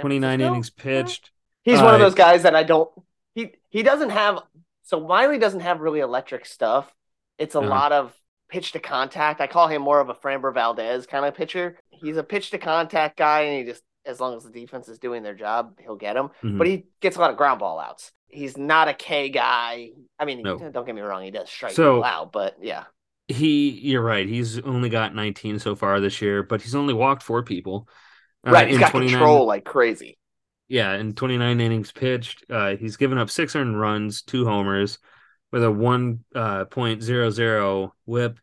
29 0.00 0.40
innings 0.40 0.70
pitched. 0.70 1.30
He's 1.64 1.82
one 1.82 1.94
of 1.94 2.00
Uh, 2.00 2.04
those 2.04 2.14
guys 2.14 2.42
that 2.44 2.54
I 2.54 2.62
don't. 2.62 2.90
He 3.34 3.52
he 3.70 3.82
doesn't 3.82 4.10
have. 4.10 4.42
So 4.82 5.00
Miley 5.00 5.38
doesn't 5.38 5.60
have 5.60 5.80
really 5.80 6.00
electric 6.00 6.46
stuff. 6.46 6.92
It's 7.38 7.54
a 7.54 7.60
Uh-huh. 7.60 7.68
lot 7.68 7.92
of 7.92 8.14
pitch 8.48 8.72
to 8.72 8.80
contact. 8.80 9.40
I 9.40 9.46
call 9.46 9.68
him 9.68 9.82
more 9.82 10.00
of 10.00 10.08
a 10.08 10.14
Framber 10.14 10.54
Valdez 10.54 11.06
kind 11.06 11.24
of 11.26 11.34
pitcher. 11.34 11.76
He's 11.90 12.16
a 12.16 12.22
pitch 12.22 12.50
to 12.50 12.58
contact 12.58 13.16
guy, 13.18 13.42
and 13.42 13.58
he 13.66 13.70
just 13.70 13.82
as 14.08 14.18
long 14.20 14.34
as 14.36 14.42
the 14.42 14.50
defense 14.50 14.88
is 14.88 14.98
doing 14.98 15.22
their 15.22 15.34
job, 15.34 15.78
he'll 15.80 15.96
get 15.96 16.16
him. 16.16 16.30
Mhm. 16.42 16.58
But 16.58 16.66
he 16.66 16.86
gets 17.00 17.16
a 17.16 17.20
lot 17.20 17.30
of 17.30 17.36
ground 17.36 17.60
ball 17.60 17.78
outs. 17.78 18.10
He's 18.26 18.56
not 18.56 18.88
a 18.88 18.94
K 18.94 19.28
guy. 19.28 19.90
I 20.18 20.24
mean, 20.24 20.42
No. 20.42 20.58
don't 20.58 20.84
get 20.86 20.94
me 20.94 21.00
wrong, 21.02 21.22
he 21.22 21.30
does 21.30 21.48
strike 21.48 21.72
So- 21.72 22.02
out, 22.02 22.32
but 22.32 22.56
yeah. 22.60 22.84
He, 23.28 23.68
you're 23.70 24.02
right. 24.02 24.26
He's 24.26 24.58
only 24.60 24.88
got 24.88 25.14
19 25.14 25.58
so 25.58 25.74
far 25.76 26.00
this 26.00 26.22
year, 26.22 26.42
but 26.42 26.62
he's 26.62 26.74
only 26.74 26.94
walked 26.94 27.22
four 27.22 27.42
people. 27.42 27.86
Uh, 28.46 28.52
right, 28.52 28.68
he's 28.68 28.78
got 28.78 28.90
29 28.90 29.18
control 29.18 29.46
like 29.46 29.64
crazy. 29.64 30.16
Yeah, 30.68 30.94
in 30.94 31.14
29 31.14 31.60
innings 31.60 31.92
pitched, 31.92 32.44
uh, 32.50 32.76
he's 32.76 32.96
given 32.96 33.18
up 33.18 33.28
six 33.30 33.54
earned 33.54 33.78
runs, 33.78 34.22
two 34.22 34.46
homers, 34.46 34.98
with 35.52 35.62
a 35.62 35.70
one 35.70 36.24
uh, 36.34 36.64
point 36.66 37.02
zero 37.02 37.30
zero 37.30 37.94
WHIP, 38.06 38.38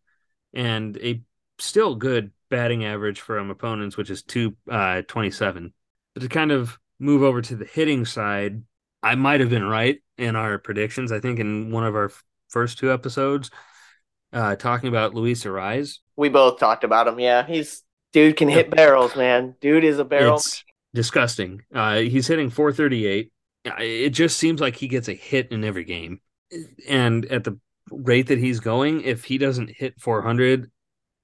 and 0.53 0.97
a 0.97 1.21
still 1.59 1.95
good 1.95 2.31
batting 2.49 2.85
average 2.85 3.21
from 3.21 3.49
opponents, 3.49 3.97
which 3.97 4.09
is 4.09 4.23
two 4.23 4.55
uh, 4.69 5.01
27. 5.07 5.73
But 6.13 6.23
to 6.23 6.29
kind 6.29 6.51
of 6.51 6.77
move 6.99 7.23
over 7.23 7.41
to 7.41 7.55
the 7.55 7.65
hitting 7.65 8.05
side, 8.05 8.63
I 9.03 9.15
might 9.15 9.39
have 9.39 9.49
been 9.49 9.65
right 9.65 10.01
in 10.17 10.35
our 10.35 10.57
predictions. 10.57 11.11
I 11.11 11.19
think 11.19 11.39
in 11.39 11.71
one 11.71 11.85
of 11.85 11.95
our 11.95 12.11
first 12.49 12.77
two 12.77 12.91
episodes, 12.91 13.51
uh, 14.33 14.55
talking 14.55 14.89
about 14.89 15.13
Luis 15.13 15.43
Arraez. 15.45 15.99
We 16.15 16.29
both 16.29 16.59
talked 16.59 16.83
about 16.83 17.07
him. 17.07 17.19
Yeah, 17.19 17.45
he's 17.45 17.83
dude 18.13 18.37
can 18.37 18.49
hit 18.49 18.69
barrels, 18.69 19.15
man. 19.15 19.55
Dude 19.61 19.83
is 19.83 19.99
a 19.99 20.05
barrel. 20.05 20.35
It's 20.35 20.63
disgusting. 20.93 21.63
Uh, 21.73 21.97
he's 21.97 22.27
hitting 22.27 22.49
438. 22.49 23.31
Uh, 23.65 23.71
It 23.79 24.09
just 24.11 24.37
seems 24.37 24.61
like 24.61 24.75
he 24.75 24.87
gets 24.87 25.07
a 25.07 25.13
hit 25.13 25.51
in 25.51 25.63
every 25.63 25.83
game. 25.83 26.21
And 26.87 27.25
at 27.25 27.43
the 27.43 27.59
rate 27.91 28.27
that 28.27 28.39
he's 28.39 28.59
going, 28.59 29.01
if 29.01 29.23
he 29.25 29.37
doesn't 29.37 29.71
hit 29.71 29.99
400, 29.99 30.71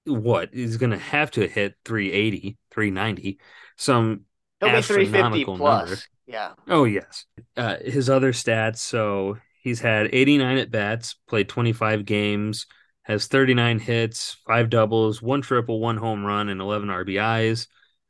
what? 0.06 0.50
He's 0.54 0.78
going 0.78 0.92
to 0.92 0.98
have 0.98 1.32
to 1.32 1.48
hit 1.48 1.76
380, 1.86 2.58
390. 2.72 3.40
Some 3.78 4.22
He'll 4.60 4.70
be 4.72 4.82
350 4.82 5.18
astronomical 5.18 5.58
plus. 5.58 5.90
number. 5.90 6.02
Yeah. 6.28 6.54
Oh 6.68 6.86
yes. 6.86 7.26
Uh, 7.58 7.78
his 7.84 8.10
other 8.10 8.32
stats. 8.32 8.78
So 8.78 9.38
he's 9.62 9.80
had 9.80 10.10
89 10.14 10.58
at 10.58 10.72
bats, 10.72 11.16
played 11.28 11.50
25 11.50 12.06
games, 12.06 12.68
has 13.04 13.28
39 13.28 13.80
hits, 13.80 14.38
five 14.48 14.70
doubles, 14.70 15.22
one 15.22 15.42
triple, 15.42 15.80
one 15.80 15.98
home 15.98 16.24
run, 16.24 16.50
and 16.50 16.62
11 16.62 16.90
RBIs. 16.90 17.68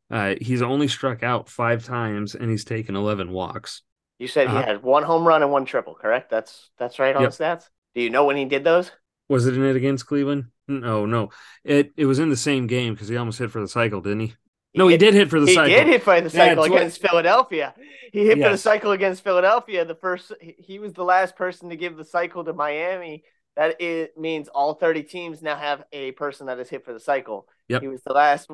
Uh, 0.09 0.35
he's 0.41 0.61
only 0.61 0.89
struck 0.89 1.23
out 1.23 1.47
five 1.47 1.85
times, 1.85 2.35
and 2.35 2.51
he's 2.51 2.65
taken 2.65 2.97
11 2.97 3.31
walks. 3.31 3.81
You 4.19 4.27
said 4.27 4.49
he 4.49 4.55
had 4.55 4.83
one 4.83 5.03
home 5.03 5.25
run 5.25 5.41
and 5.41 5.51
one 5.51 5.65
triple, 5.65 5.95
correct? 5.95 6.29
That's 6.29 6.69
that's 6.77 6.99
right 6.99 7.15
on 7.15 7.23
Yep. 7.23 7.31
the 7.31 7.43
stats. 7.43 7.69
Do 7.95 8.01
you 8.01 8.09
know 8.09 8.25
when 8.25 8.35
he 8.37 8.45
did 8.45 8.63
those? 8.63 8.91
Was 9.31 9.47
it 9.47 9.55
in 9.55 9.63
it 9.63 9.75
against 9.77 10.05
Cleveland? 10.07 10.45
No, 10.67 11.05
no. 11.05 11.29
It 11.63 11.91
it 11.95 12.05
was 12.05 12.19
in 12.19 12.29
the 12.29 12.35
same 12.35 12.67
game 12.67 12.93
because 12.93 13.07
he 13.07 13.15
almost 13.17 13.39
hit 13.39 13.49
for 13.51 13.61
the 13.61 13.67
cycle, 13.67 14.01
didn't 14.01 14.19
he? 14.19 14.33
No, 14.75 14.87
he 14.87 14.93
hit- 14.93 14.99
did 14.99 15.13
hit 15.13 15.29
for 15.29 15.39
the 15.39 15.47
He 15.47 15.53
cycle. 15.53 15.69
He 15.69 15.75
did 15.75 15.87
hit 15.87 16.03
for 16.03 16.19
the 16.21 16.29
cycle 16.29 16.63
what- 16.63 16.71
against 16.71 17.01
Philadelphia. 17.01 17.73
He 18.11 18.25
hit 18.25 18.41
for 18.41 18.49
the 18.49 18.57
cycle 18.57 18.91
against 18.91 19.23
Philadelphia. 19.23 19.85
The 19.85 19.95
first 19.95 20.31
he- 20.41 20.55
he 20.59 20.79
was 20.79 20.93
the 20.93 21.03
last 21.03 21.35
person 21.35 21.69
to 21.69 21.75
give 21.77 21.95
the 21.97 22.05
cycle 22.05 22.43
to 22.43 22.53
Miami. 22.53 23.23
That 23.55 23.81
it 23.81 24.17
means 24.17 24.47
all 24.47 24.73
30 24.75 25.03
teams 25.03 25.41
now 25.41 25.55
have 25.55 25.83
a 25.91 26.11
person 26.13 26.47
that 26.47 26.57
has 26.57 26.69
hit 26.69 26.85
for 26.85 26.93
the 26.93 26.99
cycle. 26.99 27.47
Yep. 27.69 27.81
He 27.81 27.87
was 27.87 28.01
the 28.03 28.13
last 28.13 28.49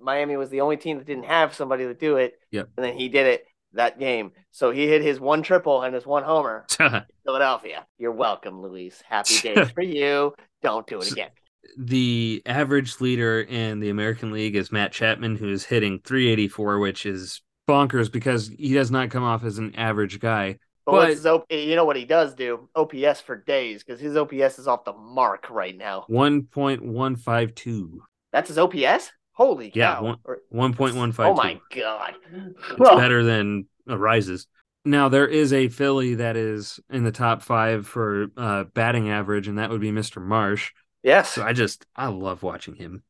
Miami 0.00 0.36
was 0.36 0.50
the 0.50 0.60
only 0.60 0.76
team 0.76 0.98
that 0.98 1.06
didn't 1.06 1.24
have 1.24 1.54
somebody 1.54 1.84
to 1.84 1.94
do 1.94 2.16
it. 2.16 2.34
Yep. 2.50 2.68
And 2.76 2.84
then 2.86 2.94
he 2.96 3.08
did 3.08 3.26
it 3.26 3.46
that 3.74 3.98
game. 3.98 4.32
So 4.50 4.70
he 4.70 4.86
hit 4.88 5.02
his 5.02 5.20
one 5.20 5.42
triple 5.42 5.82
and 5.82 5.94
his 5.94 6.06
one 6.06 6.22
homer. 6.24 6.66
Philadelphia. 7.24 7.86
You're 7.98 8.12
welcome, 8.12 8.60
Luis. 8.62 9.02
Happy 9.08 9.38
days 9.42 9.70
for 9.70 9.82
you. 9.82 10.34
Don't 10.62 10.86
do 10.86 11.00
it 11.00 11.12
again. 11.12 11.30
the 11.78 12.42
average 12.46 13.00
leader 13.00 13.40
in 13.40 13.80
the 13.80 13.90
American 13.90 14.32
League 14.32 14.56
is 14.56 14.72
Matt 14.72 14.92
Chapman, 14.92 15.36
who 15.36 15.48
is 15.50 15.64
hitting 15.64 16.00
384, 16.04 16.78
which 16.78 17.06
is 17.06 17.42
bonkers 17.68 18.10
because 18.10 18.48
he 18.48 18.74
does 18.74 18.90
not 18.90 19.10
come 19.10 19.22
off 19.22 19.44
as 19.44 19.58
an 19.58 19.74
average 19.76 20.18
guy. 20.20 20.56
But, 20.86 20.92
But- 20.92 21.08
his 21.10 21.26
op- 21.26 21.46
you 21.52 21.76
know 21.76 21.84
what 21.84 21.96
he 21.96 22.04
does 22.06 22.34
do? 22.34 22.68
OPS 22.74 23.20
for 23.20 23.36
days 23.36 23.84
because 23.84 24.00
his 24.00 24.16
OPS 24.16 24.58
is 24.58 24.66
off 24.66 24.84
the 24.84 24.92
mark 24.94 25.48
right 25.50 25.76
now. 25.76 26.06
1.152. 26.10 27.90
That's 28.32 28.48
his 28.48 28.58
OPS. 28.58 29.12
Holy 29.40 29.72
Yeah, 29.74 29.94
cow! 29.94 30.02
one- 30.02 30.18
Or- 30.24 30.38
1.152. 30.52 31.24
oh 31.30 31.34
my 31.34 31.58
god! 31.74 32.14
It's 32.32 32.78
better 32.78 33.22
than 33.24 33.66
Arraez's. 33.88 34.46
Now 34.84 35.08
there 35.08 35.26
is 35.26 35.52
a 35.54 35.68
Philly 35.68 36.16
that 36.16 36.36
is 36.36 36.78
in 36.90 37.04
the 37.04 37.10
top 37.12 37.40
five 37.42 37.86
for 37.86 38.26
uh, 38.36 38.64
batting 38.64 39.08
average, 39.08 39.48
and 39.48 39.58
that 39.58 39.70
would 39.70 39.80
be 39.80 39.92
Mr. 39.92 40.20
Marsh. 40.20 40.72
Yes. 41.02 41.30
So 41.32 41.42
I 41.42 41.54
just 41.54 41.86
I 41.96 42.08
love 42.08 42.42
watching 42.42 42.74
him. 42.74 43.02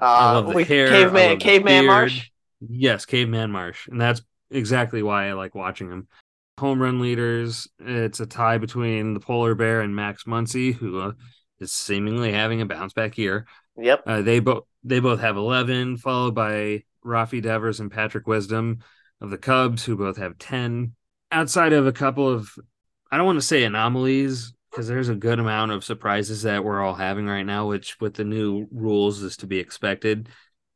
I 0.00 0.30
Uh, 0.30 0.34
love 0.34 0.48
the 0.48 0.54
we- 0.54 0.64
hair. 0.64 0.88
I 0.88 0.90
Caveman, 0.90 1.38
caveman. 1.38 1.86
Marsh. 1.86 2.30
Yes, 2.68 3.06
Caveman 3.06 3.52
Marsh. 3.52 3.86
And 3.86 4.00
that's 4.00 4.22
exactly 4.50 5.04
why 5.04 5.28
I 5.28 5.34
like 5.34 5.54
watching 5.54 5.88
him. 5.88 6.08
Home 6.58 6.82
run 6.82 7.00
leaders, 7.00 7.68
it's 7.78 8.18
a 8.18 8.26
tie 8.26 8.58
between 8.58 9.14
the 9.14 9.20
Polar 9.20 9.54
Bear 9.54 9.82
and 9.82 9.94
Max 9.94 10.24
Muncy, 10.24 10.74
who 10.74 10.98
uh, 11.00 11.12
is 11.60 11.70
seemingly 11.70 12.32
having 12.32 12.60
a 12.60 12.66
bounce 12.66 12.92
back 12.92 13.16
year. 13.18 13.46
Yep. 13.78 14.02
Uh, 14.06 14.22
they 14.22 14.40
both 14.40 14.64
they 14.84 15.00
both 15.00 15.20
have 15.20 15.36
11, 15.36 15.96
followed 15.96 16.34
by 16.34 16.84
Rafi 17.04 17.42
Devers 17.42 17.80
and 17.80 17.90
Patrick 17.90 18.26
Wisdom 18.26 18.78
of 19.20 19.30
the 19.30 19.38
Cubs, 19.38 19.84
who 19.84 19.96
both 19.96 20.16
have 20.16 20.38
10. 20.38 20.92
Outside 21.32 21.72
of 21.72 21.86
a 21.86 21.92
couple 21.92 22.28
of, 22.28 22.50
I 23.10 23.16
don't 23.16 23.26
want 23.26 23.38
to 23.38 23.46
say 23.46 23.64
anomalies, 23.64 24.52
because 24.70 24.88
there's 24.88 25.08
a 25.08 25.14
good 25.14 25.38
amount 25.38 25.72
of 25.72 25.84
surprises 25.84 26.42
that 26.42 26.62
we're 26.62 26.82
all 26.82 26.94
having 26.94 27.26
right 27.26 27.42
now, 27.42 27.66
which 27.66 27.98
with 28.00 28.14
the 28.14 28.24
new 28.24 28.68
rules 28.70 29.22
is 29.22 29.38
to 29.38 29.46
be 29.46 29.58
expected. 29.58 30.28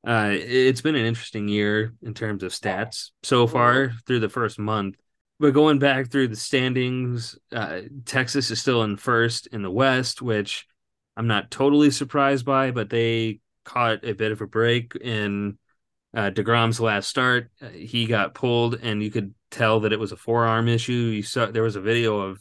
Uh, 0.06 0.30
it's 0.32 0.80
been 0.80 0.94
an 0.94 1.04
interesting 1.04 1.48
year 1.48 1.92
in 2.02 2.14
terms 2.14 2.42
of 2.42 2.52
stats 2.52 3.10
so 3.22 3.46
far 3.46 3.92
through 4.06 4.20
the 4.20 4.28
first 4.28 4.58
month. 4.58 4.96
But 5.38 5.52
going 5.52 5.78
back 5.78 6.10
through 6.10 6.28
the 6.28 6.36
standings, 6.36 7.38
uh, 7.52 7.82
Texas 8.06 8.50
is 8.50 8.60
still 8.60 8.82
in 8.82 8.96
first 8.96 9.46
in 9.48 9.62
the 9.62 9.70
West, 9.70 10.22
which 10.22 10.66
I'm 11.20 11.26
not 11.26 11.50
totally 11.50 11.90
surprised 11.90 12.46
by, 12.46 12.70
but 12.70 12.88
they 12.88 13.40
caught 13.66 14.06
a 14.06 14.14
bit 14.14 14.32
of 14.32 14.40
a 14.40 14.46
break 14.46 14.96
in 14.96 15.58
uh, 16.16 16.30
deGrom's 16.30 16.80
last 16.80 17.10
start. 17.10 17.50
Uh, 17.60 17.68
he 17.68 18.06
got 18.06 18.32
pulled, 18.32 18.76
and 18.76 19.02
you 19.02 19.10
could 19.10 19.34
tell 19.50 19.80
that 19.80 19.92
it 19.92 20.00
was 20.00 20.12
a 20.12 20.16
forearm 20.16 20.66
issue. 20.66 20.92
You 20.94 21.22
saw 21.22 21.44
there 21.44 21.62
was 21.62 21.76
a 21.76 21.80
video 21.82 22.20
of 22.20 22.40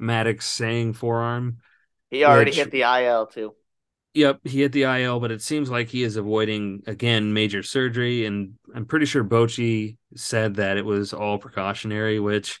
Maddux 0.00 0.44
saying 0.44 0.92
forearm. 0.92 1.56
He 2.08 2.22
already 2.22 2.50
Which- 2.50 2.58
hit 2.58 2.70
the 2.70 2.82
IL 2.82 3.26
too. 3.26 3.56
Yep, 4.14 4.42
he 4.44 4.60
hit 4.60 4.70
the 4.70 4.84
IL, 4.84 5.18
but 5.18 5.32
it 5.32 5.42
seems 5.42 5.68
like 5.68 5.88
he 5.88 6.04
is 6.04 6.14
avoiding 6.14 6.84
again 6.86 7.32
major 7.32 7.64
surgery, 7.64 8.26
and 8.26 8.54
I'm 8.72 8.86
pretty 8.86 9.06
sure 9.06 9.24
Bochy 9.24 9.96
said 10.14 10.54
that 10.54 10.76
it 10.76 10.84
was 10.84 11.12
all 11.12 11.38
precautionary. 11.38 12.20
Which, 12.20 12.60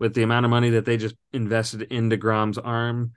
with 0.00 0.14
the 0.14 0.24
amount 0.24 0.44
of 0.44 0.50
money 0.50 0.70
that 0.70 0.86
they 0.86 0.96
just 0.96 1.14
invested 1.32 1.82
in 1.82 2.10
deGrom's 2.10 2.58
arm 2.58 3.12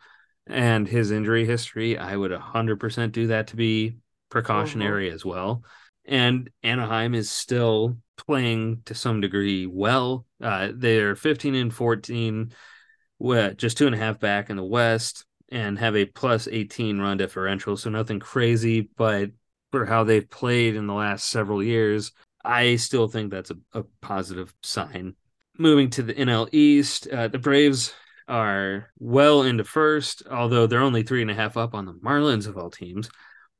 and 0.49 0.87
his 0.87 1.11
injury 1.11 1.45
history, 1.45 1.97
I 1.97 2.15
would 2.15 2.31
100% 2.31 3.11
do 3.11 3.27
that 3.27 3.47
to 3.47 3.55
be 3.55 3.97
precautionary 4.29 5.09
as 5.11 5.25
well. 5.25 5.63
And 6.05 6.49
Anaheim 6.63 7.13
is 7.13 7.29
still 7.29 7.97
playing 8.17 8.81
to 8.85 8.95
some 8.95 9.21
degree 9.21 9.65
well. 9.65 10.25
Uh, 10.41 10.69
they're 10.73 11.15
15 11.15 11.55
and 11.55 11.73
14, 11.73 12.51
with 13.19 13.57
just 13.57 13.77
two 13.77 13.87
and 13.87 13.95
a 13.95 13.97
half 13.97 14.19
back 14.19 14.49
in 14.49 14.57
the 14.57 14.63
West 14.63 15.25
and 15.49 15.79
have 15.79 15.95
a 15.95 16.05
plus 16.05 16.47
18 16.47 16.99
run 16.99 17.17
differential. 17.17 17.77
So 17.77 17.89
nothing 17.89 18.19
crazy, 18.19 18.89
but 18.97 19.31
for 19.71 19.85
how 19.85 20.03
they've 20.03 20.29
played 20.29 20.75
in 20.75 20.87
the 20.87 20.93
last 20.93 21.27
several 21.27 21.63
years, 21.63 22.11
I 22.43 22.75
still 22.75 23.07
think 23.07 23.31
that's 23.31 23.51
a, 23.51 23.57
a 23.73 23.83
positive 24.01 24.53
sign. 24.63 25.15
Moving 25.57 25.89
to 25.91 26.03
the 26.03 26.13
NL 26.13 26.49
East, 26.51 27.07
uh, 27.07 27.27
the 27.27 27.39
Braves 27.39 27.93
are 28.27 28.89
well 28.99 29.43
into 29.43 29.63
first, 29.63 30.23
although 30.29 30.67
they're 30.67 30.81
only 30.81 31.03
three 31.03 31.21
and 31.21 31.31
a 31.31 31.35
half 31.35 31.57
up 31.57 31.73
on 31.73 31.85
the 31.85 31.93
Marlins 31.93 32.47
of 32.47 32.57
all 32.57 32.69
teams, 32.69 33.09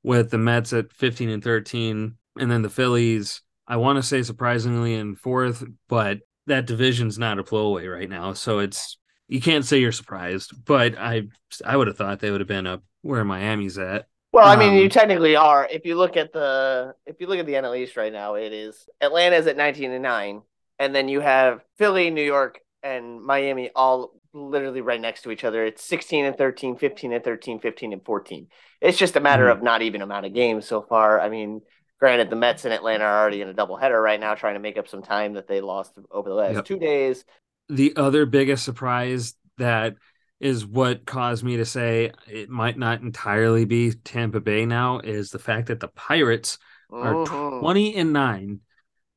with 0.04 0.30
the 0.32 0.38
Mets 0.38 0.74
at 0.74 0.92
15 0.94 1.30
and 1.30 1.44
13, 1.44 2.16
and 2.40 2.52
then 2.52 2.62
the 2.62 2.70
Phillies, 2.70 3.42
I 3.68 3.78
want 3.78 3.98
to 3.98 4.04
say 4.04 4.24
surprisingly 4.24 4.94
in 4.96 5.16
fourth, 5.16 5.64
but 5.90 6.20
that 6.48 6.66
division's 6.68 7.18
not 7.20 7.40
a 7.40 7.44
blowaway 7.44 7.92
right 7.92 8.10
now. 8.10 8.34
So 8.34 8.60
it's 8.60 8.98
you 9.28 9.42
can't 9.42 9.66
say 9.66 9.80
you're 9.80 9.92
surprised, 9.92 10.54
but 10.66 10.98
I 10.98 11.24
I 11.66 11.76
would 11.78 11.88
have 11.88 11.98
thought 11.98 12.20
they 12.20 12.32
would 12.32 12.42
have 12.42 12.48
been 12.48 12.68
up 12.68 12.84
where 13.02 13.26
Miami's 13.26 13.78
at. 13.78 14.08
Well, 14.34 14.48
I 14.48 14.56
mean, 14.56 14.74
you 14.74 14.86
Um, 14.86 14.90
technically 14.90 15.36
are. 15.36 15.68
If 15.70 15.86
you 15.86 15.96
look 15.96 16.18
at 16.18 16.34
the 16.34 16.96
if 17.06 17.20
you 17.20 17.28
look 17.28 17.40
at 17.40 17.46
the 17.46 17.56
NL 17.56 17.74
East 17.74 17.98
right 17.98 18.12
now, 18.12 18.36
it 18.36 18.54
is 18.54 18.88
Atlanta's 19.02 19.48
at 19.48 19.58
19 19.58 19.92
and 19.92 20.04
9, 20.04 20.42
and 20.80 20.94
then 20.94 21.08
you 21.10 21.22
have 21.22 21.64
Philly, 21.78 22.12
New 22.12 22.24
York, 22.24 22.60
and 22.84 23.22
Miami 23.22 23.72
all 23.76 24.17
literally 24.38 24.82
right 24.82 25.02
next 25.02 25.22
to 25.24 25.32
each 25.32 25.44
other. 25.44 25.66
It's 25.66 25.84
16 25.84 26.26
and 26.26 26.38
13, 26.38 26.78
15 26.78 27.14
and 27.14 27.24
13, 27.24 27.60
15 27.60 27.94
and 27.94 28.04
14. 28.06 28.48
It's 28.82 28.98
just 28.98 29.16
a 29.16 29.20
matter 29.20 29.46
Mhm. 29.46 29.52
of 29.52 29.64
not 29.64 29.82
even 29.82 30.02
amount 30.02 30.26
of 30.26 30.34
games 30.34 30.66
so 30.68 30.82
far. 30.82 31.20
I 31.20 31.30
mean, 31.30 31.62
granted, 32.00 32.30
the 32.30 32.36
Mets 32.36 32.66
and 32.66 32.74
Atlanta 32.74 33.04
are 33.04 33.20
already 33.22 33.42
in 33.42 33.50
a 33.50 33.54
doubleheader 33.54 34.02
right 34.02 34.20
now, 34.20 34.36
trying 34.36 34.54
to 34.56 34.60
make 34.60 34.78
up 34.78 34.88
some 34.88 35.02
time 35.02 35.34
that 35.34 35.48
they 35.48 35.62
lost 35.62 35.94
over 36.12 36.30
the 36.30 36.36
last 36.36 36.56
Yep. 36.56 36.66
two 36.66 36.80
days. 36.80 37.26
the 37.70 37.94
other 37.98 38.26
biggest 38.26 38.64
surprise 38.64 39.36
that 39.58 39.96
is 40.40 40.66
what 40.66 41.06
caused 41.06 41.44
me 41.44 41.58
to 41.58 41.66
say 41.66 42.14
it 42.26 42.50
might 42.50 42.78
not 42.78 43.02
entirely 43.02 43.66
be 43.66 43.92
Tampa 43.92 44.40
Bay 44.40 44.66
now 44.66 45.00
is 45.00 45.32
the 45.32 45.40
fact 45.40 45.68
that 45.68 45.82
the 45.82 45.90
Pirates 45.90 46.60
are 46.90 47.14
Mhm. 47.16 47.60
20 47.60 47.96
and 47.98 48.14
9 48.14 48.62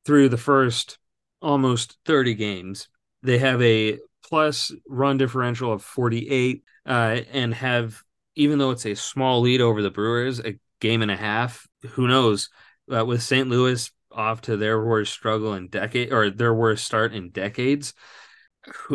through 0.03 0.27
the 0.27 0.37
first 0.37 0.97
almost 1.41 1.97
30 2.03 2.33
games. 2.33 2.89
They 3.23 3.37
have 3.37 3.61
a 3.61 3.99
plus 4.31 4.71
run 4.87 5.17
differential 5.17 5.73
of 5.73 5.83
48 5.83 6.63
uh, 6.85 7.19
and 7.33 7.53
have, 7.53 8.01
even 8.35 8.59
though 8.59 8.71
it's 8.71 8.85
a 8.85 8.95
small 8.95 9.41
lead 9.41 9.59
over 9.59 9.81
the 9.81 9.91
Brewers, 9.91 10.39
a 10.39 10.57
game 10.79 11.01
and 11.01 11.11
a 11.11 11.17
half, 11.17 11.67
who 11.91 12.07
knows, 12.07 12.49
uh, 12.95 13.05
with 13.05 13.21
St. 13.21 13.49
Louis 13.49 13.91
off 14.09 14.39
to 14.43 14.55
their 14.55 14.83
worst 14.83 15.11
struggle 15.11 15.53
in 15.53 15.67
decade 15.67 16.13
or 16.13 16.29
their 16.29 16.53
worst 16.53 16.85
start 16.85 17.13
in 17.13 17.31
decades, 17.31 17.93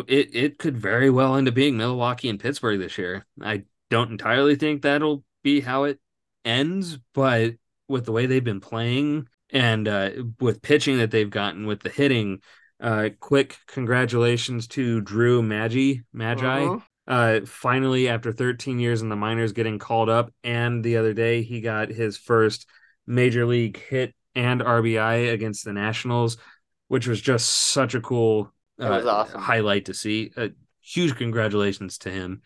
it, 0.07 0.35
it 0.35 0.57
could 0.57 0.75
very 0.75 1.11
well 1.11 1.35
end 1.35 1.47
up 1.47 1.53
being 1.53 1.77
Milwaukee 1.77 2.29
and 2.29 2.39
Pittsburgh 2.39 2.79
this 2.79 2.97
year. 2.97 3.23
I 3.39 3.65
don't 3.91 4.09
entirely 4.09 4.55
think 4.55 4.81
that'll 4.81 5.23
be 5.43 5.61
how 5.61 5.83
it 5.83 5.99
ends, 6.45 6.97
but 7.13 7.53
with 7.87 8.05
the 8.05 8.11
way 8.11 8.25
they've 8.25 8.43
been 8.43 8.59
playing 8.59 9.27
and 9.51 9.87
uh, 9.87 10.09
with 10.39 10.63
pitching 10.63 10.97
that 10.97 11.11
they've 11.11 11.29
gotten 11.29 11.67
with 11.67 11.81
the 11.81 11.89
hitting, 11.89 12.41
uh, 12.79 13.09
quick 13.19 13.57
congratulations 13.67 14.67
to 14.67 15.01
Drew 15.01 15.41
Maggi 15.41 16.03
Maggi. 16.15 16.67
Mhm. 16.67 16.83
Uh, 17.07 17.45
finally, 17.45 18.09
after 18.09 18.33
13 18.33 18.79
years 18.79 19.01
in 19.01 19.09
the 19.09 19.15
minors, 19.15 19.53
getting 19.53 19.79
called 19.79 20.09
up, 20.09 20.33
and 20.43 20.83
the 20.83 20.97
other 20.97 21.13
day 21.13 21.41
he 21.41 21.61
got 21.61 21.89
his 21.89 22.17
first 22.17 22.67
major 23.05 23.45
league 23.45 23.77
hit 23.77 24.13
and 24.35 24.61
RBI 24.61 25.31
against 25.31 25.63
the 25.63 25.71
Nationals, 25.73 26.37
which 26.89 27.07
was 27.07 27.21
just 27.21 27.49
such 27.49 27.95
a 27.95 28.01
cool 28.01 28.51
uh, 28.79 29.01
awesome. 29.07 29.41
highlight 29.41 29.85
to 29.85 29.93
see. 29.93 30.31
Uh, 30.35 30.49
huge 30.81 31.15
congratulations 31.15 31.97
to 31.99 32.11
him. 32.11 32.41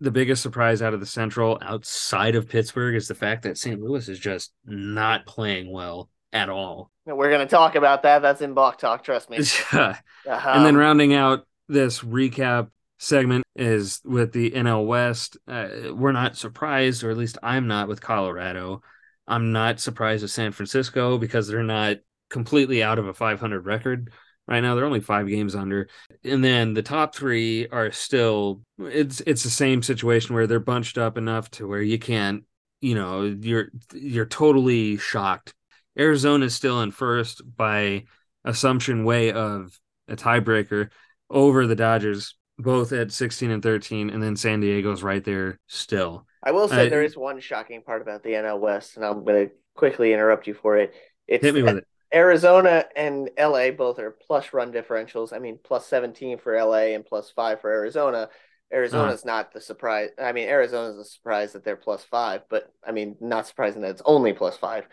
The 0.00 0.10
biggest 0.10 0.42
surprise 0.42 0.82
out 0.82 0.94
of 0.94 1.00
the 1.00 1.06
Central 1.06 1.58
outside 1.62 2.34
of 2.34 2.48
Pittsburgh 2.48 2.96
is 2.96 3.08
the 3.08 3.14
fact 3.14 3.42
that 3.42 3.58
St. 3.58 3.80
Louis 3.80 4.08
is 4.08 4.18
just 4.18 4.52
not 4.64 5.26
playing 5.26 5.70
well 5.70 6.10
at 6.32 6.48
all. 6.48 6.90
We're 7.06 7.30
going 7.30 7.46
to 7.46 7.50
talk 7.50 7.76
about 7.76 8.02
that. 8.02 8.20
That's 8.20 8.40
in 8.40 8.54
Balk 8.54 8.78
Talk, 8.78 9.04
trust 9.04 9.30
me. 9.30 9.38
and 9.72 9.96
then 10.26 10.76
rounding 10.76 11.14
out 11.14 11.46
this 11.68 12.00
recap 12.00 12.70
segment 12.98 13.44
is 13.54 14.00
with 14.04 14.32
the 14.32 14.50
NL 14.50 14.86
West. 14.86 15.36
Uh, 15.46 15.68
we're 15.92 16.12
not 16.12 16.36
surprised, 16.36 17.04
or 17.04 17.10
at 17.10 17.16
least 17.16 17.38
I'm 17.42 17.66
not, 17.66 17.88
with 17.88 18.00
Colorado. 18.00 18.82
I'm 19.28 19.52
not 19.52 19.80
surprised 19.80 20.22
with 20.22 20.30
San 20.30 20.52
Francisco 20.52 21.18
because 21.18 21.48
they're 21.48 21.62
not 21.62 21.98
completely 22.30 22.82
out 22.82 22.98
of 22.98 23.06
a 23.06 23.14
500 23.14 23.66
record 23.66 24.12
right 24.48 24.60
now. 24.60 24.74
They're 24.74 24.84
only 24.84 25.00
five 25.00 25.26
games 25.28 25.54
under, 25.54 25.88
and 26.24 26.44
then 26.44 26.74
the 26.74 26.82
top 26.82 27.14
three 27.14 27.68
are 27.68 27.90
still. 27.92 28.62
It's 28.78 29.20
it's 29.26 29.42
the 29.42 29.50
same 29.50 29.82
situation 29.82 30.34
where 30.34 30.46
they're 30.46 30.60
bunched 30.60 30.98
up 30.98 31.18
enough 31.18 31.50
to 31.52 31.66
where 31.66 31.82
you 31.82 31.98
can't. 31.98 32.44
You 32.80 32.94
know, 32.94 33.22
you're 33.22 33.68
you're 33.92 34.26
totally 34.26 34.96
shocked. 34.98 35.54
Arizona 35.98 36.46
is 36.46 36.54
still 36.54 36.82
in 36.82 36.90
first 36.90 37.42
by 37.56 38.04
assumption 38.44 39.04
way 39.04 39.32
of 39.32 39.78
a 40.08 40.16
tiebreaker 40.16 40.90
over 41.30 41.66
the 41.66 41.76
Dodgers, 41.76 42.36
both 42.58 42.92
at 42.92 43.12
16 43.12 43.50
and 43.50 43.62
13, 43.62 44.10
and 44.10 44.22
then 44.22 44.36
San 44.36 44.60
Diego's 44.60 45.02
right 45.02 45.24
there 45.24 45.58
still. 45.66 46.26
I 46.42 46.52
will 46.52 46.68
say 46.68 46.86
uh, 46.86 46.90
there 46.90 47.02
is 47.02 47.16
one 47.16 47.40
shocking 47.40 47.82
part 47.82 48.02
about 48.02 48.22
the 48.22 48.30
NL 48.30 48.60
West, 48.60 48.96
and 48.96 49.04
I'm 49.04 49.24
going 49.24 49.48
to 49.48 49.54
quickly 49.74 50.12
interrupt 50.12 50.46
you 50.46 50.54
for 50.54 50.76
it. 50.76 50.94
It's 51.26 51.44
Hit 51.44 51.54
me 51.54 51.62
with 51.62 51.78
it. 51.78 51.86
Arizona 52.14 52.84
and 52.94 53.30
LA 53.38 53.72
both 53.72 53.98
are 53.98 54.16
plus 54.26 54.52
run 54.52 54.72
differentials. 54.72 55.32
I 55.32 55.38
mean, 55.38 55.58
plus 55.62 55.86
17 55.86 56.38
for 56.38 56.56
LA 56.56 56.94
and 56.94 57.04
plus 57.04 57.30
five 57.30 57.60
for 57.60 57.70
Arizona. 57.70 58.28
Arizona's 58.72 59.24
not 59.24 59.52
the 59.52 59.60
surprise. 59.60 60.10
I 60.20 60.32
mean, 60.32 60.48
Arizona's 60.48 60.98
a 60.98 61.04
surprise 61.04 61.52
that 61.52 61.64
they're 61.64 61.76
plus 61.76 62.04
five, 62.04 62.42
but 62.48 62.72
I 62.84 62.92
mean, 62.92 63.16
not 63.20 63.46
surprising 63.46 63.82
that 63.82 63.90
it's 63.90 64.02
only 64.04 64.32
plus 64.32 64.56
five. 64.56 64.86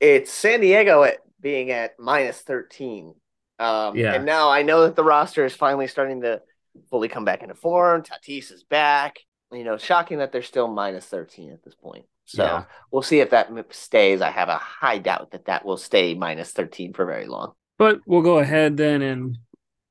It's 0.00 0.32
San 0.32 0.60
Diego 0.60 1.02
at 1.02 1.18
being 1.40 1.70
at 1.70 1.98
minus 1.98 2.40
13. 2.40 3.14
Um, 3.58 3.96
Yeah. 3.96 4.14
And 4.14 4.26
now 4.26 4.50
I 4.50 4.62
know 4.62 4.82
that 4.82 4.96
the 4.96 5.04
roster 5.04 5.44
is 5.44 5.54
finally 5.54 5.86
starting 5.86 6.22
to 6.22 6.42
fully 6.90 7.08
come 7.08 7.24
back 7.24 7.42
into 7.42 7.54
form. 7.54 8.02
Tatis 8.02 8.52
is 8.52 8.64
back. 8.64 9.18
You 9.52 9.64
know, 9.64 9.78
shocking 9.78 10.18
that 10.18 10.32
they're 10.32 10.42
still 10.42 10.68
minus 10.68 11.06
13 11.06 11.52
at 11.52 11.62
this 11.64 11.74
point. 11.74 12.04
So 12.26 12.42
Yeah. 12.44 12.64
we'll 12.90 13.02
see 13.02 13.20
if 13.20 13.30
that 13.30 13.50
stays. 13.70 14.20
I 14.20 14.30
have 14.30 14.48
a 14.48 14.58
high 14.58 14.98
doubt 14.98 15.30
that 15.30 15.46
that 15.46 15.64
will 15.64 15.76
stay 15.76 16.14
minus 16.14 16.52
13 16.52 16.92
for 16.92 17.06
very 17.06 17.26
long. 17.26 17.52
But 17.78 18.00
we'll 18.06 18.22
go 18.22 18.38
ahead 18.38 18.76
then 18.76 19.02
and 19.02 19.38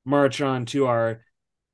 march 0.04 0.40
on 0.40 0.66
to 0.66 0.86
our 0.86 1.22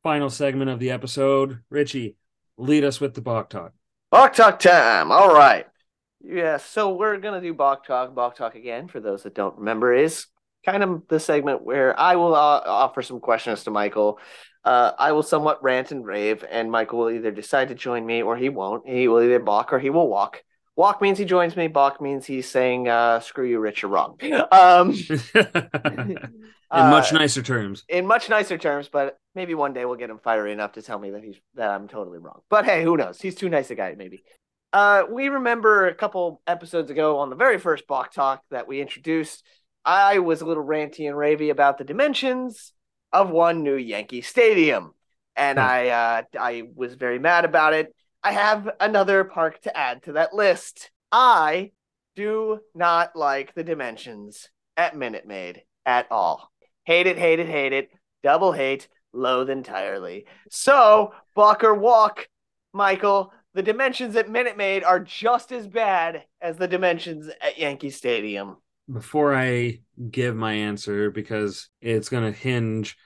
final 0.02 0.30
segment 0.30 0.70
of 0.70 0.78
the 0.78 0.90
episode. 0.90 1.60
Richie, 1.68 2.16
lead 2.56 2.84
us 2.84 3.00
with 3.00 3.14
the 3.14 3.20
Balk 3.20 3.50
Talk. 3.50 3.72
Balk 4.10 4.32
Talk 4.34 4.58
time. 4.58 5.10
All 5.10 5.34
right. 5.34 5.66
Yeah, 6.24 6.58
so 6.58 6.94
we're 6.94 7.18
going 7.18 7.40
to 7.40 7.46
do 7.46 7.54
Balk 7.54 7.86
Talk. 7.86 8.14
Balk 8.14 8.36
Talk 8.36 8.54
again, 8.54 8.88
for 8.88 9.00
those 9.00 9.24
that 9.24 9.34
don't 9.34 9.58
remember, 9.58 9.92
is 9.92 10.26
kind 10.64 10.82
of 10.82 11.02
the 11.08 11.18
segment 11.18 11.64
where 11.64 11.98
I 11.98 12.16
will 12.16 12.34
uh, 12.34 12.62
offer 12.64 13.02
some 13.02 13.20
questions 13.20 13.64
to 13.64 13.70
Michael. 13.70 14.18
Uh, 14.64 14.92
I 14.96 15.10
will 15.12 15.24
somewhat 15.24 15.62
rant 15.62 15.90
and 15.90 16.06
rave, 16.06 16.44
and 16.48 16.70
Michael 16.70 17.00
will 17.00 17.10
either 17.10 17.32
decide 17.32 17.68
to 17.68 17.74
join 17.74 18.06
me 18.06 18.22
or 18.22 18.36
he 18.36 18.48
won't. 18.48 18.88
He 18.88 19.08
will 19.08 19.22
either 19.22 19.40
balk 19.40 19.72
or 19.72 19.80
he 19.80 19.90
will 19.90 20.08
walk. 20.08 20.42
Walk 20.76 21.02
means 21.02 21.18
he 21.18 21.24
joins 21.24 21.56
me. 21.56 21.66
Balk 21.66 22.00
means 22.00 22.24
he's 22.24 22.48
saying, 22.48 22.88
uh, 22.88 23.18
screw 23.20 23.44
you, 23.46 23.58
Rich, 23.58 23.82
you're 23.82 23.90
wrong. 23.90 24.18
Um, 24.52 24.94
In 26.74 26.78
uh, 26.80 26.90
much 26.90 27.12
nicer 27.12 27.42
terms. 27.42 27.84
in 27.90 28.06
much 28.06 28.30
nicer 28.30 28.56
terms, 28.56 28.88
but 28.88 29.18
maybe 29.34 29.52
one 29.54 29.74
day 29.74 29.84
we'll 29.84 29.96
get 29.98 30.08
him 30.08 30.18
fiery 30.18 30.52
enough 30.52 30.72
to 30.72 30.80
tell 30.80 30.98
me 30.98 31.10
that 31.10 31.22
he's 31.22 31.36
that 31.54 31.68
I'm 31.68 31.86
totally 31.86 32.18
wrong. 32.18 32.40
But 32.48 32.64
hey, 32.64 32.82
who 32.82 32.96
knows? 32.96 33.20
He's 33.20 33.34
too 33.34 33.50
nice 33.50 33.70
a 33.70 33.74
guy, 33.74 33.94
maybe. 33.94 34.22
Uh, 34.72 35.04
we 35.10 35.28
remember 35.28 35.86
a 35.86 35.94
couple 35.94 36.40
episodes 36.46 36.90
ago 36.90 37.18
on 37.18 37.28
the 37.30 37.36
very 37.36 37.58
first 37.58 37.86
Balk 37.86 38.12
Talk 38.12 38.42
that 38.50 38.66
we 38.66 38.80
introduced. 38.80 39.44
I 39.84 40.20
was 40.20 40.40
a 40.40 40.46
little 40.46 40.64
ranty 40.64 41.06
and 41.06 41.16
ravey 41.16 41.50
about 41.50 41.76
the 41.76 41.84
dimensions 41.84 42.72
of 43.12 43.30
one 43.30 43.62
new 43.62 43.74
Yankee 43.76 44.22
Stadium, 44.22 44.92
and 45.36 45.58
Hmm. 45.58 45.64
I 45.64 45.88
uh, 45.88 46.22
I 46.38 46.62
was 46.74 46.94
very 46.94 47.18
mad 47.18 47.44
about 47.44 47.74
it. 47.74 47.94
I 48.22 48.32
have 48.32 48.70
another 48.80 49.24
park 49.24 49.60
to 49.62 49.76
add 49.76 50.04
to 50.04 50.12
that 50.12 50.32
list. 50.32 50.90
I 51.10 51.72
do 52.16 52.60
not 52.74 53.16
like 53.16 53.54
the 53.54 53.64
dimensions 53.64 54.48
at 54.76 54.96
Minute 54.96 55.26
Maid 55.26 55.64
at 55.84 56.06
all. 56.10 56.50
Hate 56.84 57.06
it, 57.06 57.18
hate 57.18 57.40
it, 57.40 57.48
hate 57.48 57.72
it. 57.72 57.90
Double 58.22 58.52
hate, 58.52 58.88
loathe 59.12 59.50
entirely. 59.50 60.26
So, 60.50 61.12
Balk 61.34 61.64
or 61.64 61.74
walk, 61.74 62.28
Michael, 62.72 63.32
the 63.54 63.62
dimensions 63.62 64.16
at 64.16 64.30
Minute 64.30 64.56
Maid 64.56 64.84
are 64.84 65.00
just 65.00 65.52
as 65.52 65.66
bad 65.66 66.24
as 66.40 66.56
the 66.56 66.68
dimensions 66.68 67.28
at 67.40 67.58
Yankee 67.58 67.90
Stadium. 67.90 68.56
Before 68.92 69.34
I 69.34 69.80
give 70.10 70.34
my 70.34 70.52
answer, 70.54 71.10
because 71.10 71.68
it's 71.80 72.08
going 72.08 72.24
to 72.24 72.36
hinge 72.38 72.96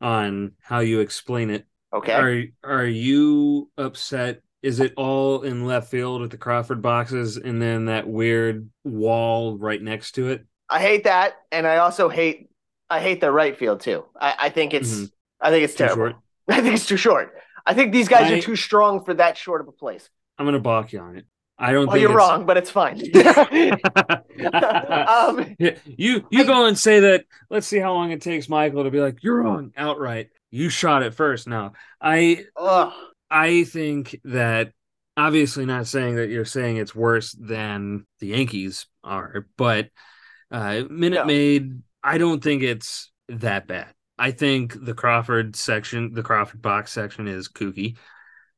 on 0.00 0.52
how 0.62 0.80
you 0.80 1.00
explain 1.00 1.50
it, 1.50 1.66
Okay. 1.92 2.12
Are 2.12 2.78
are 2.80 2.84
you 2.84 3.70
upset? 3.78 4.42
Is 4.62 4.78
it 4.78 4.92
all 4.98 5.42
in 5.42 5.64
left 5.64 5.90
field 5.90 6.20
with 6.20 6.30
the 6.30 6.36
Crawford 6.36 6.82
boxes 6.82 7.38
and 7.38 7.62
then 7.62 7.86
that 7.86 8.06
weird 8.06 8.68
wall 8.84 9.56
right 9.56 9.80
next 9.80 10.12
to 10.12 10.28
it? 10.28 10.44
I 10.68 10.80
hate 10.80 11.04
that, 11.04 11.36
and 11.50 11.66
I 11.66 11.78
also 11.78 12.10
hate 12.10 12.50
I 12.90 13.00
hate 13.00 13.22
the 13.22 13.32
right 13.32 13.56
field 13.56 13.80
too. 13.80 14.04
I, 14.20 14.34
I 14.38 14.48
think 14.50 14.74
it's 14.74 14.92
Mhm. 14.92 15.10
I 15.40 15.50
think 15.50 15.64
it's 15.64 15.74
Too 15.74 15.78
terrible. 15.84 15.96
short? 16.10 16.16
I 16.48 16.60
think 16.60 16.74
it's 16.74 16.86
too 16.86 16.96
short. 16.98 17.37
I 17.66 17.74
think 17.74 17.92
these 17.92 18.08
guys 18.08 18.30
I- 18.30 18.38
are 18.38 18.40
too 18.42 18.56
strong 18.56 19.04
for 19.04 19.14
that 19.14 19.36
short 19.36 19.60
of 19.60 19.68
a 19.68 19.72
place. 19.72 20.08
I'm 20.38 20.46
gonna 20.46 20.60
balk 20.60 20.92
you 20.92 21.00
on 21.00 21.16
it. 21.16 21.26
I 21.58 21.72
don't 21.72 21.86
Well, 21.86 21.94
think 21.94 22.02
you're 22.02 22.12
it's- 22.12 22.28
wrong, 22.28 22.46
but 22.46 22.56
it's 22.56 22.70
fine. 22.70 23.00
um, 24.52 25.56
you 25.86 26.24
you 26.30 26.44
go 26.44 26.66
and 26.66 26.78
say 26.78 27.00
that. 27.00 27.24
Let's 27.50 27.66
see 27.66 27.78
how 27.78 27.92
long 27.94 28.10
it 28.12 28.20
takes 28.22 28.48
Michael 28.48 28.84
to 28.84 28.90
be 28.90 29.00
like, 29.00 29.22
"You're 29.22 29.42
wrong" 29.42 29.72
outright. 29.76 30.30
You 30.50 30.68
shot 30.68 31.02
it 31.02 31.14
first. 31.14 31.46
Now, 31.48 31.72
I 32.00 32.44
ugh. 32.56 32.92
I 33.30 33.64
think 33.64 34.20
that 34.24 34.72
obviously 35.16 35.66
not 35.66 35.86
saying 35.86 36.16
that 36.16 36.28
you're 36.30 36.44
saying 36.44 36.76
it's 36.76 36.94
worse 36.94 37.32
than 37.32 38.06
the 38.20 38.28
Yankees 38.28 38.86
are, 39.04 39.46
but 39.56 39.88
uh, 40.50 40.84
Minute 40.88 41.16
No. 41.20 41.24
Maid, 41.26 41.82
I 42.02 42.18
don't 42.18 42.42
think 42.42 42.62
it's 42.62 43.10
that 43.28 43.66
bad. 43.66 43.92
I 44.18 44.32
think 44.32 44.84
the 44.84 44.94
Crawford 44.94 45.56
section, 45.56 46.12
the 46.12 46.22
Crawford 46.22 46.62
box 46.62 46.92
section 46.92 47.28
is 47.28 47.48
kooky. 47.48 47.96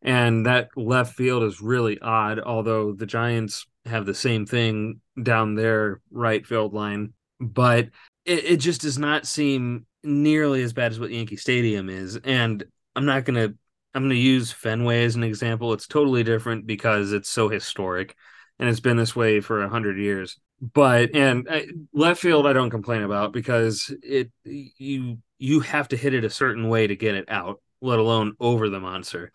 And 0.03 0.47
that 0.47 0.71
left 0.77 1.15
field 1.15 1.43
is 1.43 1.61
really 1.61 1.99
odd, 2.01 2.41
although 2.41 2.93
the 2.93 3.07
Giants 3.07 3.67
have 3.85 4.07
the 4.07 4.15
same 4.15 4.47
thing 4.47 5.01
down 5.23 5.55
their 5.55 6.01
right 6.11 6.47
field 6.47 6.73
line, 6.73 7.13
but 7.39 7.89
it, 8.25 8.45
it 8.45 8.57
just 8.57 8.81
does 8.81 8.99
not 8.99 9.27
seem 9.27 9.87
nearly 10.03 10.63
as 10.63 10.73
bad 10.73 10.93
as 10.93 11.01
what 11.01 11.11
Yankee 11.11 11.37
Stadium 11.37 11.89
is. 11.89 12.17
And 12.17 12.65
I'm 12.97 13.05
not 13.05 13.25
gonna 13.25 13.55
I'm 13.95 14.05
gonna 14.05 14.15
use 14.15 14.53
Fenway 14.53 15.05
as 15.05 15.17
an 15.17 15.25
example. 15.25 15.73
It's 15.73 15.87
totally 15.87 16.23
different 16.23 16.67
because 16.67 17.13
it's 17.13 17.29
so 17.29 17.49
historic, 17.49 18.15
and 18.59 18.69
it's 18.69 18.81
been 18.81 18.97
this 18.97 19.17
way 19.17 19.41
for 19.41 19.63
a 19.63 19.69
hundred 19.69 19.99
years. 19.99 20.39
But 20.61 21.15
and 21.15 21.47
I, 21.51 21.67
left 21.93 22.21
field, 22.21 22.47
I 22.47 22.53
don't 22.53 22.71
complain 22.71 23.03
about 23.03 23.33
because 23.33 23.95
it 24.03 24.31
you 24.45 25.19
you 25.41 25.61
have 25.61 25.89
to 25.89 25.97
hit 25.97 26.15
it 26.15 26.25
a 26.25 26.31
certain 26.31 26.69
way 26.69 26.87
to 26.87 26.95
get 26.95 27.15
it 27.17 27.25
out, 27.29 27.61
let 27.81 27.99
alone 27.99 28.35
over 28.39 28.69
the 28.69 28.79
monster. 28.81 29.33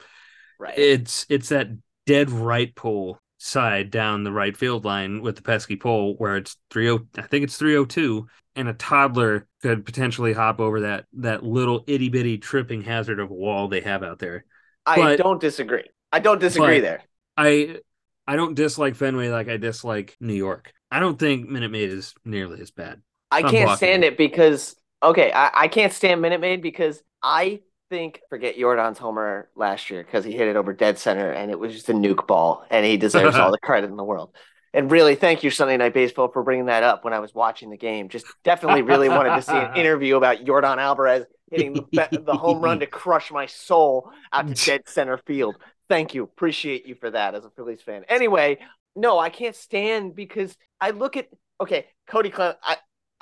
Right. 0.60 0.78
It's 0.78 1.26
it's 1.30 1.50
that 1.50 1.68
dead 2.06 2.30
right 2.30 2.74
pole 2.74 3.20
side 3.38 3.92
down 3.92 4.24
the 4.24 4.32
right 4.32 4.56
field 4.56 4.86
line 4.86 5.22
with 5.22 5.36
the 5.36 5.42
pesky 5.42 5.76
pole 5.76 6.16
where 6.18 6.38
it's 6.38 6.56
30 6.72 7.06
I 7.18 7.24
think 7.24 7.44
it's 7.44 7.58
302 7.58 8.28
and 8.56 8.70
a 8.70 8.74
toddler 8.74 9.46
could 9.62 9.86
potentially 9.86 10.32
hop 10.32 10.62
over 10.62 10.82
that 10.82 11.06
that 11.14 11.44
little 11.44 11.84
itty 11.88 12.10
bitty 12.10 12.38
tripping 12.38 12.82
hazard 12.82 13.20
of 13.20 13.30
a 13.30 13.34
wall 13.34 13.68
they 13.68 13.82
have 13.82 14.04
out 14.04 14.20
there. 14.20 14.46
I 14.86 14.96
But- 14.96 15.18
don't 15.18 15.42
disagree. 15.42 15.84
I 16.12 16.20
don't 16.20 16.40
disagree 16.40 16.80
there. 16.80 17.04
I 17.36 17.80
I 18.28 18.36
don't 18.38 18.56
dislike 18.56 18.96
Fenway 18.96 19.30
like 19.30 19.50
I 19.50 19.58
dislike 19.58 20.16
New 20.22 20.34
York. 20.34 20.72
I 20.90 21.00
don't 21.00 21.20
think 21.20 21.50
Minute 21.50 21.72
Maid 21.72 21.90
is 21.90 22.14
nearly 22.24 22.62
as 22.62 22.72
bad. 22.72 23.02
I 23.30 23.40
I'm 23.42 23.50
can't 23.50 23.78
stand 23.78 24.04
it. 24.04 24.14
it 24.14 24.18
because 24.18 24.76
okay, 25.06 25.32
I, 25.32 25.52
I 25.54 25.68
can't 25.68 25.94
stand 25.94 26.22
Minute 26.22 26.42
Maid 26.42 26.62
because 26.62 27.02
I 27.22 27.62
think 27.90 28.22
forget 28.30 28.58
Yordan's 28.58 28.98
homer 28.98 29.50
last 29.56 29.90
year 29.90 30.04
because 30.04 30.26
he 30.26 30.32
hit 30.32 30.48
it 30.48 30.56
over 30.56 30.74
dead 30.74 30.98
center 30.98 31.32
and 31.32 31.52
it 31.52 31.60
was 31.60 31.74
just 31.74 31.90
a 31.90 31.94
nuke 31.94 32.28
ball 32.28 32.66
and 32.70 32.86
he 32.86 32.98
deserves 32.98 33.36
all 33.36 33.52
the 33.54 33.60
credit 33.60 33.90
in 33.90 33.96
the 33.96 34.04
world. 34.04 34.36
And 34.74 34.92
really, 34.92 35.16
thank 35.16 35.42
you 35.44 35.52
Sunday 35.52 35.78
Night 35.78 35.94
Baseball 35.94 36.28
for 36.28 36.44
bringing 36.44 36.66
that 36.66 36.84
up 36.84 37.06
when 37.06 37.14
I 37.14 37.20
was 37.20 37.34
watching 37.34 37.70
the 37.70 37.78
game. 37.78 38.10
Just 38.10 38.26
definitely 38.44 38.82
really 38.82 39.08
wanted 39.08 39.36
to 39.36 39.42
see 39.42 39.54
an 39.54 39.76
interview 39.78 40.18
about 40.18 40.44
Yordan 40.44 40.80
Alvarez 40.80 41.26
hitting 41.50 41.74
the, 41.74 42.24
the 42.26 42.34
home 42.34 42.60
run 42.60 42.82
to 42.82 42.88
crush 42.88 43.32
my 43.32 43.46
soul 43.46 44.12
out 44.34 44.48
to 44.48 44.54
dead 44.66 44.82
center 44.88 45.18
field. 45.26 45.56
Thank 45.88 46.14
you. 46.14 46.24
Appreciate 46.24 46.86
you 46.86 46.96
for 46.96 47.10
that 47.12 47.36
as 47.36 47.46
a 47.46 47.50
Phillies 47.52 47.82
fan. 47.82 48.04
Anyway, 48.10 48.58
no, 48.98 49.18
I 49.18 49.30
can't 49.30 49.56
stand 49.56 50.14
because 50.14 50.58
I 50.82 50.90
look 50.90 51.16
at 51.16 51.30
okay, 51.62 51.86
Kody 52.10 52.34
Clem. 52.34 52.56
I, 52.62 52.76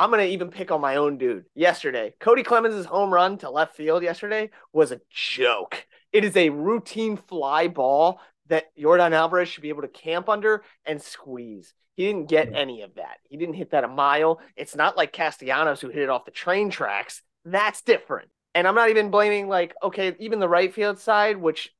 I'm 0.04 0.12
gonna 0.12 0.24
even 0.24 0.49
pick 0.49 0.70
on 0.70 0.82
my 0.82 0.97
own 0.97 1.18
dude. 1.18 1.45
Yesterday, 1.56 2.14
Kody 2.20 2.43
Clemens' 2.43 2.86
home 2.86 3.14
run 3.14 3.38
to 3.38 3.49
left 3.49 3.78
field 3.78 4.04
yesterday 4.04 4.49
was 4.74 4.91
a 4.91 4.99
joke. 5.10 5.88
It 6.12 6.26
is 6.26 6.36
a 6.36 6.49
routine 6.49 7.16
fly 7.16 7.70
ball 7.70 8.20
that 8.47 8.66
Yordan 8.78 9.14
Alvarez 9.14 9.47
should 9.47 9.62
be 9.62 9.70
able 9.70 9.84
to 9.84 9.88
camp 9.88 10.28
under 10.28 10.66
and 10.86 11.01
squeeze. 11.01 11.74
He 11.95 12.06
didn't 12.06 12.28
get 12.28 12.54
any 12.54 12.82
of 12.82 12.95
that. 12.95 13.20
He 13.30 13.38
didn't 13.38 13.54
hit 13.54 13.72
that 13.72 13.86
a 13.86 13.88
mile. 13.88 14.41
It's 14.58 14.76
not 14.76 14.97
like 14.97 15.14
Castellanos 15.14 15.80
who 15.80 15.88
hit 15.88 16.04
it 16.04 16.10
off 16.10 16.26
the 16.26 16.32
train 16.32 16.70
tracks. 16.70 17.22
That's 17.45 17.82
different. 17.82 18.28
And 18.54 18.68
I'm 18.68 18.76
not 18.76 18.89
even 18.89 19.10
blaming 19.10 19.47
like 19.47 19.74
okay, 19.82 20.18
even 20.20 20.39
the 20.39 20.49
right 20.49 20.74
field 20.74 20.99
side, 20.99 21.38
which 21.38 21.74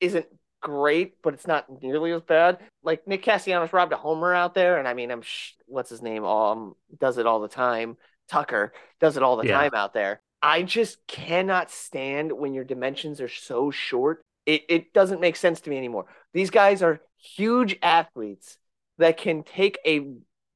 isn't 0.00 0.26
great, 0.60 1.20
but 1.22 1.34
it's 1.34 1.46
not 1.46 1.82
nearly 1.82 2.12
as 2.12 2.22
bad. 2.22 2.58
Like 2.82 3.06
Nick 3.06 3.22
Castellanos 3.22 3.72
robbed 3.72 3.92
a 3.92 3.96
homer 3.96 4.34
out 4.34 4.54
there, 4.54 4.78
and 4.78 4.86
I 4.86 4.94
mean, 4.94 5.10
I'm 5.10 5.22
sh- 5.22 5.52
what's 5.66 5.90
his 5.90 6.02
name? 6.02 6.24
Um, 6.24 6.74
does 6.98 7.18
it 7.18 7.26
all 7.26 7.40
the 7.40 7.48
time. 7.48 7.96
Tucker 8.28 8.72
does 9.00 9.16
it 9.16 9.22
all 9.22 9.36
the 9.36 9.46
Yeah. 9.46 9.58
time 9.58 9.74
out 9.74 9.92
there. 9.92 10.20
I 10.42 10.62
just 10.62 11.04
cannot 11.06 11.70
stand 11.70 12.32
when 12.32 12.54
your 12.54 12.64
dimensions 12.64 13.20
are 13.20 13.28
so 13.28 13.70
short. 13.70 14.22
It 14.46 14.62
it 14.68 14.92
doesn't 14.92 15.20
make 15.20 15.36
sense 15.36 15.60
to 15.62 15.70
me 15.70 15.76
anymore. 15.76 16.06
These 16.32 16.50
guys 16.50 16.82
are 16.82 17.00
huge 17.18 17.76
athletes 17.82 18.56
that 18.98 19.16
can 19.16 19.42
take 19.42 19.78
a 19.84 20.06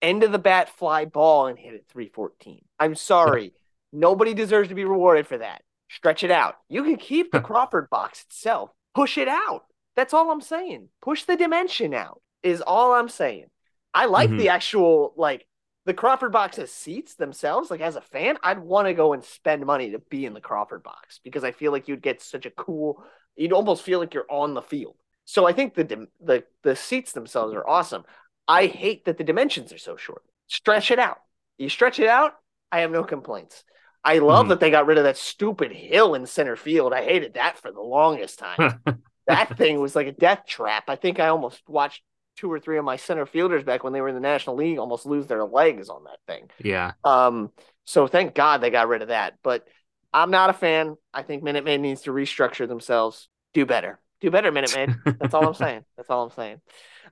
end 0.00 0.22
of 0.22 0.32
the 0.32 0.38
bat 0.38 0.68
fly 0.68 1.04
ball 1.04 1.46
and 1.48 1.58
hit 1.58 1.74
it 1.74 1.86
314. 1.88 2.64
I'm 2.78 2.94
sorry. 2.94 3.52
Nobody 3.92 4.34
deserves 4.34 4.68
to 4.68 4.74
be 4.74 4.84
rewarded 4.84 5.26
for 5.26 5.38
that. 5.38 5.62
Stretch 5.90 6.24
it 6.24 6.30
out. 6.30 6.56
You 6.68 6.82
can 6.82 6.96
keep 6.96 7.30
the 7.32 7.40
Crawford 7.40 7.88
box 7.90 8.24
itself. 8.28 8.70
Push 8.94 9.18
it 9.18 9.28
out. 9.28 9.64
That's 9.96 10.14
all 10.14 10.30
I'm 10.30 10.40
saying. 10.40 10.88
Push 11.02 11.24
the 11.24 11.36
dimension 11.36 11.94
out 11.94 12.20
is 12.42 12.60
all 12.60 12.92
I'm 12.94 13.08
saying. 13.08 13.46
I 13.92 14.06
like 14.06 14.30
Mhm. 14.30 14.38
the 14.38 14.48
actual 14.48 15.12
like 15.16 15.46
the 15.86 15.94
Crawford 15.94 16.32
box 16.32 16.56
has 16.56 16.72
seats 16.72 17.14
themselves. 17.14 17.70
Like 17.70 17.80
as 17.80 17.96
a 17.96 18.00
fan, 18.00 18.38
I'd 18.42 18.58
want 18.58 18.88
to 18.88 18.94
go 18.94 19.12
and 19.12 19.22
spend 19.24 19.64
money 19.66 19.90
to 19.92 19.98
be 19.98 20.24
in 20.26 20.34
the 20.34 20.40
Crawford 20.40 20.82
box 20.82 21.20
because 21.22 21.44
I 21.44 21.52
feel 21.52 21.72
like 21.72 21.88
you'd 21.88 22.02
get 22.02 22.22
such 22.22 22.46
a 22.46 22.50
cool. 22.50 23.04
You'd 23.36 23.52
almost 23.52 23.82
feel 23.82 23.98
like 23.98 24.14
you're 24.14 24.30
on 24.30 24.54
the 24.54 24.62
field. 24.62 24.96
So 25.26 25.46
I 25.46 25.52
think 25.52 25.74
the 25.74 26.08
the 26.20 26.44
the 26.62 26.76
seats 26.76 27.12
themselves 27.12 27.54
are 27.54 27.66
awesome. 27.66 28.04
I 28.48 28.66
hate 28.66 29.04
that 29.06 29.16
the 29.18 29.24
dimensions 29.24 29.72
are 29.72 29.78
so 29.78 29.96
short. 29.96 30.22
Stretch 30.48 30.90
it 30.90 30.98
out. 30.98 31.18
You 31.58 31.68
stretch 31.68 31.98
it 31.98 32.08
out. 32.08 32.34
I 32.72 32.80
have 32.80 32.90
no 32.90 33.04
complaints. 33.04 33.64
I 34.02 34.18
love 34.18 34.46
Mhm. 34.46 34.48
that 34.50 34.60
they 34.60 34.70
got 34.70 34.86
rid 34.86 34.98
of 34.98 35.04
that 35.04 35.16
stupid 35.16 35.72
hill 35.72 36.14
in 36.14 36.26
center 36.26 36.56
field. 36.56 36.92
I 36.92 37.02
hated 37.04 37.34
that 37.34 37.56
for 37.58 37.70
the 37.72 37.80
longest 37.80 38.38
time 38.38 38.82
that 39.26 39.56
thing 39.56 39.80
was 39.80 39.96
like 39.96 40.06
a 40.06 40.12
death 40.12 40.42
trap. 40.46 40.84
I 40.88 40.96
think 40.96 41.20
I 41.20 41.28
almost 41.28 41.62
watched 41.68 42.02
two 42.36 42.50
or 42.50 42.58
three 42.58 42.78
of 42.78 42.84
my 42.84 42.96
center 42.96 43.26
fielders 43.26 43.62
back 43.62 43.84
when 43.84 43.92
they 43.92 44.00
were 44.00 44.08
in 44.08 44.14
the 44.14 44.20
National 44.20 44.56
League 44.56 44.78
almost 44.78 45.06
lose 45.06 45.26
their 45.26 45.44
legs 45.44 45.88
on 45.88 46.04
that 46.04 46.18
thing. 46.26 46.50
yeah. 46.58 46.92
Um, 47.04 47.50
so 47.84 48.06
thank 48.06 48.34
God 48.34 48.60
they 48.60 48.70
got 48.70 48.88
rid 48.88 49.02
of 49.02 49.08
that. 49.08 49.34
But 49.42 49.66
I'm 50.12 50.30
not 50.30 50.50
a 50.50 50.54
fan. 50.54 50.96
I 51.12 51.22
think 51.22 51.42
Minute 51.42 51.64
Maid 51.64 51.80
needs 51.80 52.02
to 52.02 52.10
restructure 52.10 52.66
themselves. 52.66 53.28
Do 53.52 53.66
better. 53.66 54.00
Do 54.20 54.30
better, 54.30 54.50
Minute 54.50 54.74
Maid. 54.74 55.16
That's 55.20 55.34
all 55.34 55.46
I'm 55.46 55.54
saying. 55.66 55.84
That's 55.96 56.08
all 56.08 56.24
I'm 56.24 56.30
saying. 56.30 56.60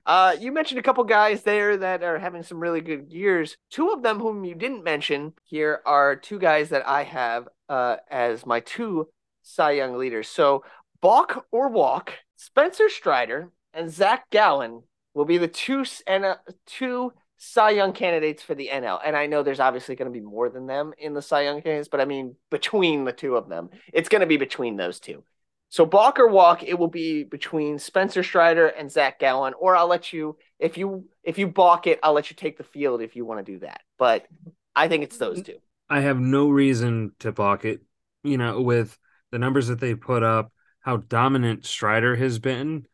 Uh, 0.05 0.35
you 0.39 0.51
mentioned 0.51 0.79
a 0.79 0.83
couple 0.83 1.03
guys 1.03 1.43
there 1.43 1.77
that 1.77 2.03
are 2.03 2.19
having 2.19 2.43
some 2.43 2.59
really 2.59 2.81
good 2.81 3.11
years. 3.13 3.55
Two 3.69 3.89
of 3.91 4.03
them 4.03 4.19
whom 4.19 4.43
you 4.43 4.55
didn't 4.55 4.83
mention 4.83 5.33
here 5.43 5.81
are 5.85 6.15
two 6.15 6.39
guys 6.39 6.69
that 6.69 6.87
I 6.87 7.03
have 7.03 7.47
uh, 7.69 7.97
as 8.09 8.45
my 8.45 8.59
two 8.59 9.07
Cy 9.43 9.71
Young 9.71 9.97
leaders. 9.97 10.27
So 10.27 10.63
balk 11.03 11.45
or 11.51 11.67
walk, 11.67 12.13
Spencer 12.37 12.87
Strider 12.87 13.51
and 13.73 13.91
Zach 13.91 14.29
Gallen 14.29 14.83
will 15.13 15.25
be 15.25 15.37
the 15.37 15.49
two 15.49 15.83
and 16.07 16.23
uh, 16.23 16.37
two 16.65 17.11
Cy 17.37 17.71
Young 17.71 17.91
candidates 17.91 18.41
for 18.41 18.55
the 18.55 18.69
NL. 18.71 19.01
And 19.05 19.15
I 19.15 19.27
know 19.27 19.43
there's 19.43 19.59
obviously 19.59 19.95
going 19.95 20.11
to 20.11 20.17
be 20.17 20.25
more 20.25 20.49
than 20.49 20.65
them 20.65 20.93
in 20.97 21.13
the 21.13 21.21
Cy 21.21 21.41
Young 21.41 21.61
candidates, 21.61 21.89
but 21.89 21.99
I 21.99 22.05
mean 22.05 22.37
between 22.49 23.03
the 23.03 23.11
two 23.11 23.35
of 23.35 23.49
them, 23.49 23.69
it's 23.91 24.07
going 24.07 24.21
to 24.21 24.27
be 24.27 24.37
between 24.37 24.77
those 24.77 25.01
two. 25.01 25.25
So 25.67 25.85
balk 25.85 26.19
or 26.19 26.27
walk, 26.29 26.63
it 26.63 26.79
will 26.79 26.87
be 26.87 27.25
between 27.25 27.79
Spencer 27.79 28.23
Strider 28.23 28.67
and 28.67 28.89
Zach 28.89 29.19
Gallen, 29.19 29.53
or 29.59 29.75
I'll 29.75 29.87
let 29.87 30.13
you 30.13 30.37
if 30.57 30.77
you 30.77 31.09
if 31.23 31.37
you 31.37 31.47
balk 31.47 31.85
it, 31.85 31.99
I'll 32.01 32.13
let 32.13 32.29
you 32.29 32.37
take 32.37 32.57
the 32.57 32.63
field 32.63 33.01
if 33.01 33.15
you 33.17 33.25
want 33.25 33.45
to 33.45 33.51
do 33.51 33.59
that. 33.59 33.81
But 33.99 34.25
I 34.73 34.87
think 34.87 35.03
it's 35.03 35.17
those 35.17 35.41
two. 35.41 35.57
I 35.89 35.99
have 35.99 36.19
no 36.19 36.49
reason 36.49 37.11
to 37.19 37.33
balk 37.33 37.65
it. 37.65 37.81
You 38.23 38.37
know, 38.37 38.61
with 38.61 38.97
the 39.31 39.39
numbers 39.39 39.67
that 39.67 39.81
they 39.81 39.95
put 39.95 40.23
up, 40.23 40.53
how 40.83 40.97
dominant 40.97 41.65
Strider 41.65 42.15
has 42.15 42.39
been. 42.39 42.85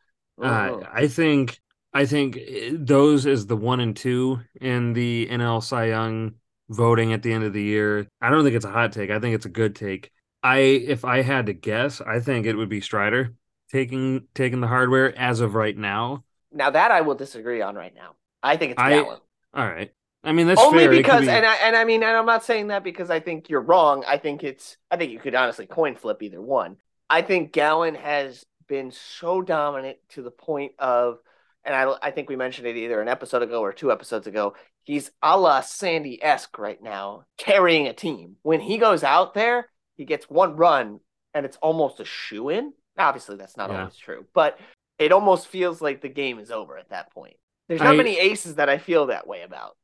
Uh, 0.41 0.69
Mhm. 0.69 0.89
I 0.93 1.07
think 1.07 1.59
I 1.93 2.05
think 2.05 2.37
eh, 2.37 2.71
those 2.73 3.25
is 3.25 3.47
the 3.47 3.57
one 3.57 3.79
and 3.79 3.95
two 3.95 4.41
in 4.61 4.93
the 4.93 5.27
NL 5.29 5.61
Cy 5.61 5.85
Young 5.87 6.35
voting 6.69 7.13
at 7.13 7.23
the 7.23 7.33
end 7.33 7.43
of 7.43 7.53
the 7.53 7.63
year. 7.63 8.07
I 8.21 8.29
don't 8.29 8.43
think 8.43 8.55
it's 8.55 8.65
a 8.65 8.71
hot 8.71 8.91
take. 8.93 9.09
I 9.09 9.19
think 9.19 9.35
it's 9.35 9.45
a 9.45 9.49
good 9.49 9.75
take. 9.75 10.11
I 10.43 10.59
if 10.59 11.03
I 11.05 11.21
had 11.21 11.47
to 11.47 11.53
guess, 11.53 12.01
I 12.01 12.19
think 12.19 12.45
it 12.45 12.55
would 12.55 12.69
be 12.69 12.81
Strider 12.81 13.33
taking 13.71 14.27
taking 14.35 14.61
the 14.61 14.67
hardware 14.67 15.17
as 15.17 15.41
of 15.41 15.55
right 15.55 15.75
now. 15.77 16.23
now 16.51 16.69
that 16.69 16.91
I 16.91 17.01
will 17.01 17.15
disagree 17.15 17.61
on 17.61 17.75
right 17.75 17.93
now. 17.93 18.15
I 18.41 18.57
think 18.57 18.73
it's 18.73 18.81
I-. 18.81 18.99
All 18.99 19.19
right. 19.53 19.91
I 20.23 20.33
mean 20.33 20.47
that's 20.47 20.61
Only 20.61 20.79
fair. 20.79 20.91
Because 20.91 21.21
be- 21.21 21.29
and 21.29 21.45
I 21.45 21.55
and 21.55 21.75
I 21.75 21.85
mean 21.85 22.03
and 22.03 22.15
I'm 22.15 22.25
not 22.25 22.43
saying 22.43 22.67
that 22.67 22.83
because 22.83 23.09
I 23.09 23.19
think 23.19 23.49
you're 23.49 23.61
wrong. 23.61 24.03
I 24.07 24.17
think 24.17 24.43
it's 24.43 24.77
I 24.91 24.97
think 24.97 25.11
you 25.11 25.19
could 25.19 25.35
honestly 25.35 25.65
coin 25.65 25.95
flip 25.95 26.21
either 26.21 26.41
one. 26.41 26.77
I 27.09 27.21
think 27.21 27.51
Gallen 27.51 27.95
has 27.95 28.45
been 28.67 28.91
so 28.91 29.41
dominant 29.41 29.97
to 30.09 30.21
the 30.21 30.31
point 30.31 30.73
of 30.79 31.17
and 31.65 31.75
I 31.75 31.93
I 32.01 32.11
think 32.11 32.29
we 32.29 32.35
mentioned 32.35 32.67
it 32.67 32.77
either 32.77 33.01
an 33.01 33.07
episode 33.07 33.41
ago 33.41 33.61
or 33.61 33.73
two 33.73 33.91
episodes 33.91 34.27
ago. 34.27 34.53
He's 34.83 35.11
a 35.21 35.37
la 35.37 35.61
Sandy 35.61 36.23
esque 36.23 36.57
right 36.57 36.81
now, 36.81 37.23
carrying 37.37 37.87
a 37.87 37.93
team. 37.93 38.37
When 38.43 38.59
he 38.59 38.77
goes 38.77 39.03
out 39.03 39.33
there, 39.33 39.67
he 39.97 40.05
gets 40.05 40.29
one 40.29 40.55
run 40.55 40.99
and 41.33 41.45
it's 41.45 41.57
almost 41.57 41.99
a 41.99 42.05
shoe 42.05 42.49
in. 42.49 42.73
Obviously, 42.97 43.35
that's 43.37 43.57
not 43.57 43.69
Yeah. 43.69 43.79
always 43.81 43.97
true, 43.97 44.25
but 44.33 44.59
it 44.97 45.11
almost 45.11 45.47
feels 45.47 45.81
like 45.81 46.01
the 46.01 46.09
game 46.09 46.39
is 46.39 46.51
over 46.51 46.77
at 46.77 46.89
that 46.89 47.11
point. 47.13 47.35
There's 47.67 47.81
not 47.81 47.93
I- 47.93 47.97
many 47.97 48.17
aces 48.17 48.55
that 48.55 48.69
I 48.69 48.77
feel 48.77 49.07
that 49.07 49.27
way 49.27 49.41
about. 49.43 49.75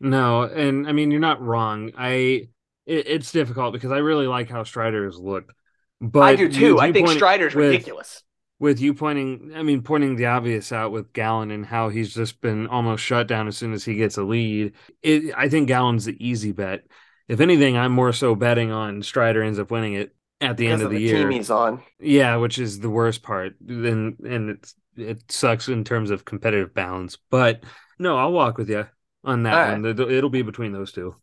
No, 0.00 0.42
and 0.42 0.86
I 0.88 0.92
mean 0.92 1.10
you're 1.10 1.20
not 1.20 1.42
wrong. 1.42 1.92
I 1.96 2.48
it, 2.86 3.06
it's 3.06 3.32
difficult 3.32 3.72
because 3.74 3.90
I 3.92 3.98
really 3.98 4.26
like 4.26 4.48
how 4.48 4.62
Strider 4.64 5.04
has 5.04 5.18
looked. 5.18 5.52
But 6.00 6.22
I 6.22 6.36
do 6.36 6.48
too. 6.48 6.78
I 6.78 6.88
you 6.88 6.92
think 6.92 7.08
Strider's 7.10 7.54
with- 7.54 7.70
ridiculous. 7.70 8.22
With 8.60 8.80
you 8.80 8.92
pointing, 8.92 9.52
I 9.54 9.62
mean 9.62 9.82
pointing 9.82 10.16
the 10.16 10.26
obvious 10.26 10.72
out 10.72 10.90
with 10.90 11.12
Gallen 11.12 11.52
and 11.52 11.64
how 11.64 11.90
he's 11.90 12.12
just 12.12 12.40
been 12.40 12.66
almost 12.66 13.04
shut 13.04 13.28
down 13.28 13.46
as 13.46 13.56
soon 13.56 13.72
as 13.72 13.84
he 13.84 13.94
gets 13.94 14.16
a 14.18 14.24
lead. 14.24 14.72
It, 15.00 15.32
I 15.36 15.48
think 15.48 15.68
Gallen's 15.68 16.06
the 16.06 16.16
easy 16.18 16.50
bet. 16.50 16.84
If 17.28 17.38
anything, 17.38 17.76
I'm 17.76 17.92
more 17.92 18.12
so 18.12 18.34
betting 18.34 18.72
on 18.72 19.02
Strider 19.02 19.44
ends 19.44 19.60
up 19.60 19.70
winning 19.70 19.92
it 19.94 20.12
at 20.40 20.56
the 20.56 20.66
end 20.66 20.78
because 20.80 20.86
of 20.86 20.90
the, 20.90 20.96
the 20.96 21.02
year. 21.04 21.30
he's 21.30 21.50
on. 21.50 21.84
Yeah, 22.00 22.34
which 22.36 22.58
is 22.58 22.80
the 22.80 22.90
worst 22.90 23.22
part. 23.22 23.54
Then 23.60 24.16
and 24.24 24.50
it's 24.50 24.74
it 24.96 25.30
sucks 25.30 25.68
in 25.68 25.84
terms 25.84 26.10
of 26.10 26.24
competitive 26.24 26.74
balance. 26.74 27.16
But 27.30 27.62
no, 28.00 28.18
I'll 28.18 28.32
walk 28.32 28.58
with 28.58 28.68
you 28.68 28.88
on 29.22 29.44
that 29.44 29.54
All 29.54 29.72
one. 29.72 29.84
It'll, 29.84 30.10
it'll 30.10 30.30
be 30.30 30.42
between 30.42 30.72
those 30.72 30.90
two. 30.90 31.14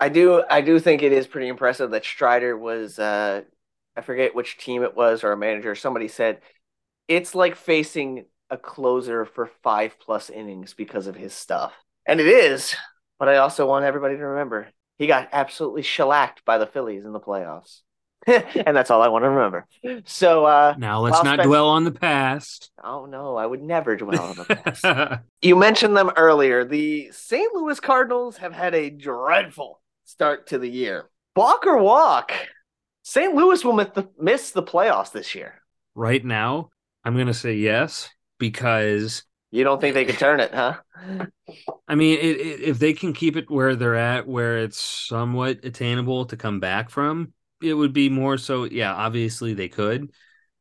I 0.00 0.08
do 0.08 0.42
I 0.50 0.60
do 0.60 0.80
think 0.80 1.02
it 1.02 1.12
is 1.12 1.28
pretty 1.28 1.46
impressive 1.46 1.92
that 1.92 2.04
Strider 2.04 2.58
was 2.58 2.98
uh 2.98 3.42
I 3.96 4.02
forget 4.02 4.34
which 4.34 4.58
team 4.58 4.82
it 4.82 4.96
was 4.96 5.24
or 5.24 5.32
a 5.32 5.36
manager. 5.36 5.74
Somebody 5.74 6.08
said 6.08 6.40
it's 7.08 7.34
like 7.34 7.56
facing 7.56 8.24
a 8.50 8.56
closer 8.56 9.24
for 9.24 9.46
five 9.62 9.98
plus 10.00 10.30
innings 10.30 10.74
because 10.74 11.06
of 11.06 11.16
his 11.16 11.32
stuff. 11.32 11.72
And 12.06 12.20
it 12.20 12.26
is, 12.26 12.74
but 13.18 13.28
I 13.28 13.36
also 13.36 13.66
want 13.66 13.84
everybody 13.84 14.16
to 14.16 14.24
remember 14.26 14.68
he 14.98 15.06
got 15.06 15.28
absolutely 15.32 15.82
shellacked 15.82 16.44
by 16.44 16.58
the 16.58 16.66
Phillies 16.66 17.04
in 17.04 17.12
the 17.12 17.20
playoffs. 17.20 17.80
and 18.26 18.76
that's 18.76 18.90
all 18.90 19.00
I 19.00 19.08
want 19.08 19.24
to 19.24 19.30
remember. 19.30 19.66
So 20.04 20.44
uh 20.44 20.74
Now 20.76 21.00
let's 21.00 21.22
not 21.24 21.36
Spencer- 21.36 21.48
dwell 21.48 21.68
on 21.70 21.84
the 21.84 21.90
past. 21.90 22.70
oh 22.84 23.06
no, 23.06 23.36
I 23.36 23.46
would 23.46 23.62
never 23.62 23.96
dwell 23.96 24.22
on 24.22 24.36
the 24.36 24.44
past. 24.44 25.20
You 25.42 25.56
mentioned 25.56 25.96
them 25.96 26.10
earlier. 26.16 26.64
The 26.66 27.10
St. 27.12 27.54
Louis 27.54 27.80
Cardinals 27.80 28.36
have 28.36 28.52
had 28.52 28.74
a 28.74 28.90
dreadful 28.90 29.80
start 30.04 30.48
to 30.48 30.58
the 30.58 30.68
year. 30.68 31.08
Walk 31.34 31.66
or 31.66 31.78
walk. 31.78 32.32
St. 33.02 33.34
Louis 33.34 33.64
will 33.64 33.72
miss 33.72 33.88
the, 33.94 34.08
miss 34.18 34.50
the 34.52 34.62
playoffs 34.62 35.12
this 35.12 35.34
year. 35.34 35.62
right 35.94 36.24
now, 36.24 36.70
I'm 37.04 37.16
gonna 37.16 37.34
say 37.34 37.54
yes 37.54 38.10
because 38.38 39.24
You 39.50 39.64
don't 39.64 39.80
think 39.80 39.94
they 39.94 40.04
could 40.04 40.18
turn 40.18 40.40
it, 40.40 40.52
huh? 40.54 40.76
I 41.88 41.94
mean, 41.94 42.18
it, 42.18 42.40
it, 42.40 42.60
if 42.60 42.78
they 42.78 42.92
can 42.92 43.12
keep 43.12 43.36
it 43.36 43.50
where 43.50 43.74
they're 43.76 43.96
at, 43.96 44.26
where 44.26 44.58
it's 44.58 44.80
somewhat 44.80 45.64
attainable 45.64 46.26
to 46.26 46.36
come 46.36 46.60
back 46.60 46.90
from, 46.90 47.32
it 47.62 47.74
would 47.74 47.92
be 47.92 48.08
more 48.08 48.38
so. 48.38 48.64
Yeah, 48.64 48.94
obviously 48.94 49.54
they 49.54 49.68
could, 49.68 50.12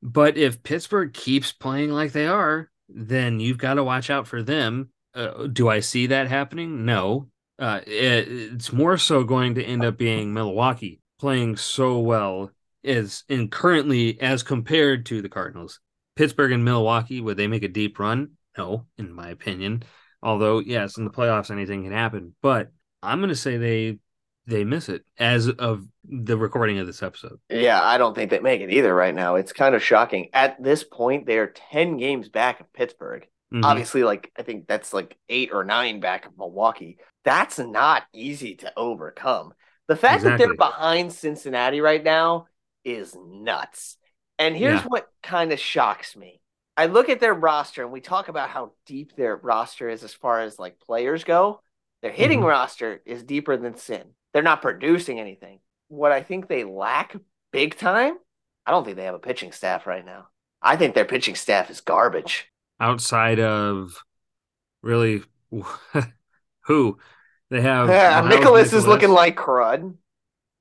but 0.01 0.37
if 0.37 0.63
Pittsburgh 0.63 1.13
keeps 1.13 1.51
playing 1.51 1.91
like 1.91 2.11
they 2.13 2.27
are, 2.27 2.69
then 2.89 3.39
you've 3.39 3.57
got 3.57 3.75
to 3.75 3.83
watch 3.83 4.09
out 4.09 4.27
for 4.27 4.41
them. 4.43 4.89
Uh, 5.13 5.47
do 5.47 5.69
I 5.69 5.79
see 5.81 6.07
that 6.07 6.27
happening? 6.27 6.85
No. 6.85 7.29
Uh, 7.57 7.81
it, 7.85 8.27
it's 8.29 8.71
more 8.71 8.97
so 8.97 9.23
going 9.23 9.55
to 9.55 9.63
end 9.63 9.83
up 9.83 9.97
being 9.97 10.33
Milwaukee 10.33 11.01
playing 11.19 11.57
so 11.57 11.99
well 11.99 12.51
is 12.83 13.23
in 13.27 13.49
currently 13.49 14.19
as 14.21 14.43
compared 14.43 15.05
to 15.07 15.21
the 15.21 15.29
Cardinals. 15.29 15.79
Pittsburgh 16.15 16.51
and 16.51 16.65
Milwaukee, 16.65 17.21
would 17.21 17.37
they 17.37 17.47
make 17.47 17.63
a 17.63 17.67
deep 17.67 17.99
run? 17.99 18.31
No, 18.57 18.85
in 18.97 19.13
my 19.13 19.29
opinion. 19.29 19.83
Although, 20.21 20.59
yes, 20.59 20.97
in 20.97 21.05
the 21.05 21.11
playoffs 21.11 21.51
anything 21.51 21.83
can 21.83 21.93
happen. 21.93 22.35
But 22.41 22.71
I'm 23.01 23.21
gonna 23.21 23.35
say 23.35 23.57
they 23.57 23.99
they 24.45 24.63
miss 24.63 24.89
it 24.89 25.05
as 25.17 25.47
of 25.47 25.85
the 26.03 26.37
recording 26.37 26.79
of 26.79 26.87
this 26.87 27.03
episode. 27.03 27.39
Yeah, 27.49 27.81
I 27.81 27.97
don't 27.97 28.15
think 28.15 28.31
they 28.31 28.39
make 28.39 28.61
it 28.61 28.71
either 28.71 28.93
right 28.93 29.13
now. 29.13 29.35
It's 29.35 29.53
kind 29.53 29.75
of 29.75 29.83
shocking. 29.83 30.29
At 30.33 30.61
this 30.61 30.83
point, 30.83 31.25
they 31.25 31.37
are 31.37 31.47
10 31.71 31.97
games 31.97 32.29
back 32.29 32.59
of 32.59 32.73
Pittsburgh. 32.73 33.27
Mhm. 33.53 33.63
Obviously, 33.63 34.03
like 34.03 34.31
I 34.37 34.43
think 34.43 34.67
that's 34.67 34.93
like 34.93 35.17
eight 35.29 35.51
or 35.53 35.63
nine 35.63 35.99
back 35.99 36.25
of 36.25 36.37
Milwaukee. 36.37 36.97
That's 37.23 37.59
not 37.59 38.03
easy 38.13 38.55
to 38.55 38.73
overcome. 38.75 39.53
The 39.89 39.95
fact 39.95 40.23
that 40.23 40.37
they're 40.37 40.55
behind 40.55 41.11
Cincinnati 41.11 41.81
right 41.81 42.03
now 42.03 42.47
is 42.85 43.15
nuts. 43.15 43.97
And 44.37 44.55
here's 44.55 44.81
Yeah. 44.81 44.87
what 44.87 45.09
kind 45.21 45.51
of 45.51 45.59
shocks 45.59 46.15
me. 46.15 46.41
I 46.77 46.85
look 46.85 47.09
at 47.09 47.19
their 47.19 47.33
roster 47.33 47.83
and 47.83 47.91
we 47.91 47.99
talk 47.99 48.29
about 48.29 48.49
how 48.49 48.71
deep 48.85 49.15
their 49.15 49.35
roster 49.35 49.89
is 49.89 50.03
as 50.03 50.13
far 50.13 50.39
as 50.41 50.57
like 50.57 50.79
players 50.79 51.25
go. 51.25 51.61
Their 52.01 52.11
hitting 52.11 52.39
Mhm. 52.41 52.47
roster 52.47 53.01
is 53.05 53.23
deeper 53.23 53.57
than 53.57 53.75
Sin. 53.75 54.15
They're 54.31 54.43
not 54.43 54.61
producing 54.61 55.19
anything. 55.19 55.59
What 55.89 56.13
I 56.13 56.23
think 56.23 56.47
they 56.47 56.63
lack 56.63 57.15
big 57.51 57.75
time, 57.75 58.17
I 58.65 58.71
don't 58.71 58.85
think 58.85 58.95
they 58.95 59.05
have 59.05 59.15
a 59.15 59.19
pitching 59.19 59.51
staff 59.51 59.87
right 59.87 60.05
now. 60.05 60.29
I 60.61 60.77
think 60.77 60.95
their 60.95 61.03
pitching 61.05 61.35
staff 61.35 61.69
is 61.69 61.81
garbage. 61.81 62.47
Outside 62.79 63.39
of 63.39 64.03
really 64.83 65.23
who 66.61 66.99
they 67.49 67.61
have 67.61 67.89
Yeah, 67.89 68.21
Miles 68.21 68.33
Mikolas 68.33 68.73
is 68.73 68.87
looking 68.87 69.09
like 69.09 69.35
crud. 69.35 69.95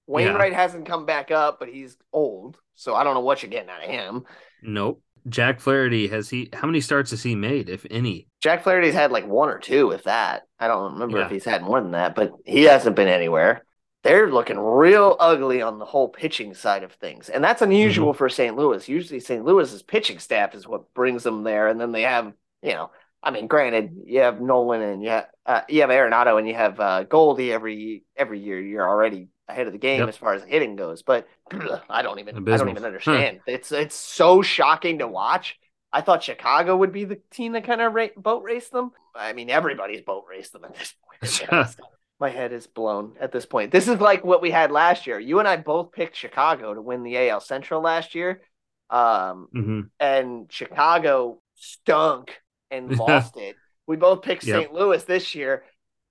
Wainwright 0.07 0.55
hasn't 0.55 0.87
come 0.87 1.05
back 1.05 1.31
up, 1.31 1.59
but 1.59 1.69
he's 1.69 1.97
old, 2.13 2.57
so 2.75 2.95
I 2.95 3.05
don't 3.05 3.15
know 3.15 3.21
what 3.21 3.43
you're 3.43 3.51
getting 3.51 3.69
out 3.69 3.85
of 3.85 3.91
him. 3.91 4.25
Nope. 4.63 5.03
Jack 5.29 5.61
Flaherty 5.61 6.09
has 6.09 6.31
he 6.31 6.49
how 6.53 6.67
many 6.67 6.81
starts 6.81 7.11
has 7.11 7.23
he 7.23 7.35
made, 7.35 7.69
if 7.69 7.85
any? 7.91 8.29
Jack 8.41 8.63
Flaherty's 8.63 8.95
had 8.95 9.13
like 9.13 9.27
one 9.27 9.51
or 9.51 9.59
two, 9.59 9.91
if 9.91 10.05
that. 10.05 10.45
I 10.59 10.69
don't 10.69 10.95
remember 10.95 11.19
Yeah. 11.19 11.27
if 11.27 11.31
he's 11.31 11.45
had 11.45 11.63
more 11.63 11.81
than 11.81 11.93
that, 11.93 12.15
but 12.15 12.33
he 12.45 12.65
hasn't 12.65 12.97
been 12.97 13.09
anywhere. 13.09 13.65
They're 14.05 14.31
looking 14.31 14.59
real 14.59 15.17
ugly 15.19 15.61
on 15.61 15.79
the 15.79 15.85
whole 15.85 16.09
pitching 16.09 16.55
side 16.55 16.85
of 16.85 16.93
things, 16.93 17.29
and 17.29 17.43
that's 17.45 17.61
mm-hmm. 17.61 17.73
unusual 17.73 18.15
for 18.15 18.29
St. 18.29 18.57
Louis. 18.57 18.89
Usually, 18.89 19.21
St. 19.21 19.45
Louis's 19.45 19.83
pitching 19.83 20.19
staff 20.19 20.55
is 20.55 20.67
what 20.67 20.95
brings 20.95 21.25
them 21.25 21.43
there, 21.43 21.69
and 21.69 21.81
then 21.81 21.93
they 21.93 22.03
have, 22.03 22.33
you 22.63 22.73
know, 22.73 22.91
I 23.23 23.31
mean, 23.31 23.47
granted, 23.49 23.97
you 24.07 24.21
have 24.21 24.41
Nolan 24.41 24.81
and 24.83 25.03
you 25.03 25.11
have 25.11 25.27
uh, 25.45 25.61
you 25.69 25.81
have 25.81 25.91
Arenado 25.91 26.39
and 26.39 26.47
you 26.47 26.55
have 26.55 26.79
uh, 26.79 27.03
Goldie 27.05 27.53
every 27.53 28.05
every 28.17 28.39
year. 28.41 28.61
You're 28.61 28.89
already 28.89 29.29
ahead 29.49 29.67
of 29.67 29.73
the 29.73 29.79
game 29.79 30.01
Yep. 30.01 30.09
as 30.09 30.17
far 30.17 30.35
as 30.35 30.45
hitting 30.45 30.77
goes, 30.77 31.03
but 31.03 31.27
I 31.89 32.03
don't 32.03 32.19
even 32.21 32.49
I 32.49 32.57
don't 32.57 32.69
even 32.69 32.85
understand. 32.85 33.41
It's 33.47 33.73
it's 33.73 33.95
so 33.97 34.43
shocking 34.43 34.99
to 34.99 35.09
watch. 35.09 35.59
I 35.93 36.03
thought 36.03 36.23
Chicago 36.23 36.77
would 36.77 36.93
be 36.93 37.05
the 37.05 37.19
team 37.31 37.53
that 37.53 37.65
kind 37.65 37.81
of 37.81 37.95
ra- 37.95 38.09
boat 38.17 38.43
raced 38.45 38.73
them. 38.73 38.93
I 39.15 39.33
mean, 39.33 39.49
everybody's 39.51 40.03
boat 40.03 40.25
raced 40.29 40.53
them 40.53 40.65
at 40.65 40.75
this 40.75 40.95
point. 41.03 41.33
to 41.33 41.45
be 41.45 41.51
honest. 41.57 41.81
My 42.21 42.29
head 42.31 42.53
is 42.53 42.67
blown 42.67 43.15
at 43.21 43.33
this 43.33 43.47
point. 43.47 43.71
This 43.71 43.87
is 43.89 44.01
like 44.01 44.25
what 44.25 44.43
we 44.43 44.51
had 44.51 44.71
last 44.73 45.07
year. 45.07 45.19
You 45.21 45.39
and 45.39 45.47
I 45.49 45.57
both 45.57 45.93
picked 45.93 46.17
Chicago 46.17 46.75
to 46.75 46.83
win 46.83 47.05
the 47.05 47.17
AL 47.29 47.41
Central 47.41 47.81
last 47.81 48.15
year. 48.15 48.43
Um, 48.91 49.49
hmm 49.53 49.81
and 50.01 50.47
Chicago 50.51 51.41
stunk 51.55 52.37
and 52.71 52.97
lost 52.99 53.37
it. 53.37 53.57
We 53.87 53.97
both 53.97 54.23
picked 54.23 54.45
Yep. 54.45 54.63
St. 54.63 54.73
Louis 54.75 55.03
this 55.05 55.35
year, 55.35 55.65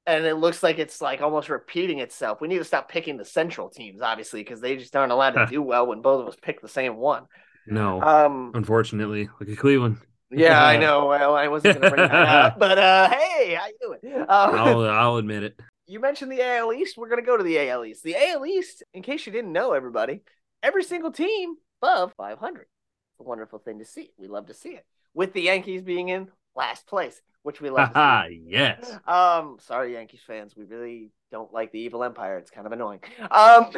and 0.05 0.26
it 0.26 0.36
looks 0.36 0.64
like 0.64 0.80
it's 0.80 1.01
like 1.01 1.22
almost 1.22 1.49
repeating 1.49 1.99
itself. 1.99 2.41
We 2.41 2.47
need 2.47 2.58
to 2.60 2.64
stop 2.64 2.89
picking 2.89 3.18
the 3.18 3.26
Central 3.26 3.70
teams, 3.70 4.01
obviously, 4.01 4.41
because 4.41 4.62
they 4.62 4.78
just 4.78 4.95
aren't 4.95 5.12
allowed 5.12 5.32
to 5.32 5.45
do 5.47 5.62
well 5.62 5.86
when 5.88 6.01
both 6.01 6.22
of 6.22 6.28
us 6.30 6.38
pick 6.41 6.62
the 6.62 6.68
same 6.70 6.95
one. 6.97 7.26
No. 7.68 8.01
Um, 8.01 8.51
Unfortunately, 8.55 9.30
look 9.39 9.49
at 9.49 9.58
Cleveland. 9.58 9.97
yeah, 10.32 10.64
I 10.64 10.78
know. 10.80 11.08
Well, 11.08 11.36
I 11.36 11.47
wasn't 11.49 11.80
going 11.82 11.91
to 11.91 11.95
bring 11.97 12.10
that 12.10 12.28
up, 12.28 12.60
but 12.60 12.78
uh, 12.78 13.10
hey, 13.10 13.55
how 13.55 13.68
you 13.68 13.99
doing? 14.01 14.22
Um, 14.22 14.28
I'll 14.30 14.82
I'll 14.89 15.16
admit 15.18 15.43
it. 15.43 15.60
you 15.86 15.99
mentioned 15.99 16.32
the 16.32 16.41
AL 16.41 16.74
East. 16.74 16.97
We're 16.97 17.10
going 17.10 17.22
to 17.22 17.26
go 17.26 17.38
to 17.38 17.43
the 17.43 17.70
AL 17.70 17.86
East. 17.86 18.03
The 18.03 18.16
AL 18.16 18.45
East, 18.45 18.84
in 18.93 19.03
case 19.03 19.26
you 19.26 19.32
didn't 19.34 19.51
know, 19.51 19.74
everybody, 19.74 20.22
every 20.64 20.84
single 20.84 21.12
team 21.12 21.55
above 21.82 22.14
500. 22.18 22.62
It's 22.62 22.68
a 23.20 23.24
wonderful 23.24 23.60
thing 23.60 23.80
to 23.80 23.86
see. 23.86 24.12
We 24.18 24.28
love 24.28 24.47
to 24.47 24.53
see 24.53 24.70
it. 24.70 24.86
With 25.14 25.34
the 25.34 25.41
Yankees 25.41 25.82
being 25.82 26.10
in 26.10 26.30
last 26.58 26.88
place, 26.88 27.22
which 27.43 27.62
we 27.62 27.70
love 27.70 27.93
to 27.93 28.30
yes. 28.43 28.91
Um, 29.08 29.58
sorry, 29.62 29.93
Yankees 29.93 30.22
fans. 30.26 30.55
We 30.58 30.66
really 30.66 31.12
don't 31.32 31.53
like 31.53 31.72
the 31.72 31.80
evil 31.80 32.03
empire. 32.03 32.38
It's 32.38 32.51
kind 32.51 32.66
of 32.68 32.74
annoying. 32.74 32.99
Um, 33.32 33.72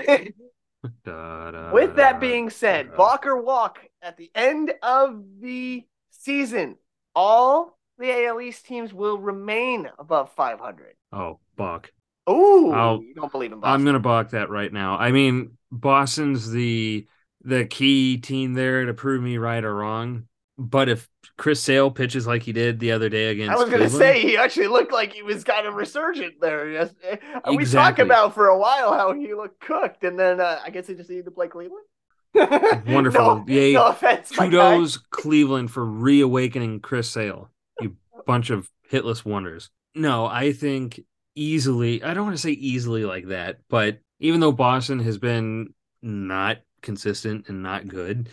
Da, 1.04 1.52
da, 1.52 1.74
with 1.74 1.98
that 1.98 2.20
being 2.20 2.50
said, 2.50 2.92
da. 2.92 2.98
balk 2.98 3.26
or 3.28 3.42
walk 3.42 3.80
at 4.02 4.18
the 4.18 4.32
end 4.34 4.74
of 4.82 5.24
the 5.42 5.84
season, 6.10 6.78
all 7.16 7.78
the 7.98 8.26
AL 8.26 8.40
East 8.42 8.66
teams 8.66 8.94
will 8.94 9.18
remain 9.18 9.90
above 10.00 10.32
500. 10.32 10.96
Oh, 11.12 11.40
Balk. 11.58 11.92
Ooh, 12.30 12.72
I'll- 12.72 13.02
you 13.04 13.14
don't 13.14 13.32
believe 13.32 13.52
in 13.52 13.60
Boston. 13.60 13.74
I'm 13.82 13.86
gonna 13.86 14.00
balk 14.00 14.30
that 14.30 14.50
right 14.50 14.72
now. 14.72 14.96
I 14.98 15.12
mean, 15.12 15.58
Boston's 15.72 16.50
the 16.50 17.08
the 17.44 17.66
key 17.66 18.18
team 18.18 18.54
there 18.54 18.86
to 18.86 18.94
prove 18.94 19.22
me 19.22 19.38
right 19.38 19.64
or 19.64 19.74
wrong. 19.76 20.29
But 20.62 20.90
if 20.90 21.08
Chris 21.38 21.64
Sale 21.64 21.90
pitches 21.92 22.28
like 22.28 22.44
he 22.44 22.52
did 22.52 22.80
the 22.80 22.92
other 22.92 23.08
day 23.08 23.28
against 23.30 23.54
I 23.54 23.56
was 23.56 23.70
going 23.70 23.82
to 23.82 23.90
say 23.90 24.20
he 24.22 24.36
actually 24.36 24.68
looked 24.68 24.92
like 24.92 25.14
he 25.14 25.24
was 25.24 25.46
kind 25.46 25.66
of 25.66 25.74
resurgent 25.74 26.36
there. 26.42 26.70
Yes, 26.70 26.94
Uh, 27.10 27.54
we 27.56 27.64
talked 27.64 28.00
about 28.00 28.34
for 28.34 28.48
a 28.48 28.58
while 28.58 28.94
how 28.94 29.14
he 29.14 29.34
looked 29.34 29.62
cooked, 29.62 30.04
and 30.04 30.20
then 30.20 30.42
uh, 30.42 30.60
I 30.64 30.70
guess 30.70 30.86
he 30.88 30.96
just 30.96 31.10
needed 31.10 31.26
to 31.26 31.32
play 31.32 31.48
Cleveland. 31.48 31.86
Wonderful. 32.88 33.38
no, 33.38 33.46
Yay. 33.48 33.74
no 33.74 33.88
offense, 33.88 34.32
kudos 34.32 34.98
Cleveland 34.98 35.72
for 35.72 35.84
reawakening 35.86 36.82
Chris 36.82 37.10
Sale. 37.10 37.50
You 37.80 37.96
bunch 38.28 38.50
of 38.50 38.70
hitless 38.92 39.24
wonders. 39.26 39.70
No, 39.96 40.26
I 40.26 40.52
think 40.52 41.00
easily. 41.36 42.04
I 42.04 42.14
don't 42.14 42.26
want 42.26 42.36
to 42.36 42.42
say 42.42 42.52
easily 42.52 43.06
like 43.06 43.28
that, 43.28 43.60
but 43.70 44.00
even 44.20 44.42
though 44.42 44.52
Boston 44.52 45.00
has 45.00 45.18
been 45.18 45.74
not 46.02 46.58
consistent 46.82 47.46
and 47.48 47.64
not 47.64 47.88
good, 47.88 48.30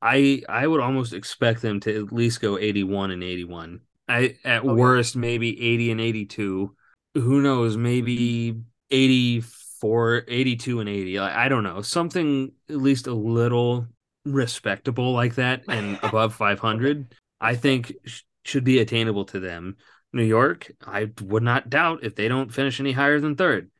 I 0.00 0.42
I 0.48 0.66
would 0.66 0.80
almost 0.80 1.12
expect 1.12 1.62
them 1.62 1.80
to 1.80 2.04
at 2.04 2.12
least 2.12 2.40
go 2.40 2.58
81 2.58 3.10
and 3.10 3.22
81. 3.22 3.80
I 4.08 4.36
at 4.44 4.62
Okay. 4.62 4.68
worst 4.72 5.16
maybe 5.16 5.60
80 5.60 5.90
and 5.90 6.00
82. 6.00 6.74
Who 7.14 7.40
knows, 7.42 7.76
maybe 7.76 8.54
84 8.90 10.24
82 10.28 10.80
and 10.80 10.88
80. 10.88 11.20
Like, 11.20 11.34
I 11.34 11.48
don't 11.48 11.64
know. 11.64 11.82
Something 11.82 12.52
at 12.68 12.76
least 12.76 13.06
a 13.06 13.14
little 13.14 13.86
respectable 14.24 15.12
like 15.12 15.34
that 15.36 15.62
and 15.68 15.98
above 16.02 16.34
500 16.34 17.14
I 17.40 17.54
think 17.54 17.94
sh- 18.04 18.22
should 18.44 18.64
be 18.64 18.78
attainable 18.80 19.24
to 19.26 19.40
them. 19.40 19.76
New 20.12 20.24
York, 20.24 20.70
I 20.86 21.10
would 21.22 21.42
not 21.42 21.70
doubt 21.70 22.00
if 22.02 22.14
they 22.14 22.28
don't 22.28 22.52
finish 22.52 22.80
any 22.80 22.92
higher 22.92 23.20
than 23.20 23.36
third 23.36 23.70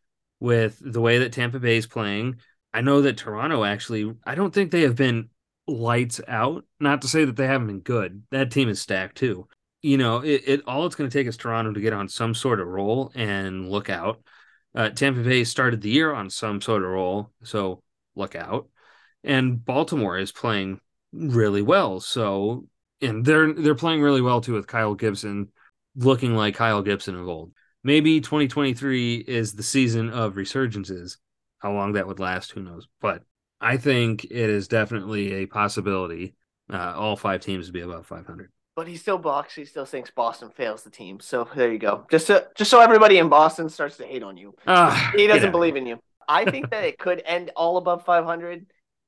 with 0.41 0.79
the 0.81 1.01
way 1.01 1.19
that 1.19 1.33
Tampa 1.33 1.59
Bay 1.59 1.77
is 1.77 1.87
playing. 1.87 2.37
I 2.73 2.83
know 2.83 3.01
that 3.03 3.17
Toronto 3.17 3.65
actually, 3.65 4.15
I 4.25 4.35
don't 4.35 4.53
think 4.53 4.71
they 4.71 4.83
have 4.83 4.95
been 4.95 5.31
lights 5.69 6.21
out. 6.29 6.65
Not 6.81 7.03
to 7.03 7.09
say 7.09 7.25
that 7.25 7.37
they 7.37 7.47
haven't 7.47 7.67
been 7.69 7.81
good. 7.81 8.23
That 8.31 8.51
team 8.51 8.69
is 8.69 8.81
stacked 8.81 9.17
too. 9.19 9.49
you 9.83 9.97
know, 9.99 10.19
it, 10.21 10.43
it 10.47 10.63
all 10.67 10.87
it's 10.87 10.97
going 10.97 11.09
to 11.09 11.17
take 11.19 11.27
is 11.27 11.37
Toronto 11.37 11.73
to 11.73 11.81
get 11.81 11.93
on 11.93 12.09
some 12.09 12.35
sort 12.35 12.61
of 12.61 12.67
roll 12.69 13.13
and 13.15 13.71
look 13.71 13.91
out. 13.91 14.21
Uh, 14.75 14.91
Tampa 14.91 15.23
Bay 15.23 15.45
started 15.45 15.81
the 15.81 15.91
year 15.91 16.13
on 16.13 16.31
some 16.31 16.61
sort 16.61 16.83
of 16.83 16.91
roll, 16.91 17.31
so 17.45 17.83
look 18.17 18.35
out. 18.35 18.69
And 19.25 19.65
Baltimore 19.65 20.19
is 20.19 20.33
playing 20.33 20.81
really 21.13 21.63
well, 21.63 22.01
so 22.01 22.67
and 23.01 23.25
they're 23.25 23.53
they're 23.53 23.75
playing 23.75 24.03
really 24.03 24.21
well 24.21 24.41
too 24.41 24.55
with 24.55 24.67
Kyle 24.67 24.95
Gibson 24.95 25.51
looking 25.97 26.35
like 26.35 26.55
Kyle 26.55 26.83
Gibson 26.83 27.15
of 27.17 27.29
old. 27.29 27.53
Maybe 27.85 28.21
2023 28.21 29.17
is 29.17 29.55
the 29.55 29.63
season 29.63 30.11
of 30.11 30.35
resurgences. 30.35 31.17
How 31.59 31.73
long 31.73 31.93
that 31.93 32.07
would 32.07 32.21
last, 32.21 32.53
who 32.53 32.63
knows? 32.63 32.87
But 33.01 33.23
I 33.61 33.77
think 33.77 34.25
it 34.25 34.33
is 34.33 34.69
definitely 34.69 35.35
a 35.35 35.47
possibility. 35.47 36.35
Uh, 36.73 36.95
all 36.97 37.17
five 37.17 37.41
teams 37.41 37.67
to 37.67 37.73
be 37.73 37.81
above 37.81 38.07
500. 38.07 38.51
But 38.77 38.87
he 38.87 38.97
still 38.97 39.19
balks. 39.19 39.55
He 39.55 39.65
still 39.65 39.87
thinks 39.87 40.11
Boston 40.11 40.51
fails 40.51 40.83
the 40.83 40.91
team. 40.91 41.19
So 41.19 41.49
there 41.57 41.73
you 41.73 41.79
go. 41.79 42.07
Just 42.11 42.29
to, 42.29 42.47
just 42.55 42.71
so 42.71 42.81
everybody 42.81 43.19
in 43.19 43.29
Boston 43.29 43.69
starts 43.69 43.97
to 43.97 44.05
hate 44.05 44.23
on 44.23 44.37
you. 44.37 44.55
Uh, 44.67 44.95
he 45.17 45.27
doesn't 45.27 45.51
believe 45.51 45.77
in 45.77 45.87
you. 45.87 45.99
I 46.29 46.45
think 46.45 46.71
that 46.71 46.85
it 46.85 46.99
could 46.99 47.23
end 47.25 47.51
all 47.57 47.79
above 47.79 48.05
500. 48.05 48.67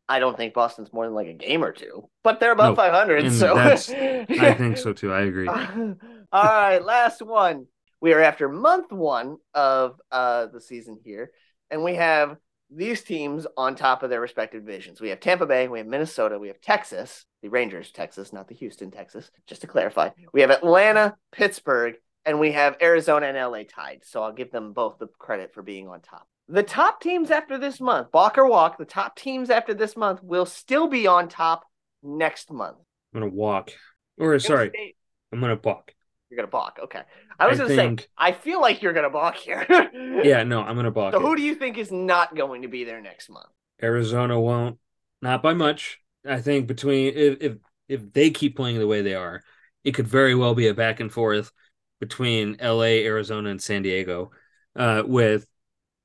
I 0.09 0.18
don't 0.18 0.36
think 0.36 0.55
Boston's 0.55 0.92
more 0.92 1.05
than 1.05 1.14
like 1.14 1.28
a 1.28 1.34
game 1.34 1.62
or 1.62 1.70
two, 1.70 2.09
but 2.24 2.40
they're 2.40 2.51
above 2.51 2.74
500. 2.74 3.30
So 3.32 3.57
I 3.57 4.55
think 4.55 4.76
so 4.76 4.92
too. 4.92 5.12
I 5.12 5.20
agree. 5.20 5.46
all 5.48 5.96
right, 6.32 6.82
last 6.82 7.22
one. 7.22 7.66
We 8.01 8.12
are 8.14 8.20
after 8.20 8.48
month 8.48 8.90
one 8.90 9.36
of 9.55 10.01
uh, 10.11 10.46
the 10.46 10.61
season 10.61 10.98
here, 11.05 11.30
and 11.70 11.84
we 11.84 11.94
have 11.94 12.38
these 12.75 13.03
teams 13.03 13.47
on 13.57 13.75
top 13.75 14.03
of 14.03 14.11
their 14.11 14.21
respective 14.21 14.64
divisions. 14.64 15.01
We 15.01 15.09
have 15.09 15.21
Tampa 15.21 15.47
Bay, 15.47 15.68
we 15.68 15.79
have 15.79 15.87
Minnesota, 15.87 16.39
we 16.39 16.49
have 16.49 16.61
Texas, 16.61 17.25
the 17.43 17.49
Rangers, 17.49 17.91
Texas, 17.91 18.33
not 18.33 18.49
the 18.49 18.55
Houston, 18.55 18.91
Texas, 18.91 19.31
just 19.47 19.62
to 19.62 19.66
clarify. 19.66 20.11
We 20.33 20.41
have 20.43 20.51
Atlanta, 20.51 21.16
Pittsburgh, 21.33 21.97
and 22.25 22.39
we 22.39 22.53
have 22.53 22.77
Arizona 22.81 23.27
and 23.27 23.37
LA 23.37 23.62
tied. 23.68 24.03
So 24.05 24.23
I'll 24.23 24.33
give 24.33 24.53
them 24.53 24.73
both 24.73 24.99
the 24.99 25.09
credit 25.18 25.53
for 25.53 25.62
being 25.62 25.89
on 25.89 26.01
top. 26.01 26.27
The 26.49 26.62
top 26.62 27.01
teams 27.01 27.31
after 27.31 27.59
this 27.59 27.81
month, 27.81 28.11
balk 28.11 28.37
or 28.37 28.47
walk, 28.47 28.77
the 28.79 28.85
top 28.85 29.16
teams 29.16 29.51
after 29.51 29.73
this 29.73 29.97
month 29.97 30.23
will 30.23 30.47
still 30.47 30.89
be 30.89 31.07
on 31.07 31.29
top 31.29 31.64
next 32.03 32.51
month. 32.51 32.79
I'm 33.14 33.21
gonna 33.21 33.33
walk. 33.33 33.71
Or 34.18 34.39
sorry, 34.39 34.71
stay... 34.71 34.95
I'm 35.33 35.41
gonna 35.41 35.57
balk. 35.57 35.95
You're 36.31 36.37
gonna 36.37 36.49
balk. 36.49 36.78
Okay. 36.83 37.03
I 37.39 37.49
was 37.49 37.59
I 37.59 37.64
gonna 37.64 37.74
think... 37.74 38.01
say 38.01 38.07
I 38.16 38.33
feel 38.33 38.61
like 38.61 38.83
you're 38.83 38.93
gonna 38.93 39.11
balk 39.11 39.37
here. 39.37 39.66
yeah, 40.24 40.45
no, 40.45 40.62
I'm 40.62 40.76
gonna 40.76 40.91
balk. 40.91 41.12
So 41.12 41.18
it. 41.18 41.22
who 41.22 41.37
do 41.37 41.43
you 41.43 41.57
think 41.57 41.76
is 41.76 41.91
not 41.91 42.37
going 42.37 42.62
to 42.62 42.68
be 42.68 42.85
there 42.85 43.01
next 43.01 43.28
month? 43.28 43.49
Arizona 43.83 44.41
won't. 44.41 44.78
Not 45.20 45.43
by 45.43 45.55
much. 45.55 45.99
I 46.26 46.41
think 46.41 46.66
between 46.66 47.12
if 47.14 47.39
if, 47.41 47.57
if 47.89 48.12
they 48.12 48.31
keep 48.31 48.57
playing 48.57 48.78
the 48.78 48.87
way 48.87 49.03
they 49.03 49.14
are, 49.14 49.43
it 49.83 49.93
could 49.93 50.07
very 50.07 50.35
well 50.35 50.55
be 50.55 50.68
a 50.68 50.74
back 50.74 51.01
and 51.01 51.12
forth 51.12 51.51
between 51.99 52.57
LA, 52.62 53.03
Arizona, 53.05 53.51
and 53.51 53.61
San 53.61 53.83
Diego. 53.83 54.31
Uh, 54.76 55.03
with 55.05 55.47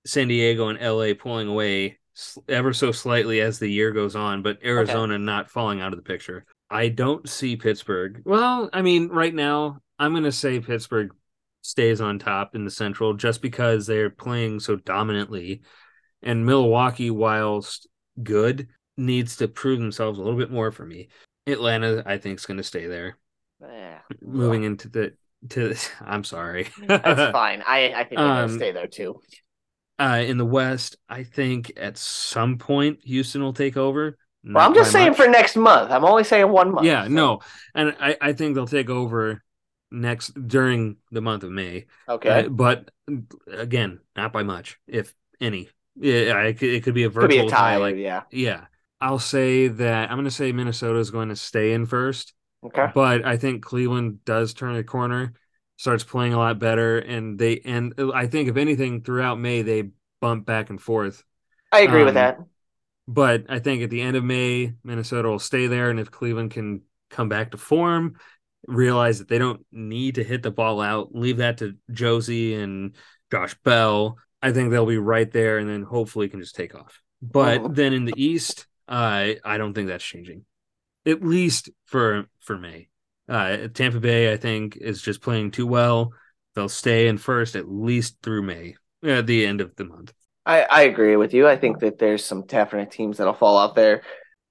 San 0.06 0.28
Diego 0.28 0.70
and 0.70 0.80
LA 0.80 1.14
pulling 1.18 1.48
away 1.48 2.00
ever 2.48 2.74
so 2.74 2.92
slightly 2.92 3.42
as 3.42 3.60
the 3.60 3.68
year 3.68 3.92
goes 3.92 4.16
on, 4.16 4.42
but 4.42 4.60
Arizona 4.64 5.16
okay. 5.16 5.24
not 5.24 5.50
falling 5.50 5.82
out 5.82 5.94
of 5.94 5.98
the 5.98 6.04
picture. 6.04 6.46
I 6.70 6.90
don't 6.90 7.28
see 7.30 7.56
Pittsburgh. 7.56 8.22
Well, 8.26 8.70
I 8.74 8.82
mean, 8.82 9.10
right 9.10 9.34
now, 9.34 9.82
I'm 10.00 10.12
going 10.12 10.24
to 10.24 10.32
say 10.32 10.60
Pittsburgh 10.60 11.12
stays 11.62 12.00
on 12.02 12.20
top 12.20 12.56
in 12.56 12.64
the 12.64 12.72
Central 12.72 13.14
just 13.14 13.42
because 13.42 13.88
they're 13.88 14.10
playing 14.10 14.60
so 14.60 14.76
dominantly. 14.76 15.62
And 16.22 16.46
Milwaukee, 16.46 17.12
whilst 17.12 17.88
good, 18.22 18.68
needs 18.98 19.38
to 19.38 19.48
prove 19.48 19.80
themselves 19.80 20.20
a 20.20 20.22
little 20.22 20.40
bit 20.40 20.52
more 20.52 20.72
for 20.72 20.86
me. 20.86 21.10
Atlanta, 21.48 22.04
I 22.06 22.18
think, 22.18 22.40
is 22.40 22.46
going 22.46 22.58
to 22.58 22.64
stay 22.64 22.88
there. 22.88 23.18
Yeah. 23.62 24.00
Moving 24.22 24.64
into 24.64 24.90
the 24.90 25.14
to, 25.50 25.76
I'm 26.02 26.24
sorry. 26.24 26.70
That's 26.88 27.32
fine. 27.32 27.64
I 27.66 27.94
I 27.94 28.04
think 28.04 28.20
they're 28.20 28.28
um, 28.28 28.36
going 28.36 28.50
to 28.50 28.56
stay 28.56 28.72
there 28.72 28.88
too. 28.88 29.22
Uh, 29.98 30.24
in 30.26 30.38
the 30.38 30.46
West, 30.46 30.98
I 31.08 31.24
think 31.24 31.72
at 31.78 31.98
some 31.98 32.58
point 32.58 33.00
Houston 33.04 33.42
will 33.42 33.54
take 33.54 33.78
over. 33.78 34.18
Well, 34.44 34.64
I'm 34.64 34.76
just 34.76 34.92
saying 34.92 35.12
much. 35.12 35.18
for 35.18 35.28
next 35.28 35.56
month. 35.56 35.90
I'm 35.92 36.04
only 36.04 36.24
saying 36.24 36.50
one 36.50 36.74
month. 36.74 36.86
Yeah, 36.86 37.06
so. 37.06 37.10
no, 37.10 37.40
and 37.74 37.96
I, 38.00 38.18
I 38.22 38.34
think 38.34 38.54
they'll 38.56 38.68
take 38.68 38.90
over 38.90 39.42
next 39.96 40.34
during 40.48 40.98
the 41.12 41.22
month 41.22 41.44
of 41.44 41.52
May. 41.52 41.86
Okay, 42.08 42.46
uh, 42.46 42.50
but 42.50 42.92
again, 43.52 44.00
not 44.16 44.34
by 44.34 44.44
much, 44.44 44.80
if 44.88 45.14
any. 45.40 45.70
Yeah, 45.96 46.42
it, 46.44 46.62
it 46.62 46.84
could 46.84 46.94
be 46.94 47.04
a 47.04 47.10
virtual 47.10 47.30
could 47.30 47.30
be 47.30 47.48
a 47.48 47.50
tie. 47.50 47.74
tie 47.74 47.78
like, 47.78 47.96
yeah, 47.96 48.24
yeah. 48.32 48.66
I'll 49.02 49.20
say 49.20 49.68
that 49.68 50.10
I'm 50.10 50.18
going 50.18 50.26
to 50.26 50.32
say 50.32 50.52
Minnesota 50.52 51.00
is 51.00 51.12
going 51.12 51.30
to 51.30 51.36
stay 51.36 51.74
in 51.74 51.86
first. 51.86 52.34
Okay, 52.66 52.88
but 52.94 53.26
I 53.26 53.38
think 53.38 53.64
Cleveland 53.64 54.26
does 54.26 54.54
turn 54.54 54.76
a 54.76 54.84
corner, 54.84 55.34
starts 55.78 56.04
playing 56.04 56.34
a 56.34 56.38
lot 56.38 56.60
better, 56.60 57.00
and 57.00 57.40
they 57.40 57.62
and 57.66 57.94
I 58.14 58.28
think 58.28 58.50
if 58.50 58.58
anything 58.58 59.02
throughout 59.02 59.40
May 59.40 59.62
they 59.62 59.90
bump 60.22 60.46
back 60.46 60.70
and 60.70 60.82
forth. 60.82 61.24
I 61.72 61.82
agree 61.82 62.02
um, 62.02 62.06
with 62.06 62.16
that. 62.16 62.40
But 63.08 63.46
I 63.50 63.60
think 63.60 63.84
at 63.84 63.90
the 63.90 64.02
end 64.02 64.18
of 64.18 64.24
May, 64.24 64.74
Minnesota 64.84 65.30
will 65.30 65.40
stay 65.40 65.68
there, 65.68 65.90
and 65.90 66.00
if 66.00 66.10
Cleveland 66.10 66.52
can 66.52 66.82
come 67.10 67.30
back 67.30 67.52
to 67.52 67.58
form, 67.58 68.18
realize 68.68 69.20
that 69.20 69.28
they 69.28 69.38
don't 69.38 69.66
need 69.72 70.16
to 70.16 70.24
hit 70.24 70.44
the 70.44 70.52
ball 70.52 70.82
out, 70.82 71.14
leave 71.14 71.38
that 71.38 71.60
to 71.60 71.76
Josie 71.92 72.56
and 72.56 72.96
Josh 73.32 73.56
Bell. 73.64 74.18
I 74.42 74.52
think 74.52 74.70
they'll 74.70 74.86
be 74.86 74.98
right 74.98 75.30
there, 75.32 75.58
and 75.58 75.70
then 75.70 75.84
hopefully 75.84 76.30
can 76.30 76.40
just 76.40 76.56
take 76.56 76.76
off. 76.76 77.02
But 77.22 77.62
oh. 77.62 77.68
then 77.70 77.94
in 77.94 78.06
the 78.06 78.14
East, 78.16 78.68
uh, 78.88 79.34
I 79.44 79.58
don't 79.58 79.74
think 79.74 79.88
that's 79.88 80.04
changing, 80.04 80.46
at 81.06 81.24
least 81.24 81.70
for 81.86 82.26
for 82.42 82.58
May. 82.58 82.90
Uh, 83.28 83.68
Tampa 83.74 84.00
Bay, 84.00 84.32
I 84.32 84.38
think, 84.38 84.78
is 84.78 85.02
just 85.02 85.22
playing 85.22 85.52
too 85.52 85.66
well. 85.66 86.12
They'll 86.54 86.70
stay 86.70 87.08
in 87.08 87.18
first 87.18 87.56
at 87.56 87.70
least 87.70 88.18
through 88.22 88.44
May, 88.44 88.76
at 89.04 89.26
the 89.26 89.46
end 89.46 89.62
of 89.62 89.76
the 89.76 89.86
month. 89.86 90.14
I, 90.46 90.62
I 90.62 90.82
agree 90.84 91.16
with 91.16 91.34
you. 91.34 91.48
I 91.48 91.58
think 91.58 91.80
that 91.80 91.98
there's 91.98 92.24
some 92.24 92.46
definite 92.46 92.92
teams 92.92 93.18
that'll 93.18 93.34
fall 93.34 93.58
out 93.58 93.76
there. 93.76 94.04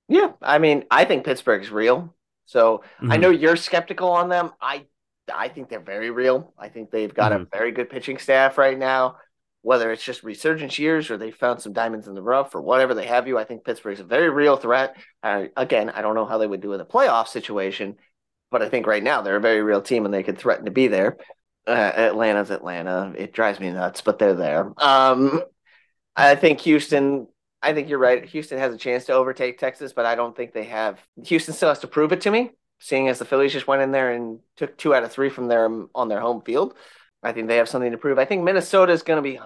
Yeah, 0.08 0.32
I 0.42 0.58
mean, 0.58 0.84
I 0.90 1.04
think 1.04 1.24
Pittsburgh's 1.24 1.70
real. 1.70 2.13
So 2.46 2.78
mm-hmm. 2.96 3.12
I 3.12 3.16
know 3.16 3.30
you're 3.30 3.56
skeptical 3.56 4.10
on 4.10 4.28
them. 4.28 4.52
I 4.60 4.86
I 5.32 5.48
think 5.48 5.68
they're 5.68 5.80
very 5.80 6.10
real. 6.10 6.52
I 6.58 6.68
think 6.68 6.90
they've 6.90 7.12
got 7.12 7.32
mm-hmm. 7.32 7.44
a 7.44 7.56
very 7.56 7.72
good 7.72 7.90
pitching 7.90 8.18
staff 8.18 8.58
right 8.58 8.78
now. 8.78 9.16
Whether 9.62 9.90
it's 9.92 10.04
just 10.04 10.22
resurgence 10.22 10.78
years 10.78 11.10
or 11.10 11.16
they 11.16 11.30
found 11.30 11.62
some 11.62 11.72
diamonds 11.72 12.06
in 12.06 12.14
the 12.14 12.20
rough 12.20 12.54
or 12.54 12.60
whatever 12.60 12.92
they 12.92 13.06
have 13.06 13.26
you, 13.26 13.38
I 13.38 13.44
think 13.44 13.64
Pittsburgh's 13.64 14.00
a 14.00 14.04
very 14.04 14.28
real 14.28 14.58
threat. 14.58 14.94
Uh, 15.22 15.44
again, 15.56 15.88
I 15.88 16.02
don't 16.02 16.14
know 16.14 16.26
how 16.26 16.36
they 16.36 16.46
would 16.46 16.60
do 16.60 16.74
in 16.74 16.80
a 16.82 16.84
playoff 16.84 17.28
situation, 17.28 17.96
but 18.50 18.60
I 18.60 18.68
think 18.68 18.86
right 18.86 19.02
now 19.02 19.22
they're 19.22 19.36
a 19.36 19.40
very 19.40 19.62
real 19.62 19.80
team 19.80 20.04
and 20.04 20.12
they 20.12 20.22
could 20.22 20.36
threaten 20.36 20.66
to 20.66 20.70
be 20.70 20.88
there. 20.88 21.16
Uh, 21.66 21.70
Atlanta's 21.70 22.50
Atlanta. 22.50 23.14
It 23.16 23.32
drives 23.32 23.58
me 23.58 23.70
nuts, 23.70 24.02
but 24.02 24.18
they're 24.18 24.34
there. 24.34 24.70
Um, 24.76 25.42
I 26.14 26.34
think 26.34 26.60
Houston. 26.60 27.26
I 27.64 27.72
think 27.72 27.88
you're 27.88 27.98
right. 27.98 28.24
Houston 28.26 28.58
has 28.58 28.74
a 28.74 28.78
chance 28.78 29.06
to 29.06 29.14
overtake 29.14 29.58
Texas, 29.58 29.92
but 29.92 30.04
I 30.04 30.14
don't 30.14 30.36
think 30.36 30.52
they 30.52 30.64
have. 30.64 31.00
Houston 31.24 31.54
still 31.54 31.70
has 31.70 31.78
to 31.80 31.88
prove 31.88 32.12
it 32.12 32.20
to 32.22 32.30
me. 32.30 32.50
Seeing 32.78 33.08
as 33.08 33.18
the 33.18 33.24
Phillies 33.24 33.52
just 33.52 33.66
went 33.66 33.80
in 33.80 33.92
there 33.92 34.12
and 34.12 34.40
took 34.56 34.76
two 34.76 34.94
out 34.94 35.04
of 35.04 35.10
three 35.10 35.30
from 35.30 35.48
their 35.48 35.70
on 35.94 36.08
their 36.08 36.20
home 36.20 36.42
field, 36.42 36.74
I 37.22 37.32
think 37.32 37.48
they 37.48 37.56
have 37.56 37.68
something 37.68 37.92
to 37.92 37.98
prove. 37.98 38.18
I 38.18 38.26
think 38.26 38.42
Minnesota 38.42 38.92
is 38.92 39.02
going 39.02 39.16
to 39.16 39.22
be 39.22 39.40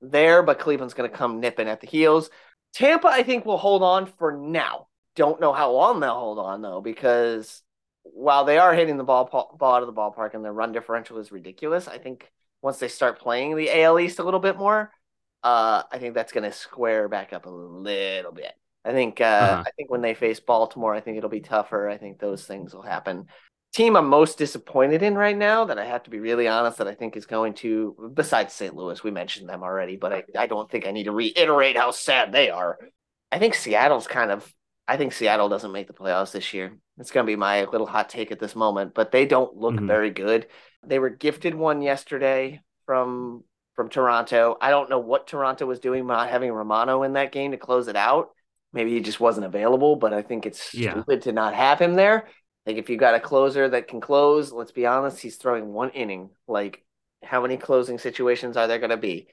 there, 0.00 0.42
but 0.42 0.58
Cleveland's 0.58 0.94
going 0.94 1.10
to 1.10 1.16
come 1.16 1.40
nipping 1.40 1.68
at 1.68 1.80
the 1.80 1.86
heels. 1.86 2.30
Tampa, 2.72 3.08
I 3.08 3.22
think, 3.22 3.44
will 3.44 3.58
hold 3.58 3.82
on 3.82 4.06
for 4.06 4.32
now. 4.32 4.88
Don't 5.14 5.40
know 5.40 5.52
how 5.52 5.70
long 5.70 6.00
they'll 6.00 6.18
hold 6.18 6.38
on 6.38 6.62
though, 6.62 6.80
because 6.80 7.62
while 8.02 8.44
they 8.44 8.58
are 8.58 8.74
hitting 8.74 8.96
the 8.96 9.04
ball 9.04 9.28
ball 9.58 9.74
out 9.74 9.82
of 9.82 9.86
the 9.86 9.92
ballpark 9.92 10.34
and 10.34 10.44
their 10.44 10.52
run 10.52 10.72
differential 10.72 11.18
is 11.18 11.30
ridiculous, 11.30 11.86
I 11.86 11.98
think 11.98 12.30
once 12.62 12.78
they 12.78 12.88
start 12.88 13.20
playing 13.20 13.56
the 13.56 13.82
AL 13.82 14.00
East 14.00 14.18
a 14.18 14.24
little 14.24 14.40
bit 14.40 14.56
more, 14.56 14.90
uh, 15.44 15.82
I 15.92 15.98
think 15.98 16.14
that's 16.14 16.32
going 16.32 16.50
to 16.50 16.56
square 16.56 17.08
back 17.08 17.32
up 17.34 17.44
a 17.44 17.50
little 17.50 18.32
bit. 18.32 18.54
I 18.84 18.92
think 18.92 19.20
uh, 19.20 19.24
uh-huh. 19.24 19.64
I 19.66 19.70
think 19.76 19.90
when 19.90 20.00
they 20.00 20.14
face 20.14 20.40
Baltimore, 20.40 20.94
I 20.94 21.00
think 21.00 21.18
it'll 21.18 21.30
be 21.30 21.40
tougher. 21.40 21.88
I 21.88 21.98
think 21.98 22.18
those 22.18 22.46
things 22.46 22.74
will 22.74 22.82
happen. 22.82 23.26
Team 23.74 23.96
I'm 23.96 24.08
most 24.08 24.38
disappointed 24.38 25.02
in 25.02 25.16
right 25.16 25.36
now, 25.36 25.64
that 25.66 25.78
I 25.78 25.84
have 25.84 26.04
to 26.04 26.10
be 26.10 26.20
really 26.20 26.48
honest, 26.48 26.78
that 26.78 26.86
I 26.88 26.94
think 26.94 27.16
is 27.16 27.26
going 27.26 27.54
to, 27.54 28.12
besides 28.14 28.54
St. 28.54 28.74
Louis, 28.74 29.02
we 29.02 29.10
mentioned 29.10 29.48
them 29.48 29.62
already, 29.62 29.96
but 29.96 30.12
I, 30.12 30.24
I 30.38 30.46
don't 30.46 30.70
think 30.70 30.86
I 30.86 30.92
need 30.92 31.04
to 31.04 31.12
reiterate 31.12 31.76
how 31.76 31.90
sad 31.90 32.30
they 32.30 32.50
are. 32.50 32.78
I 33.32 33.40
think 33.40 33.54
Seattle's 33.54 34.06
kind 34.06 34.30
of, 34.30 34.48
I 34.86 34.96
think 34.96 35.12
Seattle 35.12 35.48
doesn't 35.48 35.72
make 35.72 35.88
the 35.88 35.92
playoffs 35.92 36.30
this 36.30 36.54
year. 36.54 36.78
It's 36.98 37.10
going 37.10 37.26
to 37.26 37.30
be 37.30 37.36
my 37.36 37.64
little 37.64 37.86
hot 37.86 38.08
take 38.08 38.30
at 38.30 38.38
this 38.38 38.54
moment, 38.54 38.94
but 38.94 39.10
they 39.10 39.26
don't 39.26 39.56
look 39.56 39.74
mm-hmm. 39.74 39.88
very 39.88 40.10
good. 40.10 40.46
They 40.86 41.00
were 41.00 41.10
gifted 41.10 41.56
one 41.56 41.82
yesterday 41.82 42.60
from 42.86 43.42
from 43.74 43.88
Toronto. 43.88 44.56
I 44.60 44.70
don't 44.70 44.90
know 44.90 44.98
what 44.98 45.26
Toronto 45.26 45.66
was 45.66 45.80
doing 45.80 46.06
not 46.06 46.30
having 46.30 46.52
Romano 46.52 47.02
in 47.02 47.14
that 47.14 47.32
game 47.32 47.50
to 47.50 47.56
close 47.56 47.88
it 47.88 47.96
out. 47.96 48.30
Maybe 48.72 48.92
he 48.92 49.00
just 49.00 49.20
wasn't 49.20 49.46
available, 49.46 49.96
but 49.96 50.12
I 50.12 50.22
think 50.22 50.46
it's 50.46 50.74
yeah. 50.74 50.92
stupid 50.92 51.22
to 51.22 51.32
not 51.32 51.54
have 51.54 51.78
him 51.78 51.94
there. 51.94 52.28
Like 52.66 52.76
if 52.76 52.88
you 52.88 52.96
got 52.96 53.14
a 53.14 53.20
closer 53.20 53.68
that 53.68 53.88
can 53.88 54.00
close, 54.00 54.52
let's 54.52 54.72
be 54.72 54.86
honest, 54.86 55.20
he's 55.20 55.36
throwing 55.36 55.72
one 55.72 55.90
inning. 55.90 56.30
Like 56.48 56.84
how 57.22 57.42
many 57.42 57.56
closing 57.56 57.98
situations 57.98 58.56
are 58.56 58.66
there 58.66 58.78
going 58.78 58.90
to 58.90 58.96
be? 58.96 59.28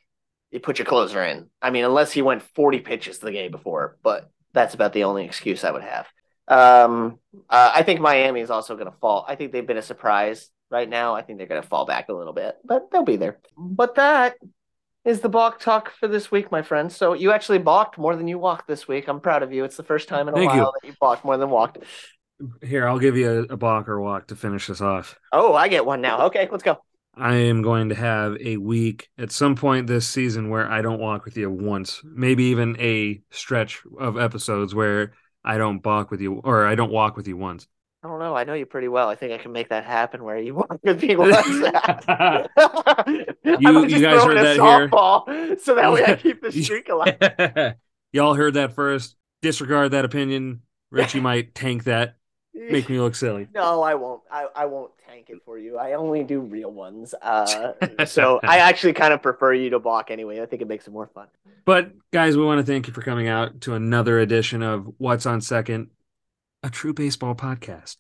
You 0.51 0.59
put 0.59 0.79
your 0.79 0.85
closer 0.85 1.23
in. 1.23 1.49
I 1.61 1.71
mean, 1.71 1.85
unless 1.85 2.11
he 2.11 2.21
went 2.21 2.43
40 2.43 2.79
pitches 2.79 3.19
the 3.19 3.31
game 3.31 3.51
before, 3.51 3.97
but 4.03 4.29
that's 4.53 4.73
about 4.73 4.93
the 4.93 5.05
only 5.05 5.25
excuse 5.25 5.63
I 5.63 5.71
would 5.71 5.83
have. 5.83 6.07
Um, 6.47 7.19
uh, 7.49 7.71
I 7.73 7.83
think 7.83 8.01
Miami 8.01 8.41
is 8.41 8.49
also 8.49 8.75
going 8.75 8.91
to 8.91 8.97
fall. 8.97 9.25
I 9.27 9.35
think 9.35 9.51
they've 9.51 9.65
been 9.65 9.77
a 9.77 9.81
surprise 9.81 10.49
right 10.72 10.89
now. 10.89 11.15
I 11.15 11.22
think 11.22 11.38
they're 11.38 11.47
going 11.47 11.61
to 11.61 11.67
fall 11.67 11.86
back 11.86 12.09
a 12.09 12.13
little 12.13 12.34
bit, 12.34 12.57
but 12.63 12.89
they'll 12.91 13.03
be 13.03 13.17
there. 13.17 13.39
But 13.57 13.95
that 13.95 14.36
is 15.03 15.22
the 15.22 15.30
balk 15.30 15.59
talk 15.59 15.91
for 15.99 16.07
this 16.07 16.32
week, 16.32 16.51
my 16.51 16.61
friend. 16.61 16.91
So 16.91 17.13
you 17.13 17.32
actually 17.32 17.59
balked 17.59 17.97
more 17.97 18.15
than 18.15 18.28
you 18.28 18.38
walked 18.39 18.67
this 18.67 18.88
week. 18.88 19.07
I'm 19.07 19.19
proud 19.19 19.43
of 19.43 19.51
you. 19.51 19.63
It's 19.63 19.78
the 19.78 19.84
first 19.84 20.07
time 20.07 20.28
in 20.28 20.34
a 20.34 20.38
Thank 20.38 20.49
while 20.49 20.57
you. 20.57 20.72
that 20.82 20.88
you 20.88 20.95
balked 20.99 21.26
more 21.26 21.38
than 21.38 21.49
walked. 21.49 21.80
Here, 22.63 22.88
I'll 22.88 22.99
give 22.99 23.17
you 23.17 23.47
a, 23.49 23.53
a 23.53 23.57
Balker 23.57 23.99
walk 23.99 24.28
to 24.28 24.36
finish 24.36 24.67
this 24.67 24.82
off. 24.82 25.17
Oh, 25.32 25.53
I 25.53 25.67
get 25.67 25.86
one 25.86 26.01
now. 26.01 26.26
Okay, 26.28 26.47
let's 26.51 26.63
go. 26.63 26.78
I 27.15 27.36
am 27.36 27.61
going 27.61 27.89
to 27.89 27.95
have 27.95 28.38
a 28.39 28.57
week 28.57 29.09
at 29.17 29.32
some 29.32 29.55
point 29.55 29.88
this 29.88 30.07
season 30.07 30.49
where 30.49 30.69
I 30.69 30.82
don't 30.82 30.99
walk 30.99 31.26
with 31.26 31.36
you 31.36 31.51
once, 31.51 32.01
maybe 32.05 32.45
even 32.45 32.80
a 32.80 33.22
stretch 33.32 33.82
of 33.99 34.17
episodes 34.17 34.74
where 34.74 35.13
I 35.43 35.57
don't 35.57 35.80
balk 35.80 36.09
with 36.09 36.22
you 36.22 36.36
or 36.36 36.65
I 36.65 36.76
don't 36.76 36.91
walk 36.91 37.17
with 37.17 37.28
you 37.28 37.36
once. 37.36 37.67
I 38.04 38.08
don't 38.08 38.20
know. 38.20 38.36
I 38.36 38.43
know 38.45 38.54
you 38.54 38.66
pretty 38.66 38.88
well. 38.88 39.10
I 39.10 39.16
think 39.16 39.32
I 39.32 39.38
can 39.38 39.52
make 39.52 39.70
that 39.70 39.84
happen 39.86 40.24
where 40.24 40.38
you 40.39 40.56
walk 40.56 40.80
with 40.84 41.02
me 41.02 41.16
once. 41.16 41.36
You- 43.43 43.58
I'm 43.68 43.89
you 43.89 43.99
guys 44.02 44.24
heard 44.24 44.38
that 44.38 44.56
here. 45.28 45.58
so 45.60 45.76
that 45.76 45.91
way 45.91 46.04
I 46.06 46.16
keep 46.16 46.41
the 46.41 46.52
streak 46.64 46.89
alive. 46.89 47.76
Y'all 48.12 48.34
heard 48.36 48.54
that 48.56 48.74
first. 48.74 49.16
Disregard 49.41 49.91
that 49.91 50.06
opinion. 50.06 50.62
Richie 50.91 51.20
might 51.20 51.54
tank 51.56 51.86
that. 51.86 52.16
Make 52.54 52.89
me 52.89 52.99
look 52.99 53.16
silly. 53.16 53.47
No, 53.54 53.82
I 53.82 53.95
won't. 53.95 54.22
I, 54.32 54.45
I 54.56 54.66
won't 54.66 54.91
tank 55.08 55.28
it 55.30 55.39
for 55.45 55.58
you. 55.58 55.78
I 55.78 55.93
only 55.93 56.24
do 56.24 56.41
real 56.41 56.72
ones. 56.72 57.16
Uh, 57.22 57.74
so 58.06 58.39
I 58.43 58.60
actually 58.60 58.93
kind 58.93 59.14
of 59.14 59.22
prefer 59.22 59.54
you 59.54 59.70
to 59.72 59.80
balk 59.80 60.12
anyway. 60.12 60.41
I 60.41 60.45
think 60.45 60.62
it 60.62 60.68
makes 60.68 60.86
it 60.88 60.91
more 60.91 61.08
fun. 61.08 61.28
But 61.66 61.91
guys, 62.12 62.36
we 62.38 62.43
want 62.43 62.60
to 62.66 62.72
thank 62.72 62.88
you 62.88 62.93
for 62.93 63.02
coming 63.02 63.28
out 63.28 63.62
to 63.62 63.74
another 63.74 64.20
edition 64.20 64.62
of 64.62 64.93
What's 64.97 65.26
on 65.26 65.41
Second, 65.41 65.89
a 66.64 66.70
true 66.70 66.93
baseball 66.93 67.36
podcast. 67.36 67.97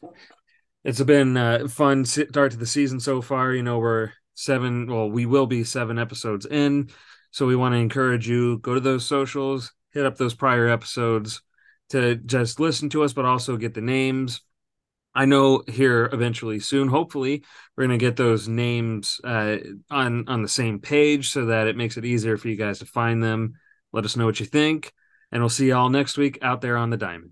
It's 0.83 1.01
been 1.01 1.37
a 1.37 1.67
fun 1.67 2.05
start 2.05 2.51
to 2.51 2.57
the 2.57 2.65
season 2.65 2.99
so 2.99 3.21
far. 3.21 3.53
You 3.53 3.63
know, 3.63 3.79
we're 3.79 4.11
seven, 4.33 4.87
well, 4.87 5.09
we 5.09 5.25
will 5.25 5.45
be 5.45 5.63
seven 5.63 5.99
episodes 5.99 6.45
in. 6.45 6.89
So 7.31 7.45
we 7.45 7.55
want 7.55 7.73
to 7.73 7.79
encourage 7.79 8.27
you 8.27 8.57
go 8.59 8.73
to 8.73 8.79
those 8.79 9.05
socials, 9.05 9.71
hit 9.93 10.05
up 10.05 10.17
those 10.17 10.33
prior 10.33 10.67
episodes 10.67 11.41
to 11.89 12.15
just 12.15 12.59
listen 12.59 12.89
to 12.89 13.03
us, 13.03 13.13
but 13.13 13.25
also 13.25 13.57
get 13.57 13.73
the 13.73 13.81
names. 13.81 14.41
I 15.13 15.25
know 15.25 15.63
here 15.67 16.09
eventually 16.13 16.59
soon, 16.59 16.87
hopefully, 16.87 17.43
we're 17.75 17.83
gonna 17.83 17.97
get 17.97 18.15
those 18.15 18.47
names 18.47 19.19
uh, 19.23 19.57
on 19.89 20.27
on 20.29 20.41
the 20.41 20.47
same 20.47 20.79
page 20.79 21.31
so 21.31 21.47
that 21.47 21.67
it 21.67 21.75
makes 21.75 21.97
it 21.97 22.05
easier 22.05 22.37
for 22.37 22.47
you 22.47 22.55
guys 22.55 22.79
to 22.79 22.85
find 22.85 23.21
them. 23.21 23.55
Let 23.91 24.05
us 24.05 24.15
know 24.15 24.25
what 24.25 24.39
you 24.39 24.45
think, 24.45 24.93
and 25.29 25.41
we'll 25.41 25.49
see 25.49 25.67
y'all 25.67 25.89
next 25.89 26.17
week 26.17 26.39
out 26.41 26.61
there 26.61 26.77
on 26.77 26.91
the 26.91 26.97
diamond. 26.97 27.31